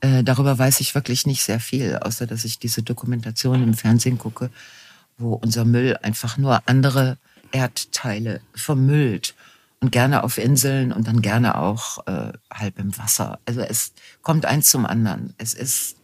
äh, 0.00 0.22
darüber 0.22 0.58
weiß 0.58 0.80
ich 0.80 0.94
wirklich 0.94 1.26
nicht 1.26 1.42
sehr 1.42 1.60
viel, 1.60 1.96
außer 1.96 2.26
dass 2.26 2.44
ich 2.44 2.58
diese 2.58 2.82
Dokumentation 2.82 3.62
im 3.62 3.74
Fernsehen 3.74 4.18
gucke, 4.18 4.50
wo 5.18 5.34
unser 5.34 5.64
Müll 5.64 5.96
einfach 6.02 6.36
nur 6.36 6.62
andere 6.66 7.18
Erdteile 7.52 8.40
vermüllt 8.54 9.34
und 9.80 9.92
gerne 9.92 10.24
auf 10.24 10.38
Inseln 10.38 10.92
und 10.92 11.06
dann 11.06 11.22
gerne 11.22 11.58
auch 11.58 12.06
äh, 12.06 12.32
halb 12.52 12.78
im 12.78 12.96
Wasser. 12.98 13.38
Also 13.46 13.60
es 13.60 13.92
kommt 14.22 14.46
eins 14.46 14.70
zum 14.70 14.84
anderen. 14.84 15.34
Es 15.38 15.54
ist 15.54 15.96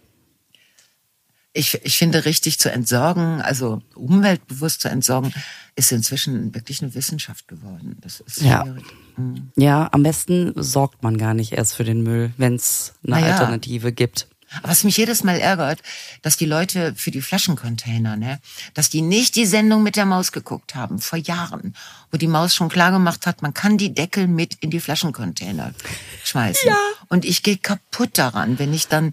ich, 1.54 1.84
ich 1.84 1.98
finde, 1.98 2.24
richtig 2.24 2.58
zu 2.58 2.72
entsorgen, 2.72 3.42
also 3.42 3.82
umweltbewusst 3.94 4.80
zu 4.80 4.88
entsorgen, 4.88 5.34
ist 5.74 5.92
inzwischen 5.92 6.54
wirklich 6.54 6.82
eine 6.82 6.94
Wissenschaft 6.94 7.48
geworden. 7.48 7.96
Das 8.00 8.20
ist 8.20 8.42
ja. 8.42 8.62
schwierig. 8.62 8.84
Mhm. 9.16 9.50
Ja, 9.56 9.88
am 9.92 10.02
besten 10.02 10.52
sorgt 10.56 11.02
man 11.02 11.18
gar 11.18 11.34
nicht 11.34 11.52
erst 11.52 11.74
für 11.74 11.84
den 11.84 12.02
Müll, 12.02 12.32
wenn 12.36 12.54
es 12.54 12.94
eine 13.04 13.20
naja. 13.20 13.32
Alternative 13.32 13.92
gibt. 13.92 14.28
Was 14.62 14.84
mich 14.84 14.98
jedes 14.98 15.24
Mal 15.24 15.38
ärgert, 15.38 15.80
dass 16.20 16.36
die 16.36 16.44
Leute 16.44 16.94
für 16.94 17.10
die 17.10 17.22
Flaschencontainer, 17.22 18.16
ne, 18.16 18.38
dass 18.74 18.90
die 18.90 19.00
nicht 19.00 19.34
die 19.34 19.46
Sendung 19.46 19.82
mit 19.82 19.96
der 19.96 20.04
Maus 20.04 20.30
geguckt 20.30 20.74
haben, 20.74 20.98
vor 20.98 21.18
Jahren, 21.18 21.74
wo 22.10 22.18
die 22.18 22.26
Maus 22.26 22.54
schon 22.54 22.68
klar 22.68 22.92
gemacht 22.92 23.26
hat, 23.26 23.40
man 23.40 23.54
kann 23.54 23.78
die 23.78 23.94
Deckel 23.94 24.26
mit 24.26 24.56
in 24.56 24.70
die 24.70 24.80
Flaschencontainer 24.80 25.72
schmeißen. 26.24 26.68
Ja. 26.68 26.76
Und 27.08 27.24
ich 27.24 27.42
gehe 27.42 27.56
kaputt 27.56 28.18
daran, 28.18 28.58
wenn 28.58 28.74
ich 28.74 28.88
dann 28.88 29.12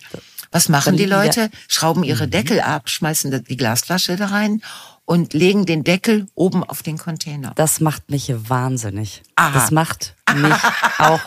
was 0.51 0.67
machen 0.67 0.97
die 0.97 1.05
Leute? 1.05 1.51
Schrauben 1.67 2.03
ihre 2.03 2.25
mhm. 2.25 2.31
Deckel 2.31 2.59
ab, 2.59 2.89
schmeißen 2.89 3.43
die 3.47 3.57
Glasflasche 3.57 4.15
da 4.15 4.27
rein 4.27 4.61
und 5.09 5.33
legen 5.33 5.65
den 5.65 5.83
Deckel 5.83 6.27
oben 6.35 6.63
auf 6.63 6.83
den 6.83 6.99
Container. 6.99 7.53
Das 7.55 7.79
macht 7.79 8.11
mich 8.11 8.31
wahnsinnig. 8.47 9.23
Aha. 9.33 9.51
Das 9.53 9.71
macht 9.71 10.13
mich 10.35 10.53
auch 10.99 11.19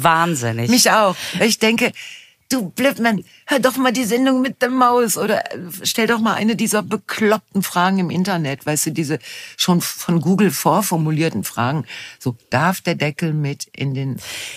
wahnsinnig. 0.00 0.68
Mich 0.68 0.90
auch. 0.90 1.14
Ich 1.38 1.60
denke, 1.60 1.92
du 2.48 2.70
Blödmann, 2.70 3.24
hör 3.46 3.60
doch 3.60 3.76
mal 3.76 3.92
die 3.92 4.06
Sendung 4.06 4.42
mit 4.42 4.60
der 4.60 4.70
Maus 4.70 5.16
oder 5.16 5.54
äh, 5.54 5.58
stell 5.84 6.08
doch 6.08 6.18
mal 6.18 6.34
eine 6.34 6.56
dieser 6.56 6.82
bekloppten 6.82 7.62
Fragen 7.62 8.00
im 8.00 8.10
Internet, 8.10 8.66
weißt 8.66 8.86
du, 8.86 8.90
diese 8.90 9.20
schon 9.56 9.82
von 9.82 10.20
Google 10.20 10.50
vorformulierten 10.50 11.44
Fragen. 11.44 11.84
So, 12.18 12.34
darf 12.50 12.80
der 12.80 12.96
Deckel 12.96 13.34
mit 13.34 13.68
in 13.72 13.94
den... 13.94 14.16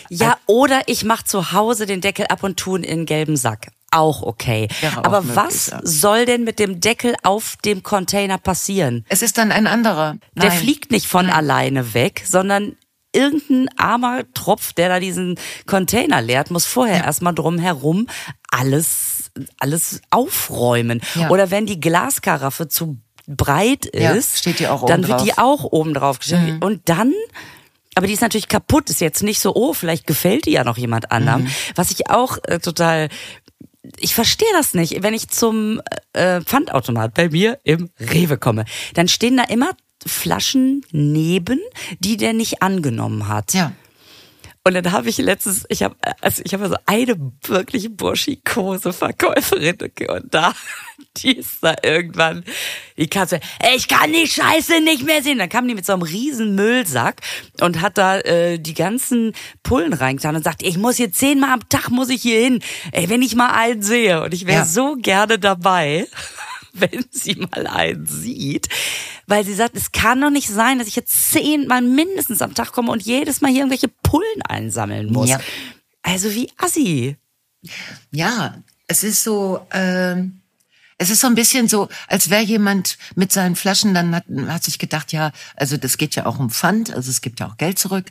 Ja, 0.10 0.40
oder 0.48 0.82
ich 0.88 1.04
mach 1.04 1.22
zu 1.22 1.52
Hause 1.52 1.86
den 1.86 2.02
Deckel 2.02 2.26
ab 2.30 2.42
und 2.42 2.58
tun 2.58 2.84
in 2.84 3.06
gelben 3.06 3.38
Sack 3.38 3.68
auch 3.92 4.24
okay. 4.24 4.68
Auch 4.96 5.04
Aber 5.04 5.22
möglich, 5.22 5.36
was 5.36 5.68
ja. 5.68 5.80
soll 5.84 6.26
denn 6.26 6.44
mit 6.44 6.60
dem 6.60 6.80
Deckel 6.80 7.16
auf 7.24 7.58
dem 7.64 7.84
Container 7.84 8.38
passieren? 8.38 9.06
Es 9.10 9.22
ist 9.22 9.38
dann 9.38 9.52
ein 9.52 9.68
anderer. 9.68 10.14
Nein. 10.14 10.22
Der 10.42 10.52
fliegt 10.52 10.92
nicht 10.92 11.08
von 11.08 11.28
Nein. 11.28 11.36
alleine 11.36 11.94
weg, 11.94 12.24
sondern 12.26 12.76
irgendein 13.14 13.70
armer 13.78 14.24
Tropf, 14.34 14.74
der 14.74 14.90
da 14.90 15.00
diesen 15.00 15.38
Container 15.66 16.22
leert, 16.22 16.52
muss 16.52 16.66
vorher 16.66 17.00
ja. 17.00 17.06
erstmal 17.06 17.36
drumherum 17.36 18.08
alles, 18.50 19.32
alles 19.60 20.02
aufräumen. 20.10 21.02
Ja. 21.16 21.30
Oder 21.30 21.52
wenn 21.52 21.66
die 21.66 21.80
Glaskaraffe 21.80 22.68
zu 22.68 22.98
breit 23.28 23.86
ist, 23.86 24.46
ja, 24.46 24.78
dann 24.88 25.08
wird 25.08 25.24
die 25.24 25.38
auch 25.38 25.64
oben 25.64 25.94
drauf 25.94 26.20
gestellt. 26.20 26.56
Mhm. 26.56 26.64
Und 26.64 26.90
dann 26.90 27.14
aber 27.94 28.08
die 28.08 28.14
ist 28.14 28.22
natürlich 28.22 28.48
kaputt, 28.48 28.90
ist 28.90 29.02
jetzt 29.02 29.22
nicht 29.22 29.42
so, 29.42 29.54
oh, 29.54 29.74
vielleicht 29.74 30.08
gefällt 30.08 30.46
die 30.46 30.52
ja 30.52 30.64
noch 30.64 30.78
jemand 30.78 31.12
anderem. 31.12 31.44
Mhm. 31.44 31.52
Was 31.76 31.92
ich 31.92 32.10
auch 32.10 32.38
äh, 32.44 32.60
total 32.60 33.10
ich 33.98 34.14
verstehe 34.16 34.52
das 34.54 34.74
nicht. 34.74 35.02
Wenn 35.04 35.14
ich 35.14 35.30
zum 35.30 35.82
äh, 36.14 36.42
Pfandautomat 36.42 37.14
bei 37.14 37.30
mir 37.30 37.60
im 37.64 37.90
Rewe 38.00 38.38
komme, 38.38 38.66
dann 38.94 39.08
stehen 39.08 39.38
da 39.38 39.44
immer 39.44 39.72
Flaschen 40.06 40.84
neben, 40.92 41.60
die 42.00 42.18
der 42.18 42.34
nicht 42.34 42.62
angenommen 42.62 43.28
hat. 43.28 43.54
Ja. 43.54 43.72
Und 44.64 44.76
dann 44.76 44.92
habe 44.92 45.10
ich 45.10 45.18
letztens, 45.18 45.66
ich 45.70 45.82
habe 45.82 45.96
also 46.22 46.44
ich 46.46 46.54
habe 46.54 46.70
so 46.70 46.76
eine 46.86 47.16
wirklich 47.44 47.90
burschikose 47.96 48.94
Verkäuferin 48.94 49.78
und 50.08 50.34
da, 50.34 50.54
die 51.18 51.38
ist 51.38 51.64
da 51.64 51.76
irgendwann, 51.82 52.44
die 52.96 53.08
Katze, 53.08 53.40
ich 53.76 53.88
kann 53.88 54.14
die 54.14 54.28
Scheiße 54.28 54.82
nicht 54.82 55.04
mehr 55.04 55.24
sehen. 55.24 55.40
Dann 55.40 55.50
kam 55.50 55.68
die 55.68 55.74
mit 55.74 55.88
so 55.88 55.94
einem 55.94 56.04
riesen 56.04 56.54
Müllsack 56.54 57.22
und 57.60 57.82
hat 57.82 57.98
da 57.98 58.20
äh, 58.20 58.60
die 58.60 58.76
ganzen 58.76 59.34
Pullen 59.64 59.94
reingetan 59.94 60.36
und 60.36 60.44
sagt, 60.44 60.62
ich 60.62 60.78
muss 60.78 60.98
hier 60.98 61.12
zehnmal 61.12 61.54
am 61.54 61.68
Tag 61.68 61.90
muss 61.90 62.10
ich 62.10 62.22
hier 62.22 62.40
hin, 62.40 62.62
ey, 62.92 63.10
wenn 63.10 63.24
ich 63.24 63.36
mal 63.36 63.50
einen 63.50 63.82
sehe 63.82 64.22
und 64.22 64.32
ich 64.32 64.46
wäre 64.46 64.60
ja. 64.60 64.66
so 64.66 64.96
gerne 64.96 65.40
dabei. 65.40 66.08
wenn 66.80 67.06
sie 67.12 67.36
mal 67.36 67.68
einen 67.68 68.06
sieht, 68.06 68.70
weil 69.28 69.46
sie 69.46 69.54
sagt, 69.54 69.76
es 69.76 69.92
kann 69.92 70.22
doch 70.22 70.30
nicht 70.30 70.50
sein, 70.50 70.80
dass 70.80 70.88
ich 70.88 70.96
jetzt 70.96 71.32
zehnmal 71.32 71.82
mindestens 71.82 72.42
am 72.42 72.54
Tag 72.54 72.72
komme 72.72 72.92
und 72.92 73.02
jedes 73.04 73.42
Mal 73.42 73.50
hier 73.50 73.60
irgendwelche 73.60 73.88
Pullen 73.88 74.42
einsammeln 74.48 75.12
muss. 75.12 75.30
Ja. 75.30 75.40
Also 76.02 76.34
wie 76.34 76.50
assi. 76.58 77.18
Ja, 78.12 78.56
es 78.88 79.04
ist 79.04 79.24
so, 79.24 79.66
ähm, 79.72 80.42
es 80.98 81.10
ist 81.10 81.22
so 81.22 81.28
ein 81.28 81.36
bisschen 81.36 81.68
so, 81.68 81.90
als 82.08 82.30
wäre 82.30 82.44
jemand 82.44 82.98
mit 83.16 83.32
seinen 83.32 83.56
Flaschen, 83.56 83.94
dann 83.94 84.16
hat, 84.16 84.26
hat 84.48 84.64
sich 84.64 84.80
gedacht, 84.80 85.12
ja, 85.12 85.32
also 85.56 85.78
das 85.78 85.98
geht 85.98 86.16
ja 86.16 86.26
auch 86.26 86.40
um 86.40 86.50
Pfand, 86.50 86.94
also 86.94 87.10
es 87.10 87.22
gibt 87.22 87.40
ja 87.40 87.48
auch 87.48 87.58
Geld 87.58 87.80
zurück. 87.80 88.06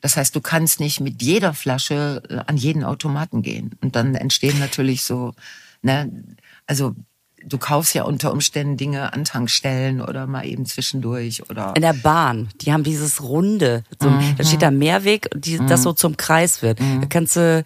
das 0.00 0.16
heißt, 0.16 0.34
du 0.34 0.40
kannst 0.40 0.80
nicht 0.80 1.00
mit 1.00 1.22
jeder 1.22 1.52
Flasche 1.52 2.22
äh, 2.28 2.38
an 2.46 2.56
jeden 2.56 2.84
Automaten 2.84 3.42
gehen. 3.42 3.74
Und 3.82 3.96
dann 3.96 4.14
entstehen 4.14 4.58
natürlich 4.58 5.04
so, 5.04 5.34
ne, 5.82 6.10
also 6.66 6.94
du 7.44 7.58
kaufst 7.58 7.94
ja 7.94 8.04
unter 8.04 8.32
Umständen 8.32 8.76
Dinge 8.76 9.12
an 9.12 9.24
Tankstellen 9.24 10.00
oder 10.00 10.26
mal 10.26 10.46
eben 10.46 10.66
zwischendurch 10.66 11.48
oder. 11.48 11.74
In 11.76 11.82
der 11.82 11.92
Bahn, 11.92 12.48
die 12.60 12.72
haben 12.72 12.82
dieses 12.82 13.22
Runde. 13.22 13.84
So, 14.00 14.10
mhm. 14.10 14.36
Da 14.36 14.44
steht 14.44 14.62
da 14.62 14.70
Mehrweg, 14.70 15.28
die, 15.34 15.58
mhm. 15.58 15.66
das 15.66 15.82
so 15.82 15.92
zum 15.92 16.16
Kreis 16.16 16.62
wird. 16.62 16.80
Mhm. 16.80 17.02
Da 17.02 17.06
kannst 17.06 17.36
du, 17.36 17.64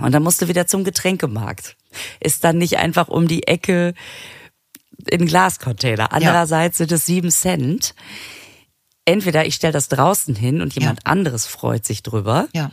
und 0.00 0.12
dann 0.12 0.22
musst 0.22 0.42
du 0.42 0.48
wieder 0.48 0.66
zum 0.66 0.84
Getränkemarkt. 0.84 1.76
Ist 2.20 2.44
dann 2.44 2.58
nicht 2.58 2.78
einfach 2.78 3.08
um 3.08 3.28
die 3.28 3.46
Ecke 3.46 3.94
in 5.08 5.26
Glascontainer. 5.26 6.12
Andererseits 6.12 6.78
ja. 6.78 6.86
sind 6.86 6.92
es 6.92 7.06
sieben 7.06 7.30
Cent. 7.30 7.94
Entweder 9.04 9.46
ich 9.46 9.54
stelle 9.56 9.72
das 9.72 9.88
draußen 9.88 10.34
hin 10.34 10.60
und 10.60 10.74
jemand 10.74 11.00
ja. 11.04 11.10
anderes 11.10 11.46
freut 11.46 11.84
sich 11.84 12.02
drüber. 12.02 12.48
Ja. 12.54 12.70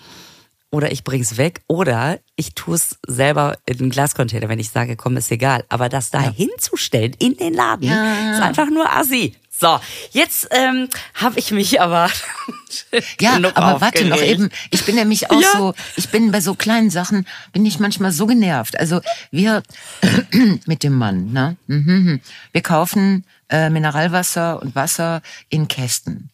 Oder 0.72 0.92
ich 0.92 1.04
bring's 1.04 1.38
weg 1.38 1.62
oder 1.68 2.20
ich 2.36 2.54
tue 2.54 2.76
es 2.76 2.98
selber 3.08 3.58
in 3.66 3.80
einen 3.80 3.90
Glascontainer, 3.90 4.50
wenn 4.50 4.60
ich 4.60 4.70
sage, 4.70 4.96
komm, 4.96 5.18
ist 5.18 5.32
egal. 5.32 5.64
Aber 5.70 5.90
das 5.90 6.12
da 6.12 6.22
Ja. 6.24 6.32
hinzustellen 6.32 7.16
in 7.20 7.36
den 7.38 7.54
Laden, 7.54 7.88
Ja. 7.90 8.34
ist 8.34 8.42
einfach 8.42 8.70
nur 8.70 8.92
assi. 8.92 9.36
So, 9.62 9.78
jetzt 10.12 10.48
ähm, 10.52 10.88
habe 11.16 11.38
ich 11.38 11.52
mich 11.52 11.82
aber 11.82 12.10
Ja, 13.20 13.34
aber 13.56 13.82
warte 13.82 14.06
noch 14.06 14.22
eben. 14.22 14.50
Ich 14.70 14.86
bin 14.86 14.96
nämlich 14.96 15.30
auch 15.32 15.42
Ja. 15.42 15.52
so, 15.58 15.74
ich 15.98 16.10
bin 16.10 16.32
bei 16.32 16.40
so 16.40 16.56
kleinen 16.56 16.90
Sachen, 16.90 17.26
bin 17.52 17.66
ich 17.66 17.80
manchmal 17.80 18.12
so 18.14 18.26
genervt. 18.26 18.80
Also 18.80 19.02
wir 19.32 19.64
mit 20.66 20.84
dem 20.84 20.94
Mann, 20.94 21.34
ne? 21.34 21.58
Mhm. 21.68 22.22
Wir 22.54 22.62
kaufen 22.62 23.26
äh, 23.50 23.70
Mineralwasser 23.70 24.62
und 24.62 24.76
Wasser 24.76 25.22
in 25.50 25.68
Kästen. 25.68 26.30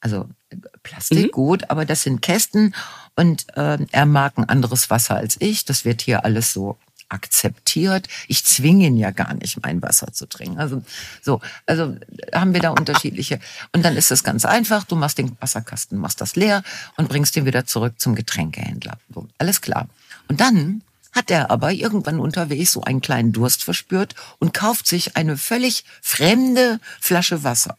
Also 0.00 0.28
äh, 0.50 0.56
Plastik, 0.82 1.32
gut, 1.32 1.70
aber 1.70 1.86
das 1.86 2.02
sind 2.02 2.20
Kästen 2.20 2.74
und 3.18 3.46
äh, 3.56 3.78
er 3.90 4.06
mag 4.06 4.38
ein 4.38 4.48
anderes 4.48 4.90
Wasser 4.90 5.16
als 5.16 5.36
ich. 5.40 5.64
Das 5.64 5.84
wird 5.84 6.02
hier 6.02 6.24
alles 6.24 6.52
so 6.52 6.78
akzeptiert. 7.08 8.06
Ich 8.28 8.44
zwinge 8.44 8.86
ihn 8.86 8.96
ja 8.96 9.10
gar 9.10 9.34
nicht, 9.34 9.60
mein 9.60 9.82
Wasser 9.82 10.12
zu 10.12 10.26
trinken. 10.26 10.60
Also 10.60 10.84
so, 11.20 11.40
also 11.66 11.96
haben 12.32 12.54
wir 12.54 12.60
da 12.60 12.70
unterschiedliche. 12.70 13.40
Und 13.72 13.84
dann 13.84 13.96
ist 13.96 14.12
es 14.12 14.22
ganz 14.22 14.44
einfach. 14.44 14.84
Du 14.84 14.94
machst 14.94 15.18
den 15.18 15.36
Wasserkasten, 15.40 15.98
machst 15.98 16.20
das 16.20 16.36
leer 16.36 16.62
und 16.96 17.08
bringst 17.08 17.34
den 17.34 17.44
wieder 17.44 17.66
zurück 17.66 17.94
zum 17.98 18.14
Getränkehändler. 18.14 18.98
So, 19.12 19.26
alles 19.38 19.62
klar. 19.62 19.88
Und 20.28 20.40
dann 20.40 20.82
hat 21.10 21.32
er 21.32 21.50
aber 21.50 21.72
irgendwann 21.72 22.20
unterwegs 22.20 22.70
so 22.70 22.82
einen 22.82 23.00
kleinen 23.00 23.32
Durst 23.32 23.64
verspürt 23.64 24.14
und 24.38 24.54
kauft 24.54 24.86
sich 24.86 25.16
eine 25.16 25.36
völlig 25.36 25.84
fremde 26.02 26.78
Flasche 27.00 27.42
Wasser. 27.42 27.76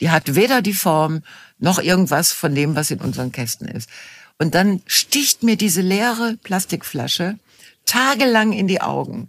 Die 0.00 0.10
hat 0.10 0.34
weder 0.34 0.62
die 0.62 0.72
Form 0.72 1.22
noch 1.58 1.78
irgendwas 1.78 2.32
von 2.32 2.54
dem, 2.54 2.74
was 2.74 2.90
in 2.90 3.00
unseren 3.00 3.32
Kästen 3.32 3.68
ist. 3.68 3.90
Und 4.40 4.54
dann 4.54 4.80
sticht 4.86 5.42
mir 5.42 5.56
diese 5.56 5.82
leere 5.82 6.38
Plastikflasche 6.42 7.38
tagelang 7.84 8.52
in 8.52 8.66
die 8.66 8.80
Augen. 8.80 9.28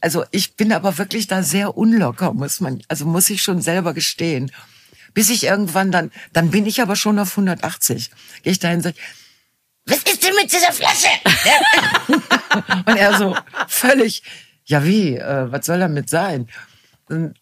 Also 0.00 0.24
ich 0.30 0.54
bin 0.54 0.72
aber 0.72 0.96
wirklich 0.96 1.26
da 1.26 1.42
sehr 1.42 1.76
unlocker, 1.76 2.32
muss 2.32 2.60
man, 2.60 2.84
also 2.86 3.04
muss 3.04 3.28
ich 3.30 3.42
schon 3.42 3.60
selber 3.60 3.94
gestehen. 3.94 4.52
Bis 5.12 5.28
ich 5.28 5.42
irgendwann 5.42 5.90
dann, 5.90 6.12
dann 6.32 6.52
bin 6.52 6.66
ich 6.66 6.80
aber 6.80 6.94
schon 6.94 7.18
auf 7.18 7.30
180. 7.32 8.10
Gehe 8.44 8.52
ich 8.52 8.60
dahin 8.60 8.76
und 8.76 8.82
sage, 8.84 8.96
was 9.86 9.98
ist 9.98 10.22
denn 10.22 10.36
mit 10.36 10.52
dieser 10.52 10.72
Flasche? 10.72 11.08
und 12.86 12.96
er 12.96 13.18
so 13.18 13.36
völlig, 13.66 14.22
ja 14.64 14.84
wie, 14.84 15.16
äh, 15.16 15.50
was 15.50 15.66
soll 15.66 15.80
damit 15.80 16.08
sein? 16.08 16.48
Und 17.08 17.34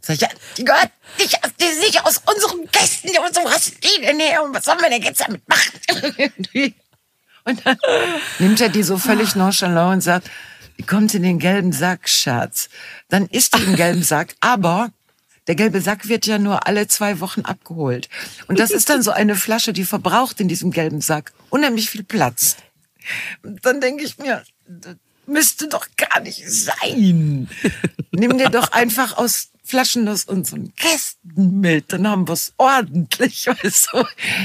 sag 0.00 0.20
ich, 0.22 0.28
die 0.56 0.64
gehört 0.64 0.90
nicht, 1.18 1.42
aus- 1.44 1.50
die 1.60 1.64
ist 1.64 1.80
nicht 1.80 2.04
aus 2.04 2.18
unseren 2.18 2.70
Kästen, 2.70 3.10
und 3.18 3.34
so 3.34 3.40
hast 3.50 3.72
her 3.84 4.42
und 4.42 4.54
was 4.54 4.64
sollen 4.64 4.80
wir 4.80 4.90
denn 4.90 5.02
jetzt 5.02 5.20
damit 5.20 5.42
machen? 5.48 5.80
und 7.44 7.66
dann 7.66 7.78
nimmt 8.38 8.60
er 8.60 8.68
die 8.68 8.82
so 8.82 8.98
völlig 8.98 9.34
nonchalant 9.34 9.94
und 9.94 10.00
sagt, 10.00 10.30
die 10.78 10.84
kommt 10.84 11.12
in 11.14 11.22
den 11.22 11.38
gelben 11.38 11.72
Sack, 11.72 12.08
Schatz. 12.08 12.68
Dann 13.08 13.26
ist 13.26 13.56
die 13.56 13.62
im 13.62 13.76
gelben 13.76 14.02
Sack, 14.02 14.34
aber 14.40 14.90
der 15.46 15.54
gelbe 15.54 15.80
Sack 15.80 16.08
wird 16.08 16.26
ja 16.26 16.38
nur 16.38 16.66
alle 16.66 16.86
zwei 16.88 17.20
Wochen 17.20 17.42
abgeholt. 17.42 18.08
Und 18.46 18.58
das 18.60 18.70
ist 18.70 18.88
dann 18.88 19.02
so 19.02 19.10
eine 19.10 19.34
Flasche, 19.36 19.72
die 19.72 19.84
verbraucht 19.84 20.40
in 20.40 20.48
diesem 20.48 20.70
gelben 20.70 21.00
Sack 21.00 21.32
unheimlich 21.50 21.90
viel 21.90 22.04
Platz. 22.04 22.56
Und 23.42 23.64
dann 23.66 23.80
denke 23.80 24.04
ich 24.04 24.18
mir, 24.18 24.42
müsste 25.26 25.68
doch 25.68 25.86
gar 25.96 26.20
nicht 26.20 26.42
sein. 26.48 27.48
Nimm 28.12 28.38
dir 28.38 28.48
doch 28.50 28.72
einfach 28.72 29.16
aus 29.16 29.49
Flaschen 29.70 30.08
aus 30.08 30.24
unseren 30.24 30.74
Kästen 30.74 31.60
mit, 31.60 31.92
dann 31.92 32.06
haben 32.06 32.28
wir 32.28 32.32
es 32.32 32.52
ordentlich. 32.56 33.46
Weißt 33.62 33.90
du? 33.92 34.04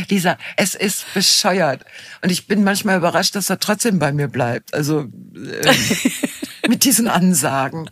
Dieser, 0.09 0.37
es 0.55 0.75
ist 0.75 1.05
bescheuert. 1.13 1.83
Und 2.21 2.31
ich 2.31 2.47
bin 2.47 2.63
manchmal 2.63 2.97
überrascht, 2.97 3.35
dass 3.35 3.49
er 3.49 3.59
trotzdem 3.59 3.99
bei 3.99 4.13
mir 4.13 4.27
bleibt. 4.27 4.73
Also 4.73 5.01
ähm, 5.01 5.75
mit 6.69 6.83
diesen 6.85 7.07
Ansagen. 7.07 7.89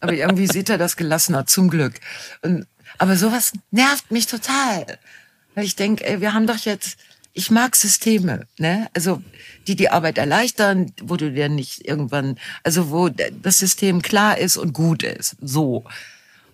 Aber 0.00 0.12
irgendwie 0.12 0.46
sieht 0.46 0.68
er 0.68 0.76
das 0.76 0.96
gelassener, 0.96 1.46
zum 1.46 1.70
Glück. 1.70 1.94
Und, 2.42 2.66
aber 2.98 3.16
sowas 3.16 3.52
nervt 3.70 4.10
mich 4.10 4.26
total. 4.26 4.98
Weil 5.54 5.64
ich 5.64 5.76
denke, 5.76 6.04
ey, 6.04 6.20
wir 6.20 6.34
haben 6.34 6.46
doch 6.46 6.58
jetzt, 6.58 6.98
ich 7.32 7.50
mag 7.50 7.74
Systeme, 7.74 8.46
ne? 8.58 8.88
Also, 8.94 9.22
die 9.66 9.76
die 9.76 9.88
Arbeit 9.88 10.18
erleichtern, 10.18 10.92
wo 11.02 11.16
du 11.16 11.32
dir 11.32 11.48
nicht 11.48 11.88
irgendwann, 11.88 12.38
also 12.62 12.90
wo 12.90 13.08
das 13.08 13.58
System 13.58 14.02
klar 14.02 14.36
ist 14.36 14.58
und 14.58 14.74
gut 14.74 15.02
ist. 15.02 15.36
So. 15.40 15.84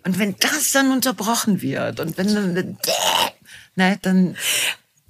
Und 0.03 0.17
wenn 0.19 0.35
das 0.39 0.71
dann 0.71 0.91
unterbrochen 0.91 1.61
wird 1.61 1.99
und 1.99 2.17
wenn 2.17 2.33
dann, 2.33 2.77
ne, 3.75 3.99
dann, 4.01 4.35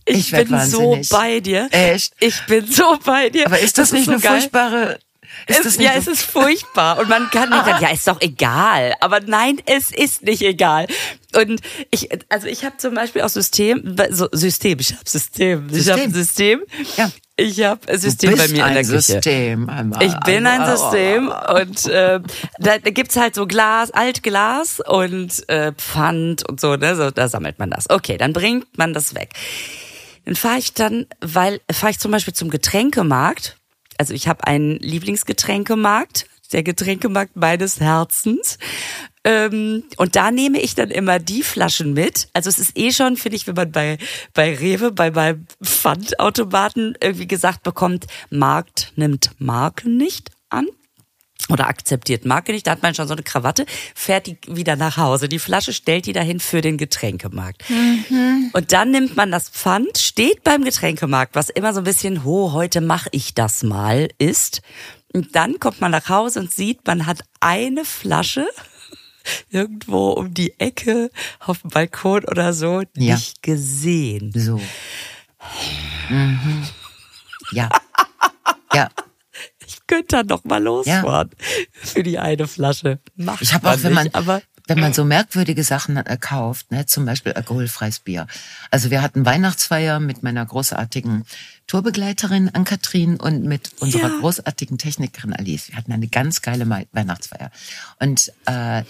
Ich, 0.06 0.18
Ich 0.18 0.32
bin 0.32 0.48
so 0.48 0.54
wahnsinnig. 0.80 1.10
bei 1.10 1.40
dir. 1.40 1.68
Echt? 1.72 2.14
Ich 2.20 2.46
bin 2.48 2.66
so 2.70 2.98
bei 3.06 3.30
dir. 3.30 3.46
aber 3.46 3.60
ist 3.60 3.78
das, 3.78 3.92
nicht 3.92 4.06
so 4.06 4.12
eine 4.12 4.20
geil. 4.22 4.40
furchtbare, 4.40 5.00
ist 5.48 5.60
Es, 5.60 5.64
das 5.64 5.76
ja, 5.78 5.92
eine- 5.92 6.00
es 6.00 6.08
ist 6.08 6.24
furchtbar. 6.24 7.00
Und 7.00 7.08
man 7.08 7.30
kann 7.30 7.50
nicht 7.50 7.64
sagen, 7.66 7.84
ja, 7.84 7.90
ist 7.92 8.08
doch 8.08 8.20
egal. 8.20 8.94
Aber 9.00 9.20
nein, 9.22 9.62
es 9.66 9.92
ist 9.92 10.24
nicht 10.24 10.42
egal. 10.42 10.88
Und 11.36 11.62
ich, 11.92 12.10
also 12.30 12.48
ich 12.48 12.66
habe 12.66 12.76
zum 12.78 12.96
Beispiel 12.96 13.22
auch 13.22 13.30
System, 13.30 13.96
so 14.10 14.28
System, 14.34 14.80
ich 14.80 14.92
habe 14.94 15.08
System. 15.10 15.70
Ich 15.72 15.90
habe 15.90 16.02
System. 16.12 16.14
System. 16.14 16.62
Ja. 16.98 17.12
Ich 17.42 17.64
habe 17.64 17.98
System 17.98 18.32
Du 18.32 18.38
bei 18.38 18.48
mir 18.50 18.50
in 18.50 18.56
der 18.56 18.66
ein 18.68 18.76
Küche. 18.86 19.02
System, 19.02 19.68
einmal. 19.68 20.04
Ich 20.04 20.16
bin 20.20 20.46
ein 20.46 20.78
System 20.78 21.32
und 21.56 21.88
äh, 21.88 22.20
da, 22.60 22.78
da 22.78 22.90
gibt's 22.92 23.18
halt 23.18 23.34
so 23.34 23.48
Glas, 23.48 23.92
Altglas 23.92 24.80
und 24.80 25.50
äh, 25.50 25.74
Pfand 25.74 26.48
und 26.48 26.62
so, 26.62 26.76
ne? 26.76 26.96
So, 26.96 27.10
da 27.10 27.28
sammelt 27.28 27.58
man 27.58 27.72
das. 27.72 27.90
Okay, 27.90 28.18
dann 28.18 28.34
bringt 28.34 28.78
man 28.78 28.94
das 28.94 29.16
weg. 29.16 29.34
Dann 30.26 30.36
fahre 30.36 30.60
ich 30.60 30.74
dann, 30.74 31.08
weil 31.20 31.62
fahre 31.72 31.92
ich 31.92 32.00
zum 32.00 32.12
Beispiel 32.12 32.34
zum 32.34 32.50
Getränkemarkt. 32.52 33.58
Also 33.98 34.14
ich 34.14 34.28
habe 34.28 34.46
einen 34.46 34.78
Lieblingsgetränkemarkt, 34.78 36.28
der 36.54 36.64
Getränkemarkt 36.64 37.36
meines 37.36 37.80
Herzens. 37.80 38.60
Ähm, 39.24 39.84
und 39.98 40.16
da 40.16 40.32
nehme 40.32 40.60
ich 40.60 40.74
dann 40.74 40.90
immer 40.90 41.20
die 41.20 41.44
Flaschen 41.44 41.94
mit. 41.94 42.30
Also 42.34 42.50
es 42.50 42.58
ist 42.58 42.78
eh 42.78 42.92
schon, 42.92 43.18
finde 43.18 43.36
ich, 43.36 43.46
wenn 43.48 43.56
man 43.56 43.72
bei, 43.72 43.98
bei 44.34 44.56
Rewe, 44.56 44.92
bei 44.92 45.12
meinem 45.12 45.46
Pfandautomaten 45.64 46.98
irgendwie 47.02 47.28
gesagt 47.28 47.64
bekommt, 47.64 48.08
Markt 48.30 48.94
nimmt 48.96 49.32
Marken 49.38 49.98
nicht 49.98 50.32
an 50.50 50.68
oder 51.50 51.68
akzeptiert 51.68 52.26
Marke 52.26 52.52
nicht, 52.52 52.68
da 52.68 52.72
hat 52.72 52.84
man 52.84 52.96
schon 52.96 53.08
so 53.08 53.14
eine 53.14 53.24
Krawatte, 53.24 53.66
fährt 53.96 54.28
die 54.28 54.38
wieder 54.48 54.76
nach 54.76 54.98
Hause. 54.98 55.28
Die 55.28 55.40
Flasche 55.40 55.74
stellt 55.74 56.06
die 56.06 56.14
dahin 56.14 56.40
für 56.40 56.62
den 56.62 56.78
Getränkemarkt. 56.78 57.64
Und 58.54 58.72
dann 58.72 58.92
nimmt 58.92 59.18
man 59.18 59.32
das 59.32 59.50
Pfand, 59.50 59.98
steht 59.98 60.44
beim 60.44 60.64
Getränkemarkt, 60.64 61.36
was 61.36 61.50
immer 61.50 61.74
so 61.74 61.82
ein 61.82 61.84
bisschen, 61.84 62.24
ho, 62.24 62.54
heute 62.54 62.82
mache 62.82 63.10
ich 63.12 63.34
das 63.34 63.64
mal 63.64 64.10
ist. 64.18 64.62
Und 65.14 65.36
dann 65.36 65.60
kommt 65.60 65.82
man 65.82 65.92
nach 65.92 66.10
Hause 66.10 66.40
und 66.40 66.52
sieht, 66.52 66.86
man 66.88 67.06
hat 67.06 67.24
eine 67.40 67.86
Flasche 67.86 68.48
irgendwo 69.50 70.12
um 70.12 70.34
die 70.34 70.60
Ecke 70.60 71.10
auf 71.40 71.62
dem 71.62 71.70
Balkon 71.70 72.26
oder 72.26 72.54
so 72.54 72.82
Ja. 72.96 73.16
nicht 73.16 73.42
gesehen. 73.42 74.32
So. 74.36 74.62
Mhm. 76.10 76.68
Ja. 77.52 77.70
Ja. 78.74 78.90
Ich 79.66 79.80
könnte 79.88 80.18
da 80.18 80.24
noch 80.24 80.44
mal 80.44 80.62
losfahren 80.62 81.30
für 81.74 82.04
die 82.04 82.20
eine 82.20 82.48
Flasche. 82.48 83.00
Macht 83.16 83.42
Ich 83.42 83.54
habe 83.54 83.70
auch, 83.70 83.84
wenn 83.84 83.94
man, 83.94 84.04
nicht, 84.06 84.16
aber 84.16 84.42
wenn 84.68 84.80
man 84.80 84.94
so 84.94 85.04
merkwürdige 85.04 85.64
Sachen 85.64 85.98
äh, 85.98 86.18
kauft, 86.20 86.72
ne, 86.72 86.86
zum 86.86 87.06
Beispiel 87.06 87.34
alkoholfreies 87.34 88.00
Bier. 88.00 88.28
Also 88.70 88.92
wir 88.92 89.02
hatten 89.02 89.26
Weihnachtsfeier 89.26 90.00
mit 90.00 90.24
meiner 90.24 90.46
großartigen 90.46 91.26
Tourbegleiterin 91.72 92.50
Ann-Kathrin 92.50 93.16
und 93.16 93.46
mit 93.46 93.72
unserer 93.80 94.10
Ja. 94.10 94.20
großartigen 94.20 94.78
Technikerin 94.78 95.32
Alice. 95.32 95.70
Wir 95.70 95.78
hatten 95.78 95.94
eine 95.94 96.10
ganz 96.10 96.42
geile 96.42 96.70
Weihnachtsfeier. 96.70 97.50
Und 97.98 98.30
äh, 98.46 98.84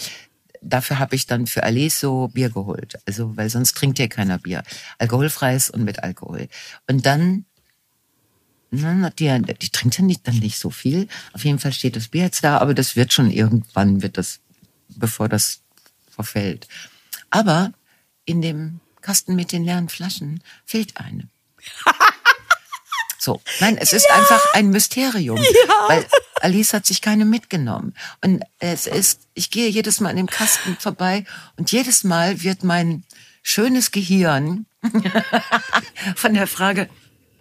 dafür 0.64 0.98
habe 0.98 1.16
ich 1.16 1.28
dann 1.28 1.46
für 1.46 1.62
Alice 1.62 2.00
so 2.00 2.30
Bier 2.30 2.50
geholt. 2.50 2.98
Also, 3.06 3.38
weil 3.38 3.52
sonst 3.52 3.78
trinkt 3.78 4.00
ja 4.00 4.08
keiner 4.08 4.40
Bier. 4.40 4.64
Alkoholfreies 4.98 5.70
und 5.70 5.84
mit 5.84 6.02
Alkohol. 6.02 6.48
Und 6.90 7.06
dann 7.06 7.46
na, 8.72 9.12
die, 9.12 9.28
die 9.62 9.70
trinkt 9.70 10.00
ja 10.00 10.04
nicht, 10.04 10.28
dann 10.28 10.40
nicht 10.40 10.58
so 10.58 10.72
viel. 10.72 11.08
Auf 11.34 11.46
jeden 11.46 11.60
Fall 11.60 11.74
steht 11.74 11.96
das 11.96 12.08
Bier 12.08 12.24
jetzt 12.24 12.44
da, 12.44 12.58
aber 12.58 12.74
das 12.74 12.96
wird 12.96 13.14
schon 13.14 13.30
irgendwann, 13.30 14.02
wird 14.02 14.18
das, 14.18 14.40
bevor 14.88 15.30
das 15.30 15.62
verfällt. 16.10 16.68
Aber 17.30 17.74
in 18.26 18.42
dem 18.42 18.80
Kasten 19.02 19.36
mit 19.36 19.52
den 19.52 19.66
leeren 19.66 19.88
Flaschen 19.88 20.42
fehlt 20.66 20.98
eine. 20.98 21.28
So, 23.22 23.40
nein, 23.60 23.78
es 23.78 23.94
ist 23.94 24.10
einfach 24.10 24.44
ein 24.54 24.72
Mysterium, 24.72 25.38
weil 25.88 26.04
Alice 26.42 26.74
hat 26.74 26.88
sich 26.88 27.02
keine 27.02 27.24
mitgenommen. 27.24 27.94
Und 28.24 28.42
es 28.58 28.88
ist, 28.88 29.28
ich 29.36 29.52
gehe 29.52 29.70
jedes 29.70 30.00
Mal 30.00 30.10
an 30.10 30.16
dem 30.16 30.26
Kasten 30.26 30.76
vorbei 30.80 31.26
und 31.56 31.72
jedes 31.72 32.04
Mal 32.04 32.42
wird 32.42 32.64
mein 32.64 33.04
schönes 33.44 33.92
Gehirn 33.92 34.66
von 36.16 36.34
der 36.34 36.48
Frage, 36.48 36.90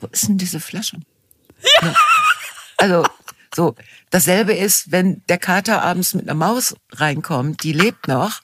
wo 0.03 0.09
ist 0.09 0.29
denn 0.29 0.37
diese 0.37 0.61
Flasche? 0.61 0.99
Ja. 1.81 1.95
Also, 2.77 3.07
so, 3.55 3.75
dasselbe 4.11 4.53
ist, 4.53 4.93
wenn 4.93 5.23
der 5.31 5.39
Kater 5.39 5.81
abends 5.81 6.13
mit 6.13 6.29
einer 6.29 6.35
Maus 6.35 6.77
reinkommt, 6.93 7.63
die 7.63 7.73
lebt 7.73 8.07
noch. 8.07 8.43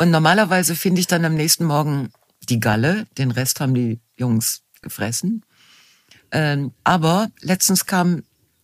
Und 0.00 0.10
normalerweise 0.10 0.74
finde 0.74 1.00
ich 1.00 1.06
dann 1.06 1.24
am 1.24 1.36
nächsten 1.36 1.64
Morgen 1.64 2.12
die 2.48 2.58
Galle, 2.58 3.06
den 3.18 3.30
Rest 3.30 3.60
haben 3.60 3.74
die 3.74 4.00
Jungs 4.16 4.62
gefressen. 4.82 5.44
Ähm, 6.30 6.72
aber 6.84 7.30
letztens 7.40 7.86
kam, 7.86 8.22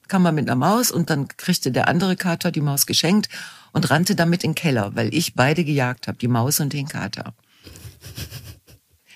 kam 0.09 0.23
man 0.23 0.35
mit 0.35 0.49
einer 0.49 0.57
Maus 0.57 0.91
und 0.91 1.11
dann 1.11 1.29
kriegte 1.29 1.73
der 1.73 1.89
andere 1.89 2.17
Kater 2.17 2.51
die 2.51 2.61
Maus 2.61 2.87
geschenkt 2.87 3.29
und 3.73 3.91
rannte 3.91 4.15
damit 4.15 4.45
in 4.45 4.51
den 4.51 4.57
Keller, 4.57 4.95
weil 4.95 5.15
ich 5.15 5.35
beide 5.35 5.65
gejagt 5.65 6.09
habe, 6.09 6.19
die 6.19 6.29
Maus 6.29 6.61
und 6.61 6.73
den 6.73 6.89
Kater. 6.89 7.35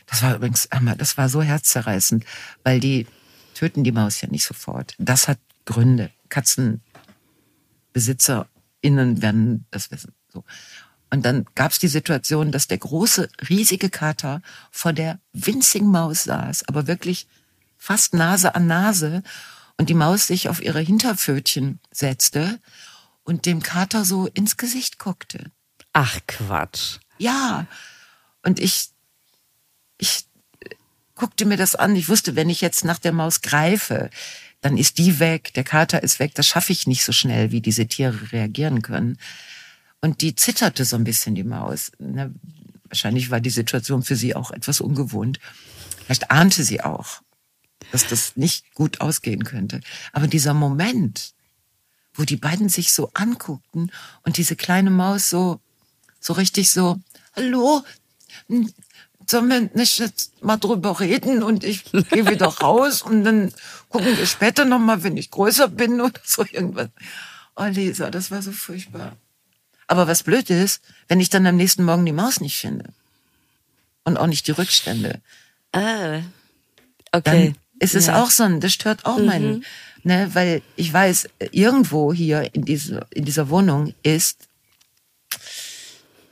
Das 0.06 0.22
war 0.22 0.37
übrigens, 0.37 0.68
das 0.98 1.18
war 1.18 1.28
so 1.28 1.42
herzzerreißend, 1.42 2.24
weil 2.62 2.80
die 2.80 3.06
töten 3.54 3.85
die 3.85 3.92
Maus 3.92 4.20
ja 4.20 4.28
nicht 4.28 4.44
sofort. 4.44 4.94
Das 4.98 5.28
hat 5.28 5.38
Gründe. 5.64 6.11
KatzenbesitzerInnen 6.28 9.22
werden 9.22 9.66
das 9.70 9.90
wissen. 9.90 10.12
So. 10.32 10.44
Und 11.11 11.24
dann 11.24 11.46
gab 11.54 11.72
es 11.72 11.78
die 11.78 11.88
Situation, 11.88 12.52
dass 12.52 12.66
der 12.66 12.78
große, 12.78 13.28
riesige 13.48 13.90
Kater 13.90 14.42
vor 14.70 14.92
der 14.92 15.20
winzigen 15.32 15.90
Maus 15.90 16.24
saß, 16.24 16.68
aber 16.68 16.87
wirklich 16.87 17.26
fast 17.77 18.15
Nase 18.15 18.55
an 18.55 18.67
Nase 18.67 19.23
und 19.77 19.89
die 19.89 19.95
Maus 19.95 20.27
sich 20.27 20.49
auf 20.49 20.62
ihre 20.62 20.81
Hinterpfötchen 20.81 21.81
setzte 21.91 22.61
und 23.25 23.47
dem 23.47 23.62
Kater 23.62 24.05
so 24.05 24.27
ins 24.27 24.57
Gesicht 24.57 24.99
guckte. 24.99 25.51
Ach 25.93 26.19
Quatsch. 26.27 26.99
Ja. 27.19 27.67
Und 28.43 28.61
ich, 28.61 28.91
ich 29.99 30.25
guckte 31.15 31.45
mir 31.45 31.57
das 31.57 31.75
an. 31.75 31.97
Ich 31.97 32.09
wusste, 32.09 32.37
wenn 32.37 32.51
ich 32.51 32.61
jetzt 32.61 32.85
nach 32.85 32.99
der 32.99 33.12
Maus 33.12 33.41
greife, 33.43 34.11
dann 34.61 34.79
ist 34.79 34.99
die 34.99 35.19
weg, 35.19 35.53
der 35.55 35.65
Kater 35.65 36.03
ist 36.03 36.19
weg. 36.19 36.35
Das 36.35 36.47
schaffe 36.47 36.73
ich 36.73 36.87
nicht 36.87 37.05
so 37.05 37.12
schnell, 37.12 37.51
wie 37.51 37.61
diese 37.61 37.87
Tiere 37.87 38.33
reagieren 38.33 38.83
können. 38.83 39.19
Und 40.01 40.21
die 40.21 40.35
zitterte 40.35 40.85
so 40.85 40.97
ein 40.97 41.05
bisschen, 41.05 41.35
die 41.35 41.45
Maus. 41.45 41.93
Ne? 41.99 42.35
Wahrscheinlich 42.89 43.31
war 43.31 43.41
die 43.41 43.51
Situation 43.51 44.03
für 44.03 44.17
sie 44.17 44.35
auch 44.35 44.51
etwas 44.51 44.81
ungewohnt. 44.81 45.41
Vielleicht 46.05 46.31
ahnte 46.31 46.62
sie 46.62 46.81
auch, 46.83 47.23
dass 47.92 48.07
das 48.07 48.37
nicht 48.37 48.75
gut 48.75 49.01
ausgehen 49.01 49.44
könnte. 49.44 49.81
Aber 50.12 50.27
dieser 50.27 50.55
Moment, 50.55 51.33
wo 52.14 52.25
die 52.25 52.37
beiden 52.37 52.68
sich 52.68 52.92
so 52.92 53.11
anguckten 53.14 53.92
und 54.22 54.37
diese 54.37 54.57
kleine 54.57 54.90
Maus 54.90 55.31
so, 55.31 55.61
so 56.20 56.33
richtig 56.33 56.70
so, 56.70 56.99
hallo, 57.35 57.85
sollen 59.29 59.49
wir 59.49 59.70
nicht 59.75 59.99
jetzt 59.99 60.42
mal 60.42 60.57
drüber 60.57 60.99
reden 61.01 61.42
und 61.42 61.64
ich 61.64 61.85
gehe 61.85 62.29
wieder 62.29 62.46
raus 62.62 63.03
und 63.03 63.25
dann 63.25 63.53
gucken 63.88 64.16
wir 64.16 64.27
später 64.27 64.64
nochmal, 64.64 65.03
wenn 65.03 65.16
ich 65.16 65.31
größer 65.31 65.68
bin 65.68 66.01
oder 66.01 66.20
so 66.25 66.44
irgendwas. 66.51 66.88
Oh, 67.57 67.64
Lisa, 67.64 68.11
das 68.11 68.31
war 68.31 68.42
so 68.42 68.53
furchtbar. 68.53 69.16
Aber 69.87 70.07
was 70.07 70.22
blöd 70.22 70.51
ist, 70.51 70.83
wenn 71.09 71.20
ich 71.20 71.31
dann 71.31 71.46
am 71.46 71.57
nächsten 71.57 71.85
Morgen 71.85 72.05
die 72.05 72.12
Maus 72.12 72.40
nicht 72.40 72.59
finde. 72.59 72.92
Und 74.05 74.18
auch 74.18 74.27
nicht 74.27 74.46
die 74.46 74.53
Rückstände. 74.53 75.20
Ah, 75.72 76.20
okay. 77.12 77.55
Dann 77.55 77.57
ist 77.79 77.95
es 77.95 78.07
ja. 78.07 78.23
auch 78.23 78.31
so 78.31 78.45
ein, 78.45 78.61
das 78.61 78.73
stört 78.73 79.05
auch 79.05 79.19
mhm. 79.19 79.27
meinen, 79.27 79.65
ne, 80.03 80.31
weil 80.33 80.62
ich 80.77 80.93
weiß, 80.93 81.29
irgendwo 81.53 82.12
hier 82.12 82.55
in, 82.55 82.65
diese, 82.65 83.07
in 83.11 83.25
dieser 83.25 83.49
Wohnung 83.49 83.95
ist, 84.03 84.49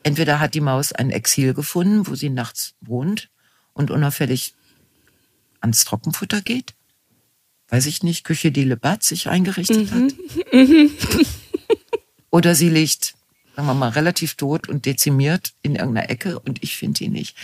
entweder 0.03 0.41
hat 0.41 0.55
die 0.55 0.61
Maus 0.61 0.93
ein 0.93 1.11
Exil 1.11 1.55
gefunden, 1.55 2.07
wo 2.07 2.15
sie 2.15 2.31
nachts 2.31 2.75
wohnt 2.81 3.31
und 3.73 3.91
unauffällig 3.91 4.55
ans 5.61 5.85
Trockenfutter 5.85 6.43
geht. 6.43 6.75
Weiß 7.69 7.87
ich 7.87 8.03
nicht, 8.03 8.25
Küche 8.25 8.53
die 8.53 8.65
Lebat 8.65 9.03
sich 9.03 9.29
eingerichtet 9.29 9.91
mhm. 9.91 10.05
hat. 10.05 10.53
Mhm. 10.53 10.91
Oder 12.31 12.55
sie 12.55 12.69
liegt 12.69 13.15
sagen 13.55 13.69
wir 13.69 13.75
mal, 13.75 13.91
relativ 13.91 14.35
tot 14.35 14.69
und 14.69 14.87
dezimiert 14.87 15.53
in 15.63 15.77
irgendeiner 15.77 16.11
Ecke 16.11 16.39
und 16.39 16.63
ich 16.63 16.77
finde 16.77 16.99
die 16.99 17.09
nicht. 17.09 17.37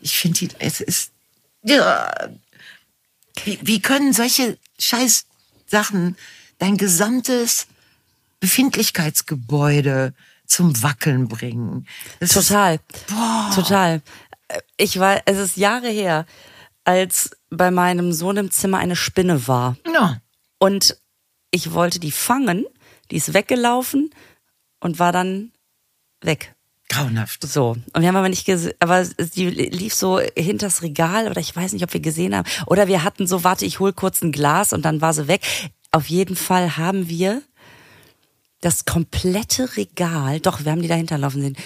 Ich 0.00 0.16
finde 0.16 0.38
die, 0.40 0.48
es 0.58 0.80
ist, 0.80 1.12
ja, 1.62 2.12
wie, 3.42 3.58
wie 3.62 3.80
können 3.80 4.12
solche 4.12 4.58
scheiß 4.78 5.26
Sachen 5.66 6.16
dein 6.58 6.76
gesamtes 6.76 7.66
Befindlichkeitsgebäude 8.40 10.14
zum 10.46 10.82
Wackeln 10.82 11.28
bringen? 11.28 11.86
Das 12.20 12.30
Total. 12.30 12.76
Ist, 12.76 13.06
boah. 13.08 13.50
Total. 13.54 14.02
Ich 14.76 14.98
war, 14.98 15.22
es 15.24 15.38
ist 15.38 15.56
Jahre 15.56 15.88
her, 15.88 16.26
als 16.84 17.30
bei 17.50 17.70
meinem 17.70 18.12
Sohn 18.12 18.36
im 18.36 18.50
Zimmer 18.50 18.78
eine 18.78 18.96
Spinne 18.96 19.48
war. 19.48 19.76
Ja. 19.92 20.20
Und 20.58 20.96
ich 21.50 21.72
wollte 21.72 21.98
die 21.98 22.12
fangen, 22.12 22.66
die 23.10 23.16
ist 23.16 23.34
weggelaufen 23.34 24.10
und 24.80 24.98
war 24.98 25.12
dann 25.12 25.52
weg. 26.20 26.53
Grauenhaft. 26.94 27.46
So. 27.46 27.76
Und 27.92 28.00
wir 28.00 28.08
haben 28.08 28.16
aber 28.16 28.28
nicht 28.28 28.46
gesehen, 28.46 28.74
aber 28.80 29.04
die 29.04 29.48
lief 29.48 29.94
so 29.94 30.20
hinters 30.36 30.82
Regal 30.82 31.28
oder 31.28 31.40
ich 31.40 31.54
weiß 31.54 31.72
nicht, 31.72 31.84
ob 31.84 31.92
wir 31.92 32.00
gesehen 32.00 32.34
haben. 32.34 32.48
Oder 32.66 32.88
wir 32.88 33.04
hatten 33.04 33.26
so, 33.26 33.44
warte, 33.44 33.64
ich 33.64 33.80
hol 33.80 33.92
kurz 33.92 34.22
ein 34.22 34.32
Glas 34.32 34.72
und 34.72 34.84
dann 34.84 35.00
war 35.00 35.12
sie 35.12 35.28
weg. 35.28 35.42
Auf 35.92 36.06
jeden 36.06 36.36
Fall 36.36 36.76
haben 36.76 37.08
wir 37.08 37.42
das 38.64 38.86
komplette 38.86 39.76
Regal, 39.76 40.40
doch, 40.40 40.64
wir 40.64 40.72
haben 40.72 40.80
die 40.80 40.88
dahinter 40.88 41.18
laufen 41.18 41.42
sehen, 41.42 41.56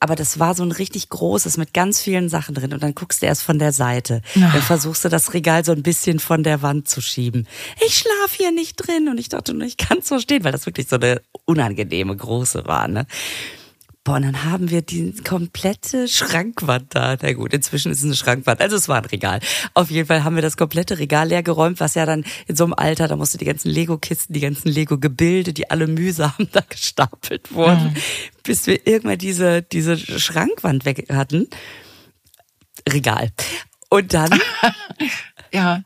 aber 0.00 0.14
das 0.14 0.38
war 0.38 0.54
so 0.54 0.62
ein 0.62 0.72
richtig 0.72 1.10
großes 1.10 1.58
mit 1.58 1.74
ganz 1.74 2.00
vielen 2.00 2.30
Sachen 2.30 2.54
drin 2.54 2.72
und 2.72 2.82
dann 2.82 2.94
guckst 2.94 3.20
du 3.20 3.26
erst 3.26 3.42
von 3.42 3.58
der 3.58 3.72
Seite. 3.72 4.22
Ja. 4.34 4.52
Dann 4.52 4.62
versuchst 4.62 5.04
du 5.04 5.10
das 5.10 5.34
Regal 5.34 5.66
so 5.66 5.72
ein 5.72 5.82
bisschen 5.82 6.18
von 6.18 6.42
der 6.42 6.62
Wand 6.62 6.88
zu 6.88 7.02
schieben. 7.02 7.46
Ich 7.86 7.98
schlaf 7.98 8.32
hier 8.32 8.52
nicht 8.52 8.76
drin 8.76 9.08
und 9.08 9.18
ich 9.18 9.28
dachte, 9.28 9.54
ich 9.66 9.76
kann 9.76 9.98
es 9.98 10.08
verstehen, 10.08 10.44
weil 10.44 10.52
das 10.52 10.64
wirklich 10.64 10.88
so 10.88 10.96
eine 10.96 11.20
unangenehme 11.44 12.16
große 12.16 12.64
war, 12.64 12.88
ne? 12.88 13.06
Boah, 14.06 14.14
und 14.14 14.22
dann 14.22 14.44
haben 14.44 14.70
wir 14.70 14.82
die 14.82 15.12
komplette 15.24 16.06
Schrankwand 16.06 16.94
da. 16.94 17.16
Na 17.20 17.32
gut, 17.32 17.52
inzwischen 17.52 17.90
ist 17.90 17.98
es 17.98 18.04
eine 18.04 18.14
Schrankwand. 18.14 18.60
Also 18.60 18.76
es 18.76 18.88
war 18.88 18.98
ein 18.98 19.04
Regal. 19.06 19.40
Auf 19.74 19.90
jeden 19.90 20.06
Fall 20.06 20.22
haben 20.22 20.36
wir 20.36 20.42
das 20.42 20.56
komplette 20.56 21.00
Regal 21.00 21.26
leer 21.26 21.42
geräumt, 21.42 21.80
was 21.80 21.96
ja 21.96 22.06
dann 22.06 22.24
in 22.46 22.54
so 22.54 22.62
einem 22.62 22.74
Alter, 22.74 23.08
da 23.08 23.16
musste 23.16 23.36
die 23.36 23.44
ganzen 23.44 23.68
Lego-Kisten, 23.68 24.32
die 24.32 24.38
ganzen 24.38 24.68
Lego-Gebilde, 24.68 25.52
die 25.52 25.70
alle 25.70 25.88
mühsam 25.88 26.32
da 26.52 26.60
gestapelt 26.68 27.52
wurden, 27.52 27.82
mhm. 27.82 27.96
bis 28.44 28.68
wir 28.68 28.86
irgendwann 28.86 29.18
diese, 29.18 29.62
diese 29.62 29.98
Schrankwand 29.98 30.84
weg 30.84 31.08
hatten. 31.12 31.48
Regal. 32.88 33.32
Und 33.90 34.14
dann 34.14 34.30
ja. 35.52 35.82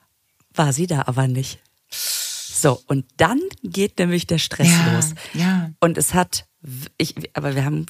war 0.52 0.74
sie 0.74 0.86
da 0.86 1.04
aber 1.06 1.26
nicht. 1.26 1.58
So, 1.88 2.82
und 2.86 3.06
dann 3.16 3.40
geht 3.62 3.98
nämlich 3.98 4.26
der 4.26 4.36
Stress 4.36 4.68
ja, 4.68 4.92
los. 4.92 5.14
Ja. 5.32 5.70
Und 5.80 5.96
es 5.96 6.12
hat 6.12 6.44
ich, 6.98 7.14
aber 7.34 7.54
wir 7.54 7.64
haben, 7.64 7.86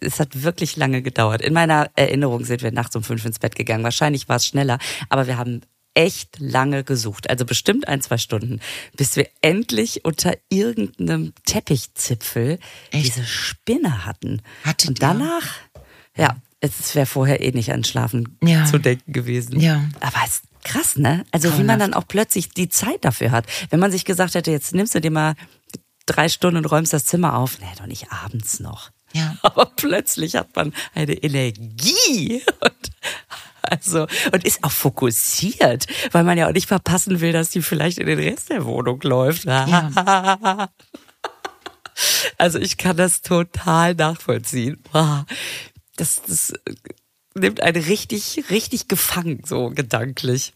es 0.00 0.20
hat 0.20 0.42
wirklich 0.42 0.76
lange 0.76 1.02
gedauert. 1.02 1.40
In 1.40 1.54
meiner 1.54 1.90
Erinnerung 1.96 2.44
sind 2.44 2.62
wir 2.62 2.72
nachts 2.72 2.94
um 2.96 3.02
fünf 3.02 3.24
ins 3.24 3.38
Bett 3.38 3.54
gegangen. 3.54 3.84
Wahrscheinlich 3.84 4.28
war 4.28 4.36
es 4.36 4.46
schneller, 4.46 4.78
aber 5.08 5.26
wir 5.26 5.38
haben 5.38 5.62
echt 5.94 6.38
lange 6.38 6.84
gesucht, 6.84 7.28
also 7.28 7.44
bestimmt 7.44 7.88
ein, 7.88 8.00
zwei 8.00 8.16
Stunden, 8.16 8.60
bis 8.96 9.16
wir 9.16 9.28
endlich 9.40 10.04
unter 10.04 10.34
irgendeinem 10.48 11.32
Teppichzipfel 11.46 12.58
echt? 12.92 13.06
diese 13.06 13.24
Spinne 13.24 14.06
hatten. 14.06 14.40
Hattet 14.64 14.88
Und 14.90 15.02
danach, 15.02 15.56
ihr? 16.16 16.24
ja, 16.24 16.36
es 16.60 16.94
wäre 16.94 17.06
vorher 17.06 17.40
eh 17.42 17.50
nicht 17.52 17.72
an 17.72 17.84
Schlafen 17.84 18.38
ja. 18.42 18.66
zu 18.66 18.78
denken 18.78 19.12
gewesen. 19.12 19.58
Ja. 19.60 19.88
Aber 20.00 20.18
es 20.24 20.36
ist 20.36 20.44
krass, 20.62 20.96
ne? 20.96 21.24
Also 21.32 21.48
Traumhaft. 21.48 21.62
wie 21.62 21.66
man 21.66 21.78
dann 21.78 21.94
auch 21.94 22.06
plötzlich 22.06 22.50
die 22.50 22.68
Zeit 22.68 23.04
dafür 23.04 23.30
hat. 23.30 23.46
Wenn 23.70 23.80
man 23.80 23.90
sich 23.90 24.04
gesagt 24.04 24.34
hätte, 24.34 24.50
jetzt 24.50 24.74
nimmst 24.74 24.94
du 24.94 25.00
dir 25.00 25.10
mal 25.10 25.34
drei 26.12 26.28
Stunden 26.28 26.58
und 26.58 26.66
räumst 26.66 26.92
das 26.92 27.04
Zimmer 27.04 27.36
auf. 27.36 27.58
Nee, 27.60 27.66
doch 27.78 27.86
nicht 27.86 28.12
abends 28.12 28.60
noch. 28.60 28.90
Ja. 29.12 29.36
Aber 29.42 29.66
plötzlich 29.66 30.36
hat 30.36 30.54
man 30.54 30.72
eine 30.94 31.14
Energie 31.14 32.42
und 32.60 32.90
also 33.62 34.06
und 34.32 34.44
ist 34.44 34.64
auch 34.64 34.72
fokussiert, 34.72 35.86
weil 36.12 36.24
man 36.24 36.38
ja 36.38 36.48
auch 36.48 36.52
nicht 36.52 36.66
verpassen 36.66 37.20
will, 37.20 37.32
dass 37.32 37.50
die 37.50 37.62
vielleicht 37.62 37.98
in 37.98 38.06
den 38.06 38.18
Rest 38.18 38.50
der 38.50 38.64
Wohnung 38.64 39.00
läuft. 39.02 39.44
Ja. 39.44 40.68
Also 42.38 42.58
ich 42.58 42.78
kann 42.78 42.96
das 42.96 43.20
total 43.20 43.94
nachvollziehen. 43.94 44.82
Das, 45.96 46.22
das 46.26 46.54
nimmt 47.34 47.62
einen 47.62 47.82
richtig, 47.82 48.44
richtig 48.50 48.88
gefangen, 48.88 49.42
so 49.44 49.68
gedanklich. 49.68 50.54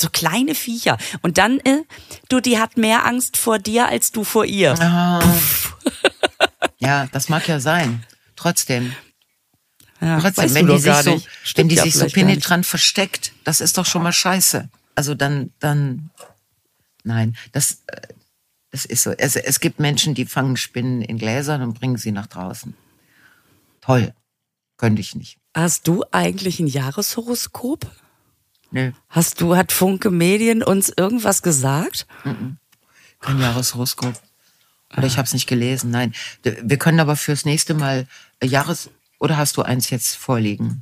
So 0.00 0.08
kleine 0.08 0.54
Viecher. 0.54 0.96
Und 1.20 1.36
dann, 1.36 1.60
äh, 1.60 1.82
du, 2.30 2.40
die 2.40 2.58
hat 2.58 2.78
mehr 2.78 3.04
Angst 3.04 3.36
vor 3.36 3.58
dir 3.58 3.86
als 3.86 4.12
du 4.12 4.24
vor 4.24 4.46
ihr. 4.46 4.74
ja, 6.78 7.06
das 7.12 7.28
mag 7.28 7.46
ja 7.46 7.60
sein. 7.60 8.02
Trotzdem. 8.34 8.94
Ja, 10.00 10.18
Trotzdem, 10.18 10.54
wenn 10.54 10.66
die 10.66 10.78
sich 10.78 10.96
so, 10.96 11.22
wenn 11.56 11.68
die 11.68 11.76
sich 11.76 11.94
so 11.94 12.06
penetrant 12.06 12.64
versteckt, 12.64 13.32
das 13.44 13.60
ist 13.60 13.76
doch 13.76 13.84
schon 13.84 14.02
mal 14.02 14.12
scheiße. 14.12 14.70
Also 14.94 15.14
dann, 15.14 15.52
dann, 15.58 16.08
nein, 17.04 17.36
das, 17.52 17.82
äh, 17.88 18.00
das 18.70 18.86
ist 18.86 19.02
so. 19.02 19.10
Es, 19.10 19.36
es 19.36 19.60
gibt 19.60 19.80
Menschen, 19.80 20.14
die 20.14 20.24
fangen 20.24 20.56
Spinnen 20.56 21.02
in 21.02 21.18
Gläsern 21.18 21.60
und 21.60 21.78
bringen 21.78 21.98
sie 21.98 22.12
nach 22.12 22.26
draußen. 22.26 22.74
Toll. 23.82 24.14
Könnte 24.78 25.02
ich 25.02 25.14
nicht. 25.14 25.36
Hast 25.54 25.86
du 25.86 26.04
eigentlich 26.10 26.58
ein 26.58 26.68
Jahreshoroskop? 26.68 27.86
Nö. 28.70 28.92
Hast 29.08 29.40
du, 29.40 29.56
hat 29.56 29.72
Funke 29.72 30.10
Medien 30.10 30.62
uns 30.62 30.92
irgendwas 30.96 31.42
gesagt? 31.42 32.06
Kein 33.20 33.40
Jahreshoroskop. 33.40 34.14
Oder 34.96 35.06
ich 35.06 35.18
habe 35.18 35.26
es 35.26 35.32
nicht 35.32 35.46
gelesen. 35.46 35.90
Nein. 35.90 36.14
Wir 36.42 36.78
können 36.78 37.00
aber 37.00 37.16
fürs 37.16 37.44
nächste 37.44 37.74
Mal 37.74 38.06
äh, 38.40 38.46
Jahres 38.46 38.90
oder 39.18 39.36
hast 39.36 39.56
du 39.56 39.62
eins 39.62 39.90
jetzt 39.90 40.16
vorliegen? 40.16 40.80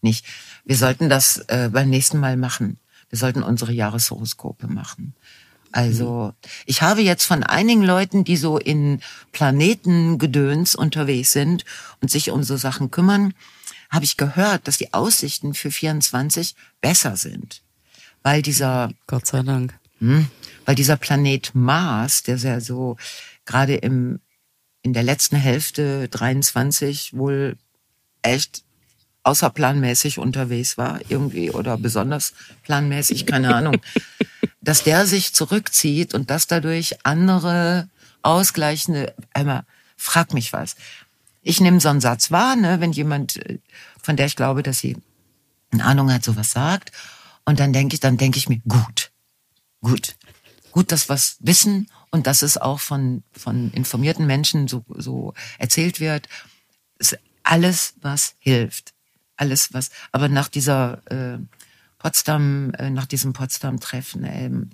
Nicht. 0.00 0.24
Wir 0.64 0.76
sollten 0.76 1.08
das 1.08 1.38
äh, 1.48 1.68
beim 1.70 1.90
nächsten 1.90 2.18
Mal 2.18 2.36
machen. 2.36 2.78
wir 3.10 3.18
sollten 3.18 3.42
unsere 3.42 3.72
Jahreshoroskope 3.72 4.68
machen. 4.68 5.14
Also 5.72 6.34
ich 6.66 6.82
habe 6.82 7.00
jetzt 7.00 7.24
von 7.24 7.42
einigen 7.42 7.82
Leuten, 7.82 8.24
die 8.24 8.36
so 8.36 8.58
in 8.58 9.00
Planetengedöns 9.32 10.74
unterwegs 10.74 11.32
sind 11.32 11.64
und 12.00 12.10
sich 12.10 12.30
um 12.30 12.42
so 12.42 12.56
Sachen 12.56 12.90
kümmern, 12.90 13.34
habe 13.92 14.04
ich 14.04 14.16
gehört, 14.16 14.66
dass 14.66 14.78
die 14.78 14.92
Aussichten 14.92 15.54
für 15.54 15.70
24 15.70 16.56
besser 16.80 17.16
sind. 17.16 17.62
Weil 18.22 18.42
dieser... 18.42 18.90
Gott 19.06 19.26
sei 19.26 19.42
Dank. 19.42 19.78
Hm, 19.98 20.26
weil 20.64 20.74
dieser 20.74 20.96
Planet 20.96 21.54
Mars, 21.54 22.22
der 22.22 22.38
sehr 22.38 22.60
so 22.60 22.96
gerade 23.44 23.76
im 23.76 24.20
in 24.82 24.92
der 24.92 25.04
letzten 25.04 25.36
Hälfte 25.36 26.08
23 26.08 27.16
wohl 27.16 27.56
echt 28.22 28.64
außerplanmäßig 29.22 30.18
unterwegs 30.18 30.76
war, 30.76 31.00
irgendwie, 31.08 31.50
oder 31.52 31.78
besonders 31.78 32.34
planmäßig, 32.64 33.24
keine 33.26 33.54
Ahnung, 33.54 33.76
dass 34.60 34.82
der 34.82 35.06
sich 35.06 35.32
zurückzieht 35.32 36.14
und 36.14 36.30
dass 36.30 36.48
dadurch 36.48 37.04
andere 37.04 37.88
ausgleichende, 38.22 39.14
einmal, 39.32 39.62
frag 39.96 40.34
mich 40.34 40.52
was. 40.52 40.74
Ich 41.42 41.60
nehme 41.60 41.80
so 41.80 41.88
einen 41.88 42.00
Satz 42.00 42.30
wahr, 42.30 42.56
ne, 42.56 42.80
wenn 42.80 42.92
jemand, 42.92 43.36
äh, 43.36 43.58
von 44.02 44.16
der 44.16 44.26
ich 44.26 44.36
glaube, 44.36 44.62
dass 44.62 44.78
sie 44.78 44.96
eine 45.70 45.84
Ahnung 45.84 46.12
hat, 46.12 46.24
sowas 46.24 46.50
sagt, 46.50 46.92
und 47.44 47.58
dann 47.60 47.72
denke 47.72 47.94
ich, 47.94 48.00
dann 48.00 48.16
denke 48.16 48.38
ich 48.38 48.48
mir, 48.48 48.60
gut, 48.68 49.10
gut, 49.80 50.16
gut, 50.70 50.92
dass 50.92 51.08
was 51.08 51.36
wissen 51.40 51.90
und 52.10 52.26
dass 52.26 52.42
es 52.42 52.56
auch 52.56 52.78
von, 52.78 53.24
von 53.32 53.72
informierten 53.72 54.26
Menschen 54.26 54.68
so, 54.68 54.84
so 54.88 55.34
erzählt 55.58 55.98
wird. 55.98 56.28
Ist 56.98 57.18
alles, 57.42 57.94
was 58.00 58.36
hilft 58.38 58.92
alles 59.42 59.74
was. 59.74 59.90
Aber 60.12 60.28
nach 60.28 60.48
dieser 60.48 61.02
äh, 61.10 61.38
Potsdam, 61.98 62.72
äh, 62.78 62.90
nach 62.90 63.06
diesem 63.06 63.32
Potsdam-Treffen, 63.32 64.24
ähm, 64.24 64.70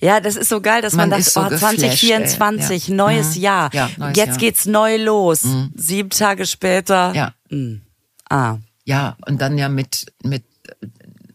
ja, 0.00 0.20
das 0.20 0.36
ist 0.36 0.48
so 0.48 0.60
geil, 0.60 0.82
dass 0.82 0.94
man, 0.94 1.08
man 1.08 1.18
das, 1.18 1.32
so 1.32 1.40
oh, 1.40 1.48
2024, 1.48 2.88
ja. 2.88 2.94
neues 2.94 3.36
mhm. 3.36 3.42
Jahr. 3.42 3.74
Ja, 3.74 3.90
neues 3.96 4.16
Jetzt 4.16 4.28
Jahr. 4.28 4.38
geht's 4.38 4.66
neu 4.66 4.96
los. 4.96 5.44
Mhm. 5.44 5.72
Sieben 5.74 6.10
Tage 6.10 6.46
später. 6.46 7.12
Ja. 7.14 7.34
Mhm. 7.50 7.82
Ah. 8.28 8.58
Ja, 8.84 9.16
und 9.26 9.40
dann 9.40 9.58
ja 9.58 9.68
mit, 9.68 10.06
mit 10.22 10.44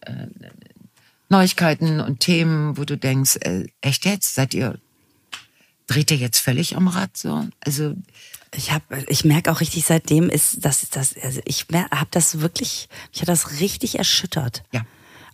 äh, 0.01 0.27
Neuigkeiten 1.29 1.99
und 1.99 2.19
Themen, 2.19 2.77
wo 2.77 2.83
du 2.83 2.97
denkst, 2.97 3.37
äh, 3.41 3.65
echt 3.81 4.05
jetzt? 4.05 4.35
Seid 4.35 4.53
ihr, 4.53 4.79
dreht 5.87 6.11
ihr 6.11 6.17
jetzt 6.17 6.39
völlig 6.39 6.75
am 6.75 6.87
Rad 6.87 7.15
so? 7.15 7.47
Also, 7.61 7.95
ich 8.55 8.71
habe, 8.71 9.05
ich 9.07 9.25
merke 9.25 9.51
auch 9.51 9.61
richtig, 9.61 9.85
seitdem 9.85 10.29
ist 10.29 10.65
das, 10.65 10.89
das, 10.89 11.15
also 11.21 11.39
ich 11.45 11.67
habe 11.71 12.07
das 12.11 12.39
wirklich, 12.39 12.89
mich 13.11 13.21
hat 13.21 13.29
das 13.29 13.59
richtig 13.59 13.97
erschüttert. 13.99 14.63
Ja. 14.71 14.81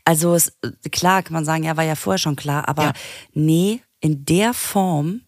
Also 0.06 0.36
es, 0.36 0.58
klar 0.92 1.24
kann 1.24 1.34
man 1.34 1.46
sagen, 1.46 1.64
ja, 1.64 1.78
war 1.78 1.84
ja 1.84 1.96
vorher 1.96 2.20
schon 2.20 2.36
klar, 2.36 2.68
aber 2.70 2.84
ja. 2.84 2.94
nee, 3.34 3.82
in 4.00 4.24
der 4.26 4.54
Form, 4.54 5.22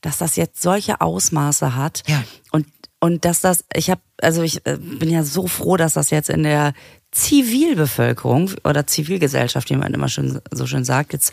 dass 0.00 0.18
das 0.18 0.36
jetzt 0.36 0.62
solche 0.62 1.00
Ausmaße 1.00 1.76
hat 1.76 2.02
ja. 2.06 2.22
und 2.50 2.66
und 3.00 3.24
dass 3.24 3.40
das, 3.40 3.64
ich 3.76 3.90
habe, 3.90 4.00
also 4.20 4.42
ich 4.42 4.66
äh, 4.66 4.76
bin 4.76 5.08
ja 5.08 5.22
so 5.22 5.46
froh, 5.46 5.76
dass 5.76 5.92
das 5.92 6.10
jetzt 6.10 6.30
in 6.30 6.42
der 6.42 6.72
Zivilbevölkerung 7.12 8.50
oder 8.64 8.88
Zivilgesellschaft, 8.88 9.70
wie 9.70 9.76
man 9.76 9.94
immer 9.94 10.08
schön, 10.08 10.40
so 10.50 10.66
schön 10.66 10.84
sagt, 10.84 11.12
jetzt 11.12 11.32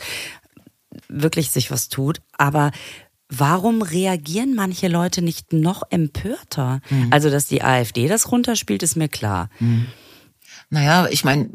wirklich 1.08 1.50
sich 1.50 1.72
was 1.72 1.88
tut. 1.88 2.20
Aber 2.38 2.70
Warum 3.28 3.82
reagieren 3.82 4.54
manche 4.54 4.86
Leute 4.86 5.20
nicht 5.20 5.52
noch 5.52 5.82
empörter? 5.90 6.80
Mhm. 6.90 7.08
Also, 7.10 7.28
dass 7.28 7.46
die 7.46 7.62
AfD 7.62 8.06
das 8.06 8.30
runterspielt, 8.30 8.84
ist 8.84 8.96
mir 8.96 9.08
klar. 9.08 9.50
Mhm. 9.58 9.86
Naja, 10.70 11.08
ich 11.10 11.24
meine, 11.24 11.50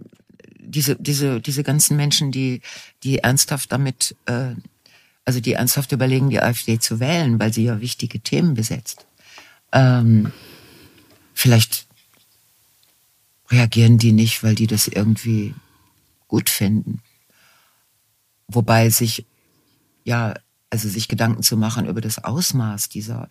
diese, 0.72 0.96
diese, 0.96 1.42
diese 1.42 1.64
ganzen 1.64 1.98
Menschen, 1.98 2.32
die, 2.32 2.62
die 3.04 3.20
ernsthaft 3.20 3.72
damit, 3.72 4.16
äh, 4.26 4.56
also 5.26 5.40
die 5.40 5.54
ernsthaft 5.54 5.92
überlegen, 5.92 6.30
die 6.30 6.42
AfD 6.42 6.80
zu 6.80 7.00
wählen, 7.00 7.40
weil 7.40 7.54
sie 7.54 7.66
ja 7.66 7.82
wichtige 7.82 8.20
Themen 8.20 8.54
besetzt. 8.54 9.06
Ähm, 9.72 10.32
vielleicht 11.34 11.88
reagieren 13.50 13.98
die 13.98 14.14
nicht, 14.14 14.44
weil 14.44 14.56
die 14.56 14.68
das 14.68 14.88
irgendwie 14.88 15.54
gut 16.28 16.50
finden. 16.50 17.02
Wobei 18.48 18.90
sich 18.90 19.26
ja 20.04 20.34
also 20.72 20.88
sich 20.88 21.08
Gedanken 21.08 21.44
zu 21.44 21.58
machen 21.58 21.86
über 21.86 22.02
das 22.02 22.24
Ausmaß 22.24 22.90
dieser, 22.90 23.30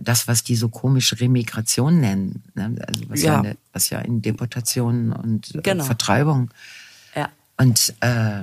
das, 0.00 0.28
was 0.28 0.42
die 0.42 0.56
so 0.56 0.68
komisch 0.68 1.14
Remigration 1.20 2.00
nennen, 2.00 2.42
ne? 2.54 2.74
also 2.86 3.08
was 3.08 3.22
ja. 3.22 3.42
ja 3.42 3.52
was 3.72 3.90
ja 3.90 4.00
in 4.00 4.22
Deportation 4.22 5.12
und 5.12 5.54
äh, 5.54 5.60
genau. 5.62 5.84
Vertreibung. 5.84 6.50
Ja. 7.14 7.30
Und 7.56 7.94
äh, 8.00 8.42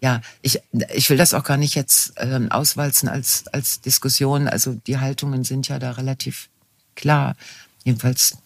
ja, 0.00 0.20
ich, 0.42 0.60
ich 0.94 1.10
will 1.10 1.16
das 1.16 1.34
auch 1.34 1.44
gar 1.44 1.56
nicht 1.56 1.74
jetzt 1.74 2.16
äh, 2.16 2.40
auswalzen 2.50 3.08
als, 3.08 3.46
als 3.48 3.80
Diskussion. 3.80 4.48
Also 4.48 4.74
die 4.74 4.98
Haltungen 4.98 5.44
sind 5.44 5.68
ja 5.68 5.78
da 5.78 5.92
relativ 5.92 6.48
klar. 6.94 7.36
Jedenfalls 7.84 8.36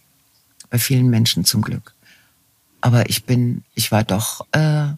bei 0.71 0.79
vielen 0.79 1.09
Menschen 1.11 1.45
zum 1.45 1.63
Glück. 1.63 1.95
Aber 2.81 3.09
ich 3.11 3.25
bin, 3.25 3.65
ich 3.75 3.91
war 3.91 4.05
doch, 4.05 4.47
äh, 4.53 4.93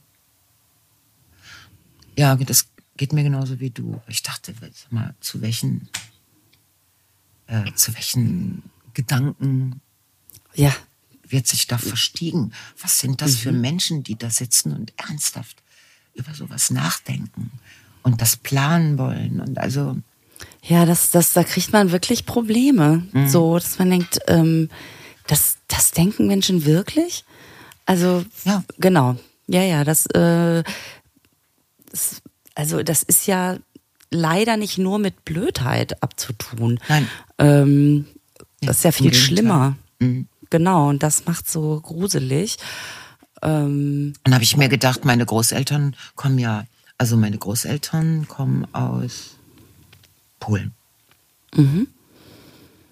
ja, 2.17 2.37
das 2.37 2.67
Geht 3.01 3.15
mir 3.15 3.23
genauso 3.23 3.61
wie 3.61 3.71
du. 3.71 3.99
Ich 4.09 4.23
dachte, 4.23 4.53
sag 4.61 4.93
mal, 4.93 5.15
zu 5.21 5.41
welchen, 5.41 5.89
äh, 7.51 7.73
zu 7.75 7.95
welchen 7.95 8.63
Gedanken 8.95 9.81
ja. 10.55 10.75
wird 11.29 11.47
sich 11.47 11.67
da 11.67 11.79
verstiegen? 11.79 12.53
Was 12.81 13.01
sind 13.01 13.21
das 13.21 13.33
mhm. 13.33 13.37
für 13.37 13.53
Menschen, 13.53 14.03
die 14.03 14.17
da 14.17 14.31
sitzen 14.31 14.73
und 14.73 14.93
ernsthaft 14.97 15.63
über 16.15 16.33
sowas 16.35 16.71
nachdenken 16.71 17.51
und 18.03 18.23
das 18.23 18.37
planen 18.37 18.99
wollen? 18.99 19.41
Und 19.41 19.59
also. 19.59 19.97
Ja, 20.63 20.87
das, 20.87 21.11
das, 21.11 21.33
da 21.33 21.45
kriegt 21.45 21.73
man 21.73 21.93
wirklich 21.93 22.25
Probleme. 22.25 23.07
Mhm. 23.13 23.29
So, 23.29 23.59
dass 23.59 23.79
man 23.79 23.91
denkt, 23.91 24.19
ähm, 24.29 24.71
das, 25.27 25.59
das 25.69 25.91
denken 25.91 26.27
Menschen 26.27 26.65
wirklich? 26.65 27.25
Also, 27.87 28.25
ja. 28.45 28.63
genau. 28.79 29.17
Ja, 29.47 29.63
ja, 29.63 29.83
das, 29.83 30.07
äh, 30.07 30.63
das 31.91 32.23
also 32.55 32.83
das 32.83 33.03
ist 33.03 33.27
ja 33.27 33.59
leider 34.11 34.57
nicht 34.57 34.79
nur 34.79 34.99
mit 34.99 35.25
Blödheit 35.25 36.03
abzutun. 36.03 36.81
Nein. 36.89 37.09
Ähm, 37.41 38.07
das 38.61 38.79
ist 38.79 38.85
ja 38.85 38.93
viel 38.93 39.15
schlimmer. 39.15 39.77
Mhm. 39.99 40.29
Genau, 40.51 40.89
und 40.89 41.03
das 41.03 41.27
macht 41.27 41.49
so 41.49 41.81
gruselig. 41.81 42.59
Ähm, 43.43 44.13
Dann 44.25 44.35
habe 44.35 44.45
ich 44.45 44.57
mir 44.57 44.69
gedacht, 44.69 45.05
meine 45.05 45.25
Großeltern 45.25 45.97
kommen 46.15 46.39
ja, 46.39 46.67
also 46.99 47.17
meine 47.17 47.39
Großeltern 47.39 48.29
kommen 48.29 48.67
aus 48.75 49.37
Polen. 50.39 50.73
Mhm. 51.55 51.89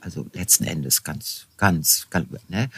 Also 0.00 0.26
letzten 0.32 0.64
Endes 0.64 1.04
ganz, 1.04 1.46
ganz, 1.56 2.06
ganz, 2.10 2.28
ne? 2.48 2.70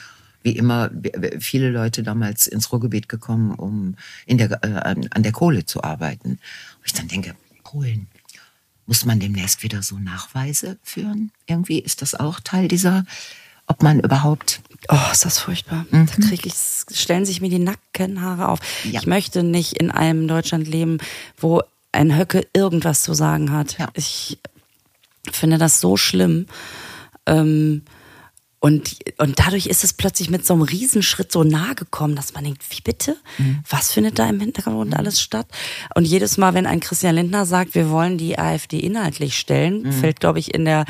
wie 0.42 0.56
immer 0.56 0.90
viele 1.38 1.70
Leute 1.70 2.02
damals 2.02 2.46
ins 2.46 2.72
Ruhrgebiet 2.72 3.08
gekommen, 3.08 3.54
um 3.54 3.96
in 4.26 4.38
der, 4.38 4.50
äh, 4.64 5.08
an 5.10 5.22
der 5.22 5.32
Kohle 5.32 5.66
zu 5.66 5.84
arbeiten. 5.84 6.30
Und 6.30 6.86
ich 6.86 6.94
dann 6.94 7.08
denke, 7.08 7.34
Polen, 7.62 8.08
muss 8.90 9.04
man 9.04 9.20
demnächst 9.20 9.62
wieder 9.62 9.84
so 9.84 10.00
Nachweise 10.00 10.76
führen? 10.82 11.30
Irgendwie 11.46 11.78
ist 11.78 12.02
das 12.02 12.16
auch 12.16 12.40
Teil 12.40 12.66
dieser, 12.66 13.04
ob 13.68 13.84
man 13.84 14.00
überhaupt. 14.00 14.62
Oh, 14.88 15.12
ist 15.12 15.24
das 15.24 15.38
furchtbar. 15.38 15.86
Mhm. 15.92 16.06
Da 16.06 16.26
krieg 16.26 16.44
ich, 16.44 16.54
stellen 16.92 17.24
sich 17.24 17.40
mir 17.40 17.50
die 17.50 17.60
Nackenhaare 17.60 18.48
auf. 18.48 18.58
Ja. 18.82 18.98
Ich 18.98 19.06
möchte 19.06 19.44
nicht 19.44 19.74
in 19.74 19.92
einem 19.92 20.26
Deutschland 20.26 20.66
leben, 20.66 20.98
wo 21.36 21.62
ein 21.92 22.18
Höcke 22.18 22.44
irgendwas 22.52 23.04
zu 23.04 23.14
sagen 23.14 23.52
hat. 23.52 23.78
Ja. 23.78 23.90
Ich 23.94 24.40
finde 25.30 25.58
das 25.58 25.80
so 25.80 25.96
schlimm. 25.96 26.46
Ähm, 27.26 27.82
und, 28.60 28.98
und 29.16 29.38
dadurch 29.38 29.66
ist 29.66 29.84
es 29.84 29.94
plötzlich 29.94 30.28
mit 30.28 30.44
so 30.44 30.52
einem 30.52 30.62
Riesenschritt 30.62 31.32
so 31.32 31.44
nahe 31.44 31.74
gekommen, 31.74 32.14
dass 32.14 32.34
man 32.34 32.44
denkt, 32.44 32.62
wie 32.68 32.82
bitte? 32.82 33.16
Mhm. 33.38 33.60
Was 33.68 33.90
findet 33.90 34.18
da 34.18 34.28
im 34.28 34.38
Hintergrund 34.38 34.90
mhm. 34.90 34.96
alles 34.96 35.22
statt? 35.22 35.46
Und 35.94 36.04
jedes 36.04 36.36
Mal, 36.36 36.52
wenn 36.52 36.66
ein 36.66 36.80
Christian 36.80 37.14
Lindner 37.14 37.46
sagt, 37.46 37.74
wir 37.74 37.88
wollen 37.88 38.18
die 38.18 38.38
AfD 38.38 38.78
inhaltlich 38.78 39.38
stellen, 39.38 39.84
mhm. 39.84 39.92
fällt, 39.92 40.20
glaube 40.20 40.40
ich, 40.40 40.52
in 40.54 40.66
der 40.66 40.84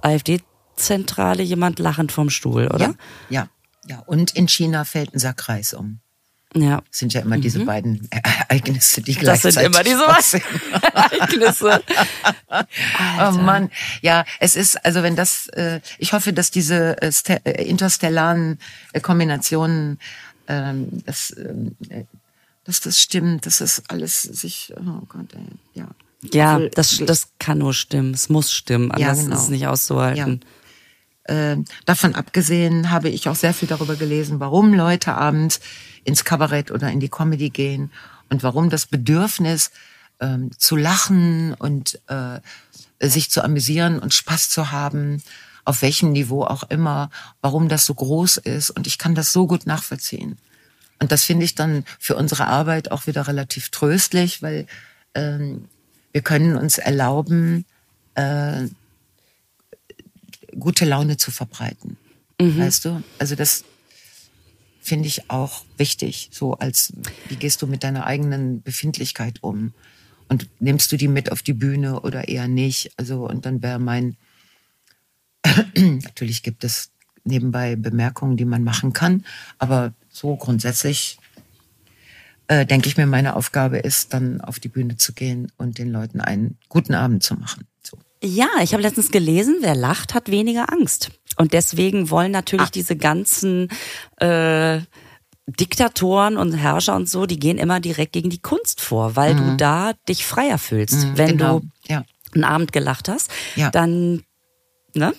AfD-Zentrale 0.00 1.42
jemand 1.42 1.78
lachend 1.78 2.12
vom 2.12 2.30
Stuhl, 2.30 2.66
oder? 2.68 2.86
Ja, 2.86 2.94
ja. 3.28 3.48
ja. 3.88 3.98
Und 4.06 4.34
in 4.34 4.48
China 4.48 4.84
fällt 4.84 5.14
ein 5.14 5.18
Sack 5.18 5.50
Reis 5.50 5.74
um. 5.74 6.00
Ja. 6.54 6.82
Das 6.88 6.98
sind 6.98 7.12
ja 7.12 7.20
immer 7.20 7.36
mhm. 7.36 7.42
diese 7.42 7.64
beiden 7.64 8.08
Ereignisse, 8.10 9.02
die 9.02 9.14
gleichzeitig 9.14 9.54
Das 9.56 9.62
sind 9.62 9.74
immer 9.74 9.82
diese 9.82 10.06
beiden 10.06 10.82
Ereignisse. 10.94 11.82
oh 13.18 13.42
Mann, 13.42 13.70
ja, 14.00 14.24
es 14.40 14.56
ist, 14.56 14.82
also 14.84 15.02
wenn 15.02 15.16
das, 15.16 15.48
äh, 15.48 15.80
ich 15.98 16.12
hoffe, 16.12 16.32
dass 16.32 16.50
diese 16.50 17.00
äh, 17.02 17.10
äh 17.44 17.68
interstellaren 17.68 18.58
äh, 18.92 19.00
Kombinationen, 19.00 19.98
ähm, 20.48 21.02
dass, 21.04 21.36
ähm, 21.36 21.76
äh, 21.88 22.04
dass 22.64 22.80
das 22.80 23.00
stimmt, 23.00 23.46
dass 23.46 23.58
das 23.58 23.82
alles 23.88 24.22
sich, 24.22 24.72
oh 24.76 25.04
Gott, 25.08 25.34
ey, 25.34 25.40
ja. 25.74 25.88
Ja, 26.32 26.58
das, 26.58 27.02
das 27.04 27.28
kann 27.38 27.58
nur 27.58 27.74
stimmen, 27.74 28.14
es 28.14 28.28
muss 28.28 28.50
stimmen, 28.50 28.90
anders 28.90 29.18
ja, 29.18 29.22
genau. 29.24 29.36
ist 29.36 29.42
es 29.42 29.48
nicht 29.48 29.66
auszuhalten. 29.66 30.40
Ja. 30.42 30.48
Äh, 31.28 31.56
davon 31.84 32.14
abgesehen 32.14 32.90
habe 32.90 33.08
ich 33.08 33.28
auch 33.28 33.34
sehr 33.34 33.54
viel 33.54 33.68
darüber 33.68 33.96
gelesen, 33.96 34.40
warum 34.40 34.74
Leute 34.74 35.14
abends 35.14 35.60
ins 36.04 36.24
Kabarett 36.24 36.70
oder 36.70 36.90
in 36.90 37.00
die 37.00 37.08
Comedy 37.08 37.50
gehen 37.50 37.90
und 38.30 38.42
warum 38.42 38.70
das 38.70 38.86
Bedürfnis 38.86 39.70
ähm, 40.20 40.50
zu 40.56 40.76
lachen 40.76 41.54
und 41.54 42.00
äh, 42.08 42.40
sich 43.00 43.30
zu 43.30 43.42
amüsieren 43.42 43.98
und 43.98 44.14
Spaß 44.14 44.48
zu 44.48 44.70
haben, 44.70 45.22
auf 45.64 45.82
welchem 45.82 46.12
Niveau 46.12 46.44
auch 46.44 46.62
immer, 46.64 47.10
warum 47.40 47.68
das 47.68 47.84
so 47.84 47.94
groß 47.94 48.38
ist. 48.38 48.70
Und 48.70 48.86
ich 48.86 48.98
kann 48.98 49.14
das 49.14 49.32
so 49.32 49.46
gut 49.46 49.66
nachvollziehen. 49.66 50.38
Und 51.00 51.12
das 51.12 51.24
finde 51.24 51.44
ich 51.44 51.54
dann 51.54 51.84
für 51.98 52.16
unsere 52.16 52.46
Arbeit 52.46 52.90
auch 52.90 53.06
wieder 53.06 53.26
relativ 53.26 53.68
tröstlich, 53.70 54.42
weil 54.42 54.66
ähm, 55.14 55.68
wir 56.12 56.22
können 56.22 56.56
uns 56.56 56.78
erlauben, 56.78 57.66
äh, 58.14 58.68
gute 60.58 60.84
Laune 60.84 61.16
zu 61.16 61.30
verbreiten. 61.30 61.96
Mhm. 62.40 62.58
Weißt 62.58 62.84
du? 62.84 63.02
Also 63.18 63.34
das 63.34 63.64
finde 64.80 65.08
ich 65.08 65.30
auch 65.30 65.64
wichtig. 65.76 66.28
So 66.32 66.54
als, 66.54 66.92
wie 67.28 67.36
gehst 67.36 67.60
du 67.62 67.66
mit 67.66 67.82
deiner 67.82 68.06
eigenen 68.06 68.62
Befindlichkeit 68.62 69.42
um? 69.42 69.72
Und 70.28 70.48
nimmst 70.60 70.90
du 70.92 70.96
die 70.96 71.08
mit 71.08 71.30
auf 71.30 71.42
die 71.42 71.52
Bühne 71.52 72.00
oder 72.00 72.28
eher 72.28 72.48
nicht? 72.48 72.92
Also, 72.96 73.28
und 73.28 73.46
dann 73.46 73.62
wäre 73.62 73.78
mein, 73.78 74.16
natürlich 75.76 76.42
gibt 76.42 76.64
es 76.64 76.90
nebenbei 77.24 77.76
Bemerkungen, 77.76 78.36
die 78.36 78.44
man 78.44 78.64
machen 78.64 78.92
kann, 78.92 79.24
aber 79.58 79.92
so 80.08 80.36
grundsätzlich 80.36 81.18
äh, 82.48 82.64
denke 82.64 82.88
ich 82.88 82.96
mir, 82.96 83.06
meine 83.06 83.34
Aufgabe 83.34 83.78
ist, 83.78 84.14
dann 84.14 84.40
auf 84.40 84.60
die 84.60 84.68
Bühne 84.68 84.96
zu 84.96 85.12
gehen 85.12 85.50
und 85.56 85.78
den 85.78 85.90
Leuten 85.90 86.20
einen 86.20 86.58
guten 86.68 86.94
Abend 86.94 87.22
zu 87.22 87.34
machen. 87.34 87.66
Ja, 88.22 88.48
ich 88.62 88.72
habe 88.72 88.82
letztens 88.82 89.10
gelesen, 89.10 89.58
wer 89.60 89.74
lacht, 89.74 90.14
hat 90.14 90.30
weniger 90.30 90.72
Angst. 90.72 91.10
Und 91.36 91.52
deswegen 91.52 92.10
wollen 92.10 92.32
natürlich 92.32 92.68
ah. 92.68 92.72
diese 92.74 92.96
ganzen 92.96 93.68
äh, 94.16 94.80
Diktatoren 95.46 96.38
und 96.38 96.54
Herrscher 96.54 96.96
und 96.96 97.08
so, 97.08 97.26
die 97.26 97.38
gehen 97.38 97.58
immer 97.58 97.78
direkt 97.78 98.12
gegen 98.12 98.30
die 98.30 98.40
Kunst 98.40 98.80
vor, 98.80 99.16
weil 99.16 99.34
mhm. 99.34 99.38
du 99.38 99.56
da 99.56 99.92
dich 100.08 100.26
freier 100.26 100.58
fühlst. 100.58 101.04
Mhm, 101.04 101.18
Wenn 101.18 101.38
genau. 101.38 101.60
du 101.60 101.66
ja. 101.88 102.04
einen 102.34 102.44
Abend 102.44 102.72
gelacht 102.72 103.08
hast, 103.08 103.30
ja. 103.54 103.70
dann, 103.70 104.24
ne? 104.94 105.14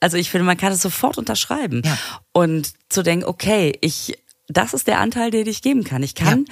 Also 0.00 0.16
ich 0.16 0.30
finde, 0.30 0.44
man 0.44 0.56
kann 0.56 0.72
es 0.72 0.82
sofort 0.82 1.18
unterschreiben. 1.18 1.82
Ja. 1.84 1.98
Und 2.32 2.72
zu 2.88 3.02
denken, 3.02 3.26
okay, 3.26 3.78
ich, 3.80 4.18
das 4.48 4.74
ist 4.74 4.88
der 4.88 4.98
Anteil, 4.98 5.30
den 5.30 5.46
ich 5.46 5.62
geben 5.62 5.84
kann. 5.84 6.02
Ich 6.02 6.14
kann 6.14 6.46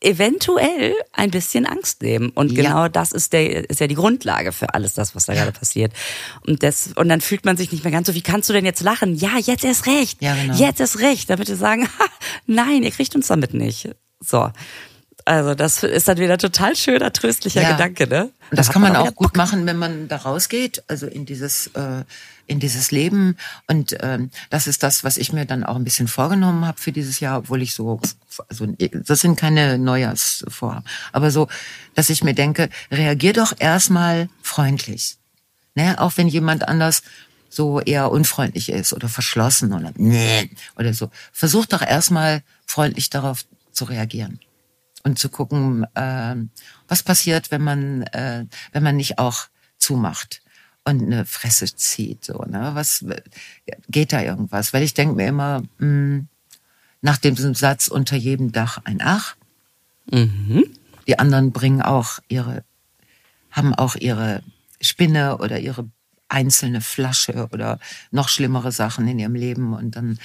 eventuell 0.00 0.94
ein 1.12 1.30
bisschen 1.30 1.66
Angst 1.66 2.02
nehmen. 2.02 2.30
Und 2.30 2.54
genau 2.54 2.82
ja. 2.82 2.88
das 2.88 3.12
ist 3.12 3.32
der, 3.32 3.68
ist 3.68 3.80
ja 3.80 3.86
die 3.86 3.94
Grundlage 3.94 4.52
für 4.52 4.74
alles 4.74 4.94
das, 4.94 5.14
was 5.14 5.26
da 5.26 5.34
gerade 5.34 5.52
passiert. 5.52 5.92
Und 6.46 6.62
das, 6.62 6.90
und 6.96 7.08
dann 7.08 7.20
fühlt 7.20 7.44
man 7.44 7.56
sich 7.56 7.70
nicht 7.70 7.84
mehr 7.84 7.92
ganz 7.92 8.06
so, 8.06 8.14
wie 8.14 8.22
kannst 8.22 8.48
du 8.48 8.52
denn 8.52 8.64
jetzt 8.64 8.82
lachen? 8.82 9.14
Ja, 9.14 9.38
jetzt 9.38 9.64
erst 9.64 9.86
recht. 9.86 10.22
Ja, 10.22 10.34
genau. 10.34 10.54
Jetzt 10.54 10.80
erst 10.80 11.00
recht. 11.00 11.28
Damit 11.28 11.48
wir 11.48 11.56
sagen, 11.56 11.86
ha, 11.98 12.04
nein, 12.46 12.82
ihr 12.82 12.90
kriegt 12.90 13.14
uns 13.14 13.26
damit 13.26 13.54
nicht. 13.54 13.90
So. 14.20 14.50
Also 15.30 15.54
das 15.54 15.84
ist 15.84 16.08
dann 16.08 16.18
wieder 16.18 16.38
total 16.38 16.74
schöner, 16.74 17.12
tröstlicher 17.12 17.62
ja. 17.62 17.70
Gedanke, 17.70 18.08
ne? 18.08 18.32
Und 18.50 18.58
das 18.58 18.66
da 18.66 18.72
kann 18.72 18.82
man 18.82 18.96
auch 18.96 19.14
gut 19.14 19.36
machen, 19.36 19.64
wenn 19.64 19.76
man 19.76 20.08
da 20.08 20.16
rausgeht, 20.16 20.82
also 20.88 21.06
in 21.06 21.24
dieses 21.24 21.68
äh, 21.68 22.02
in 22.48 22.58
dieses 22.58 22.90
Leben. 22.90 23.36
Und 23.68 23.96
ähm, 24.00 24.32
das 24.50 24.66
ist 24.66 24.82
das, 24.82 25.04
was 25.04 25.16
ich 25.16 25.32
mir 25.32 25.44
dann 25.46 25.62
auch 25.62 25.76
ein 25.76 25.84
bisschen 25.84 26.08
vorgenommen 26.08 26.66
habe 26.66 26.80
für 26.80 26.90
dieses 26.90 27.20
Jahr, 27.20 27.38
obwohl 27.38 27.62
ich 27.62 27.74
so, 27.74 28.00
also 28.48 28.66
das 29.06 29.20
sind 29.20 29.38
keine 29.38 29.78
Neujahrsvor, 29.78 30.82
aber 31.12 31.30
so, 31.30 31.46
dass 31.94 32.10
ich 32.10 32.24
mir 32.24 32.34
denke, 32.34 32.68
reagier 32.90 33.32
doch 33.32 33.52
erstmal 33.56 34.28
freundlich. 34.42 35.16
Ne? 35.76 35.94
Auch 36.00 36.14
wenn 36.16 36.26
jemand 36.26 36.66
anders 36.66 37.04
so 37.48 37.78
eher 37.80 38.10
unfreundlich 38.10 38.68
ist 38.68 38.92
oder 38.92 39.08
verschlossen 39.08 39.74
oder 39.74 39.92
nee, 39.94 40.50
oder 40.74 40.92
so. 40.92 41.08
Versuch 41.30 41.66
doch 41.66 41.82
erstmal 41.82 42.42
freundlich 42.66 43.10
darauf 43.10 43.44
zu 43.70 43.84
reagieren 43.84 44.40
und 45.02 45.18
zu 45.18 45.28
gucken, 45.28 45.84
äh, 45.94 46.36
was 46.88 47.02
passiert, 47.02 47.50
wenn 47.50 47.62
man, 47.62 48.02
äh, 48.02 48.46
wenn 48.72 48.82
man 48.82 48.96
nicht 48.96 49.18
auch 49.18 49.48
zumacht 49.78 50.42
und 50.84 51.02
eine 51.02 51.24
Fresse 51.24 51.74
zieht. 51.74 52.24
So, 52.24 52.44
ne? 52.44 52.70
Was 52.74 53.04
geht 53.88 54.12
da 54.12 54.22
irgendwas? 54.22 54.72
Weil 54.72 54.82
ich 54.82 54.94
denke 54.94 55.14
mir 55.14 55.28
immer, 55.28 55.60
mh, 55.60 55.66
hm, 55.78 56.28
nach 57.02 57.16
dem 57.16 57.36
Satz 57.54 57.88
unter 57.88 58.16
jedem 58.16 58.52
Dach 58.52 58.78
ein 58.84 59.00
Ach. 59.02 59.36
Mhm. 60.10 60.64
Die 61.06 61.18
anderen 61.18 61.52
bringen 61.52 61.80
auch 61.82 62.18
ihre, 62.28 62.62
haben 63.50 63.74
auch 63.74 63.96
ihre 63.96 64.42
Spinne 64.80 65.38
oder 65.38 65.58
ihre 65.58 65.88
einzelne 66.28 66.80
Flasche 66.80 67.48
oder 67.52 67.78
noch 68.10 68.28
schlimmere 68.28 68.70
Sachen 68.70 69.08
in 69.08 69.18
ihrem 69.18 69.34
Leben 69.34 69.74
und 69.74 69.96
dann 69.96 70.18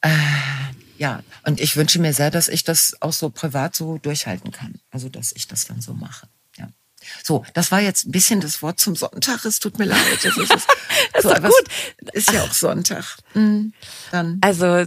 äh, 0.00 0.08
ja, 1.02 1.20
und 1.44 1.58
ich 1.60 1.76
wünsche 1.76 1.98
mir 1.98 2.14
sehr, 2.14 2.30
dass 2.30 2.46
ich 2.46 2.62
das 2.62 2.96
auch 3.00 3.12
so 3.12 3.28
privat 3.28 3.74
so 3.74 3.98
durchhalten 3.98 4.52
kann. 4.52 4.80
Also, 4.92 5.08
dass 5.08 5.32
ich 5.32 5.48
das 5.48 5.64
dann 5.64 5.80
so 5.80 5.94
mache. 5.94 6.28
Ja. 6.56 6.68
So, 7.24 7.44
das 7.54 7.72
war 7.72 7.80
jetzt 7.80 8.06
ein 8.06 8.12
bisschen 8.12 8.40
das 8.40 8.62
Wort 8.62 8.78
zum 8.78 8.94
Sonntag. 8.94 9.44
Es 9.44 9.58
tut 9.58 9.80
mir 9.80 9.86
leid. 9.86 10.00
Das 10.22 10.36
ist, 10.36 10.52
das 11.12 11.22
so, 11.24 11.30
ist 11.32 11.42
gut. 11.42 12.12
Ist 12.12 12.30
ja 12.30 12.44
auch 12.44 12.52
Sonntag. 12.52 13.16
Mhm, 13.34 13.72
dann. 14.12 14.38
Also, 14.42 14.86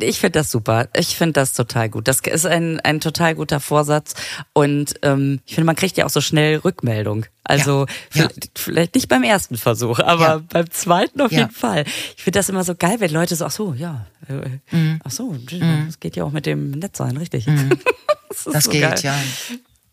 ich 0.00 0.18
finde 0.18 0.38
das 0.38 0.50
super. 0.50 0.88
Ich 0.96 1.16
finde 1.16 1.34
das 1.34 1.52
total 1.52 1.90
gut. 1.90 2.08
Das 2.08 2.20
ist 2.20 2.46
ein, 2.46 2.80
ein 2.80 3.00
total 3.00 3.34
guter 3.34 3.60
Vorsatz. 3.60 4.14
Und 4.52 4.94
ähm, 5.02 5.40
ich 5.44 5.54
finde, 5.54 5.66
man 5.66 5.76
kriegt 5.76 5.96
ja 5.96 6.06
auch 6.06 6.10
so 6.10 6.20
schnell 6.20 6.56
Rückmeldung. 6.58 7.26
Also 7.42 7.86
ja, 8.14 8.24
ja. 8.24 8.28
vielleicht 8.54 8.94
nicht 8.94 9.08
beim 9.08 9.22
ersten 9.22 9.58
Versuch, 9.58 9.98
aber 9.98 10.26
ja. 10.26 10.38
beim 10.48 10.70
zweiten 10.70 11.20
auf 11.20 11.30
jeden 11.30 11.50
Fall. 11.50 11.84
Ich 12.16 12.22
finde 12.22 12.38
das 12.38 12.48
immer 12.48 12.64
so 12.64 12.74
geil, 12.74 12.96
wenn 13.00 13.10
Leute 13.10 13.36
so, 13.36 13.44
ach 13.44 13.50
so, 13.50 13.74
ja, 13.74 14.06
äh, 14.28 14.74
mhm. 14.74 14.98
ach 15.04 15.10
so, 15.10 15.32
mhm. 15.32 15.84
das 15.86 16.00
geht 16.00 16.16
ja 16.16 16.24
auch 16.24 16.32
mit 16.32 16.46
dem 16.46 16.70
Netzsein, 16.70 17.18
richtig. 17.18 17.46
Mhm. 17.46 17.68
das, 18.30 18.44
das 18.44 18.64
so 18.64 18.70
geht, 18.70 18.80
geil. 18.80 18.98
ja. 19.02 19.18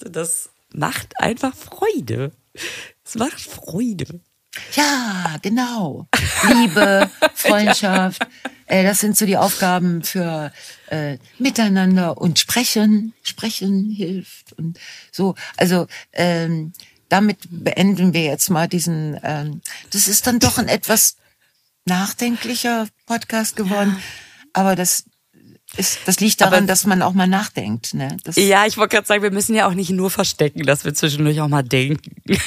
Das 0.10 0.50
macht 0.74 1.20
einfach 1.20 1.54
Freude. 1.54 2.32
Es 3.04 3.16
macht 3.16 3.42
Freude. 3.42 4.22
Ja, 4.74 5.38
genau. 5.42 6.08
Liebe, 6.48 7.10
Freundschaft. 7.36 8.26
Äh, 8.72 8.84
das 8.84 9.00
sind 9.00 9.18
so 9.18 9.26
die 9.26 9.36
Aufgaben 9.36 10.02
für 10.02 10.54
äh, 10.88 11.18
Miteinander 11.38 12.18
und 12.18 12.40
Sprechen. 12.40 13.14
Sprechen 13.22 13.90
hilft 13.90 14.54
und 14.54 14.80
so. 15.12 15.36
Also 15.58 15.88
ähm, 16.14 16.72
damit 17.10 17.40
beenden 17.50 18.14
wir 18.14 18.24
jetzt 18.24 18.50
mal 18.50 18.70
diesen. 18.70 19.20
Ähm, 19.24 19.62
das 19.90 20.08
ist 20.08 20.26
dann 20.26 20.40
doch 20.40 20.58
ein 20.58 20.70
etwas 20.70 21.18
nachdenklicher 21.84 22.88
Podcast 23.08 23.58
geworden, 23.58 23.98
ja. 23.98 24.04
aber 24.54 24.78
das 24.78 25.04
ist, 25.76 26.00
das 26.06 26.22
liegt 26.22 26.40
daran, 26.40 26.60
aber, 26.60 26.68
dass 26.68 26.86
man 26.86 27.02
auch 27.02 27.14
mal 27.14 27.28
nachdenkt. 27.28 27.94
Ne? 27.94 28.16
Das 28.24 28.38
ja, 28.38 28.66
ich 28.66 28.78
wollte 28.78 28.96
gerade 28.96 29.08
sagen, 29.08 29.24
wir 29.24 29.32
müssen 29.32 29.54
ja 29.54 29.68
auch 29.68 29.74
nicht 29.74 29.90
nur 29.90 30.10
verstecken, 30.10 30.64
dass 30.64 30.86
wir 30.86 30.94
zwischendurch 30.94 31.42
auch 31.42 31.50
mal 31.50 31.64
denken. 31.64 32.16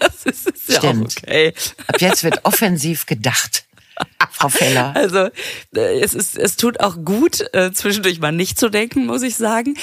das 0.00 0.24
ist, 0.24 0.48
ist 0.48 0.68
ja 0.68 0.78
Stimmt. 0.78 1.18
okay. 1.18 1.52
Ab 1.86 2.00
jetzt 2.00 2.24
wird 2.24 2.40
offensiv 2.44 3.04
gedacht. 3.04 3.67
Frau 4.30 4.48
Feller. 4.48 4.94
Also 4.94 5.28
äh, 5.74 6.00
es 6.00 6.14
ist, 6.14 6.36
es 6.36 6.56
tut 6.56 6.80
auch 6.80 6.96
gut, 7.04 7.44
äh, 7.54 7.72
zwischendurch 7.72 8.20
mal 8.20 8.32
nicht 8.32 8.58
zu 8.58 8.68
denken, 8.68 9.06
muss 9.06 9.22
ich 9.22 9.36
sagen. 9.36 9.74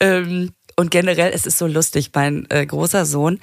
Ähm, 0.00 0.52
und 0.76 0.90
generell, 0.90 1.32
es 1.32 1.46
ist 1.46 1.58
so 1.58 1.66
lustig. 1.66 2.10
Mein 2.14 2.46
äh, 2.50 2.66
großer 2.66 3.06
Sohn, 3.06 3.40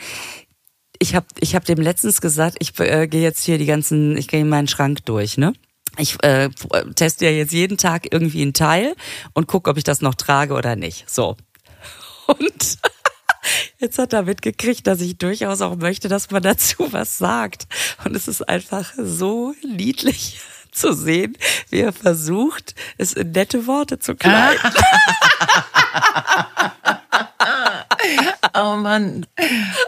ich 0.99 1.15
habe 1.15 1.25
ich 1.39 1.55
hab 1.55 1.65
dem 1.65 1.79
letztens 1.79 2.21
gesagt, 2.21 2.57
ich 2.59 2.77
äh, 2.79 3.07
gehe 3.07 3.21
jetzt 3.21 3.43
hier 3.43 3.57
die 3.57 3.65
ganzen, 3.65 4.17
ich 4.17 4.27
gehe 4.27 4.45
meinen 4.45 4.67
Schrank 4.67 5.05
durch, 5.05 5.37
ne? 5.37 5.53
Ich 5.97 6.23
äh, 6.23 6.49
teste 6.95 7.25
ja 7.25 7.31
jetzt 7.31 7.51
jeden 7.51 7.77
Tag 7.77 8.07
irgendwie 8.11 8.43
ein 8.43 8.53
Teil 8.53 8.95
und 9.33 9.47
gucke, 9.47 9.69
ob 9.69 9.77
ich 9.77 9.83
das 9.83 10.01
noch 10.01 10.15
trage 10.15 10.53
oder 10.53 10.75
nicht. 10.75 11.09
So. 11.09 11.35
Und 12.27 12.77
Jetzt 13.81 13.97
hat 13.97 14.13
er 14.13 14.21
mitgekriegt, 14.21 14.85
dass 14.85 15.01
ich 15.01 15.17
durchaus 15.17 15.59
auch 15.61 15.75
möchte, 15.75 16.07
dass 16.07 16.29
man 16.29 16.43
dazu 16.43 16.87
was 16.93 17.17
sagt. 17.17 17.67
Und 18.05 18.15
es 18.15 18.27
ist 18.27 18.47
einfach 18.47 18.93
so 18.95 19.55
niedlich 19.67 20.39
zu 20.71 20.93
sehen, 20.93 21.35
wie 21.69 21.79
er 21.79 21.91
versucht, 21.91 22.75
es 22.97 23.13
in 23.13 23.31
nette 23.31 23.65
Worte 23.65 23.97
zu 23.97 24.15
kleiden. 24.15 24.61
oh 28.55 28.75
Mann. 28.75 29.25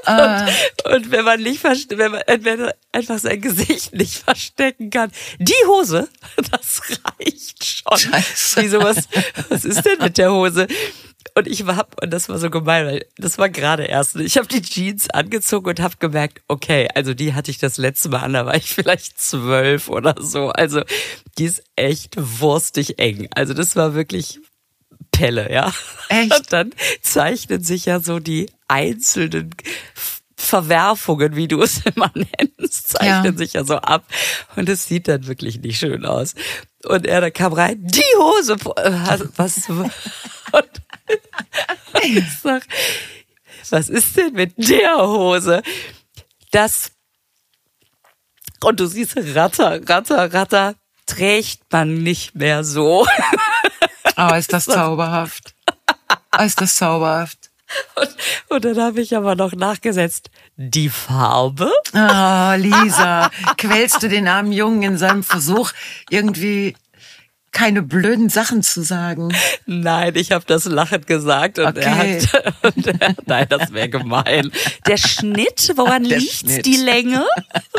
Und, 0.05 0.93
und, 0.93 1.11
wenn 1.11 1.25
man 1.25 1.41
nicht 1.41 1.63
wenn 1.63 2.11
man, 2.11 2.21
wenn 2.27 2.59
man 2.59 2.71
einfach 2.91 3.19
sein 3.19 3.41
Gesicht 3.41 3.93
nicht 3.93 4.23
verstecken 4.23 4.89
kann, 4.89 5.11
die 5.39 5.53
Hose, 5.67 6.09
das 6.51 6.81
reicht 7.05 7.63
schon. 7.63 7.97
Scheiße. 7.97 8.61
Wie 8.61 8.67
sowas, 8.67 9.07
was 9.49 9.65
ist 9.65 9.83
denn 9.83 9.99
mit 9.99 10.17
der 10.17 10.31
Hose? 10.31 10.67
Und 11.35 11.47
ich 11.47 11.65
war, 11.65 11.87
und 12.01 12.11
das 12.11 12.29
war 12.29 12.37
so 12.37 12.49
gemein, 12.49 12.85
weil 12.85 13.05
das 13.17 13.37
war 13.37 13.49
gerade 13.49 13.85
erst. 13.85 14.15
Ich 14.17 14.37
habe 14.37 14.47
die 14.47 14.61
Jeans 14.61 15.09
angezogen 15.09 15.69
und 15.69 15.79
habe 15.79 15.95
gemerkt, 15.97 16.41
okay, 16.47 16.87
also 16.93 17.13
die 17.13 17.33
hatte 17.33 17.49
ich 17.49 17.57
das 17.57 17.77
letzte 17.77 18.09
Mal 18.09 18.19
an, 18.19 18.33
da 18.33 18.45
war 18.45 18.55
ich 18.55 18.73
vielleicht 18.73 19.19
zwölf 19.19 19.89
oder 19.89 20.15
so. 20.19 20.49
Also 20.49 20.83
die 21.37 21.45
ist 21.45 21.63
echt 21.75 22.15
wurstig 22.17 22.99
eng. 22.99 23.29
Also 23.33 23.53
das 23.53 23.75
war 23.75 23.95
wirklich 23.95 24.39
Pelle, 25.23 25.49
ja. 25.49 25.71
Echt? 26.09 26.35
Und 26.37 26.51
dann 26.51 26.73
zeichnen 27.01 27.63
sich 27.63 27.85
ja 27.85 28.01
so 28.01 28.19
die 28.19 28.49
einzelnen 28.67 29.55
Verwerfungen, 30.35 31.37
wie 31.37 31.47
du 31.47 31.61
es 31.61 31.81
immer 31.95 32.11
nennst, 32.13 32.89
zeichnen 32.89 33.31
Ja. 33.33 33.37
sich 33.37 33.53
ja 33.53 33.63
so 33.63 33.77
ab. 33.77 34.03
Und 34.57 34.67
es 34.67 34.85
sieht 34.85 35.07
dann 35.07 35.25
wirklich 35.27 35.61
nicht 35.61 35.79
schön 35.79 36.05
aus. 36.05 36.35
Und 36.83 37.07
er 37.07 37.21
da 37.21 37.29
kam 37.29 37.53
rein, 37.53 37.77
die 37.87 38.01
Hose, 38.19 38.57
äh, 38.75 39.19
was, 39.37 39.69
und 39.69 39.91
ich 42.03 42.23
sag, 42.41 42.63
was 43.69 43.87
ist 43.87 44.17
denn 44.17 44.33
mit 44.33 44.55
der 44.57 44.97
Hose? 44.97 45.63
Das, 46.51 46.91
und 48.61 48.81
du 48.81 48.87
siehst, 48.87 49.15
Ratter, 49.15 49.87
Ratter, 49.87 50.33
Ratter, 50.33 50.75
trägt 51.05 51.61
man 51.71 52.03
nicht 52.03 52.35
mehr 52.35 52.65
so. 52.65 53.07
Oh, 54.17 54.33
ist 54.33 54.53
das 54.53 54.65
zauberhaft. 54.65 55.53
Oh, 56.37 56.43
ist 56.43 56.59
das 56.61 56.75
zauberhaft. 56.75 57.49
Und, 57.95 58.09
und 58.49 58.65
dann 58.65 58.77
habe 58.83 59.01
ich 59.01 59.15
aber 59.15 59.35
noch 59.35 59.53
nachgesetzt, 59.53 60.29
die 60.57 60.89
Farbe? 60.89 61.71
Oh, 61.93 62.53
Lisa, 62.57 63.31
quälst 63.57 64.03
du 64.03 64.09
den 64.09 64.27
armen 64.27 64.51
Jungen 64.51 64.83
in 64.83 64.97
seinem 64.97 65.23
Versuch, 65.23 65.71
irgendwie 66.09 66.75
keine 67.51 67.81
blöden 67.81 68.29
Sachen 68.29 68.61
zu 68.61 68.83
sagen? 68.83 69.33
Nein, 69.65 70.15
ich 70.15 70.31
habe 70.31 70.43
das 70.45 70.65
lachend 70.65 71.07
gesagt 71.07 71.57
und 71.57 71.75
er 71.77 71.93
Okay. 71.97 72.21
hat 72.21 72.53
und 72.75 72.87
er, 73.01 73.15
nein, 73.25 73.47
das 73.49 73.71
wäre 73.73 73.89
gemein. 73.89 74.51
Der 74.85 74.97
Schnitt, 74.97 75.71
woran 75.75 76.03
Der 76.07 76.19
liegt 76.19 76.31
Schnitt. 76.41 76.65
die 76.67 76.77
Länge? 76.77 77.25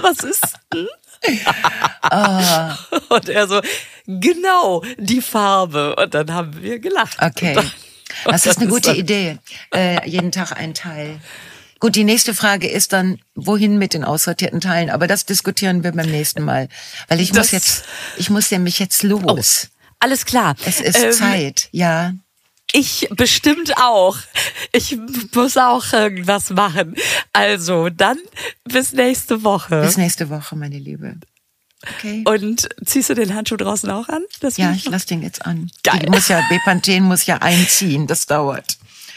Was 0.01 0.19
ist 0.25 0.55
denn? 0.73 0.89
Ah. 2.03 2.77
Und 3.09 3.29
er 3.29 3.47
so, 3.49 3.61
genau, 4.07 4.83
die 4.99 5.21
Farbe. 5.21 5.97
Und 5.97 6.15
dann 6.15 6.33
haben 6.33 6.63
wir 6.63 6.79
gelacht. 6.79 7.17
Okay. 7.21 7.55
Dann- 7.55 7.71
Das 8.27 8.47
ist 8.47 8.59
eine 8.59 8.69
gute 8.71 8.93
Idee. 8.93 9.39
Äh, 9.75 10.09
jeden 10.09 10.31
Tag 10.31 10.53
ein 10.53 10.73
Teil. 10.75 11.19
Gut, 11.81 11.97
die 11.97 12.05
nächste 12.05 12.33
Frage 12.33 12.69
ist 12.69 12.93
dann, 12.93 13.19
wohin 13.35 13.77
mit 13.77 13.93
den 13.93 14.05
aussortierten 14.05 14.61
Teilen? 14.61 14.89
Aber 14.89 15.07
das 15.09 15.25
diskutieren 15.27 15.83
wir 15.83 15.91
beim 15.93 16.09
nächsten 16.11 16.43
Mal. 16.45 16.69
Weil 17.09 17.21
ich 17.21 17.31
muss 17.31 17.39
Das- 17.39 17.51
jetzt, 17.51 17.85
ich 18.17 18.31
muss 18.31 18.51
nämlich 18.51 18.79
jetzt 18.79 19.03
los. 19.03 19.69
Alles 19.99 20.25
klar. 20.27 20.55
Es 20.65 20.81
ist 20.81 20.97
Ähm, 21.03 21.13
Zeit, 21.13 21.69
ja. 21.73 22.13
Ich 22.73 23.09
bestimmt 23.11 23.77
auch. 23.79 24.17
Ich 24.73 24.97
muss 25.35 25.57
auch 25.57 25.93
irgendwas 25.93 26.51
machen. 26.51 26.95
Also, 27.33 27.89
dann 27.89 28.19
bis 28.65 28.93
nächste 28.93 29.43
Woche. 29.45 29.81
Bis 29.81 29.97
nächste 29.97 30.31
Woche, 30.31 30.57
meine 30.57 30.79
Liebe. 30.79 31.17
Okay. 31.99 32.25
Und 32.27 32.69
ziehst 32.85 33.11
du 33.11 33.15
den 33.15 33.35
Handschuh 33.35 33.57
draußen 33.57 33.91
auch 33.91 34.09
an? 34.09 34.23
Das 34.41 34.57
Ja, 34.57 34.73
ich 34.73 34.87
lass 34.89 35.07
den 35.07 35.23
jetzt 35.23 35.45
an. 35.47 35.71
Geil. 35.83 36.01
Die 36.05 36.11
muss 36.11 36.29
ja, 36.29 36.41
Bepanthen 36.49 37.05
muss 37.05 37.27
ja 37.27 37.39
einziehen, 37.39 38.07
das 38.07 38.27
dauert. 38.27 38.77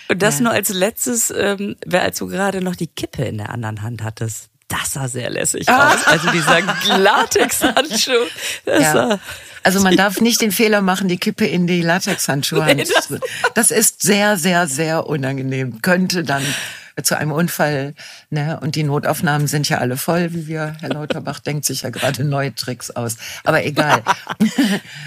Und 0.09 0.21
das 0.21 0.39
nur 0.39 0.51
als 0.51 0.69
letztes, 0.69 1.31
ähm, 1.35 1.75
wer- 1.85 2.01
als 2.03 2.17
du 2.19 2.27
gerade 2.27 2.61
noch 2.61 2.75
die 2.75 2.87
Kippe 2.87 3.23
in 3.25 3.37
der 3.37 3.49
anderen 3.49 3.81
Hand 3.81 4.03
hattest. 4.03 4.49
Das 4.69 4.93
sah 4.93 5.07
sehr 5.07 5.29
lässig 5.29 5.67
aus. 5.69 6.05
Also 6.07 6.29
dieser 6.31 6.61
Latex-Handschuh. 6.97 8.11
Ja. 8.65 9.19
Also 9.63 9.81
man 9.81 9.95
darf 9.97 10.21
nicht 10.21 10.39
den 10.41 10.51
Fehler 10.51 10.81
machen, 10.81 11.07
die 11.09 11.17
Kippe 11.17 11.45
in 11.45 11.67
die 11.67 11.81
Latexhandschuhe 11.81 12.63
Nee, 12.75 12.85
das, 12.85 13.13
das 13.53 13.71
ist 13.71 14.01
sehr, 14.01 14.37
sehr, 14.37 14.67
sehr 14.67 15.07
unangenehm. 15.07 15.81
Könnte 15.81 16.23
dann 16.23 16.43
zu 17.03 17.17
einem 17.17 17.31
Unfall, 17.31 17.93
ne? 18.29 18.59
Und 18.61 18.75
die 18.75 18.83
Notaufnahmen 18.83 19.47
sind 19.47 19.69
ja 19.69 19.77
alle 19.77 19.97
voll, 19.97 20.33
wie 20.33 20.47
wir, 20.47 20.75
Herr 20.79 20.89
Lauterbach 20.89 21.39
denkt 21.47 21.65
sich 21.65 21.83
ja 21.83 21.89
gerade 21.89 22.23
neue 22.23 22.53
Tricks 22.55 22.91
aus. 22.91 23.17
Aber 23.43 23.63
egal. 23.63 24.03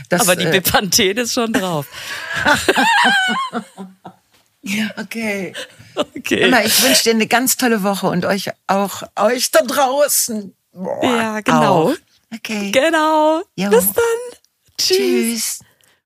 Das, 0.09 0.23
aber 0.23 0.35
die 0.35 0.47
äh, 0.47 0.51
Bepanthen 0.51 1.17
ist 1.19 1.35
schon 1.35 1.53
drauf. 1.53 1.87
Okay. 4.99 5.55
Okay. 5.95 6.41
Emma, 6.43 6.61
ich 6.61 6.83
wünsche 6.83 7.05
dir 7.05 7.15
eine 7.15 7.27
ganz 7.27 7.57
tolle 7.57 7.83
Woche 7.83 8.09
und 8.09 8.27
euch 8.27 8.51
auch, 8.67 9.03
euch 9.17 9.51
da 9.51 9.63
draußen. 9.63 10.55
Boah, 10.73 11.03
Ja, 11.03 11.41
genau. 11.41 11.91
Auch. 11.91 11.95
Okay. 12.35 12.71
Genau. 12.71 13.43
Jo. 13.57 13.71
Bis 13.71 13.87
dann. 13.87 14.39
Tschüss. 14.79 14.97
Tschüss. 14.97 15.61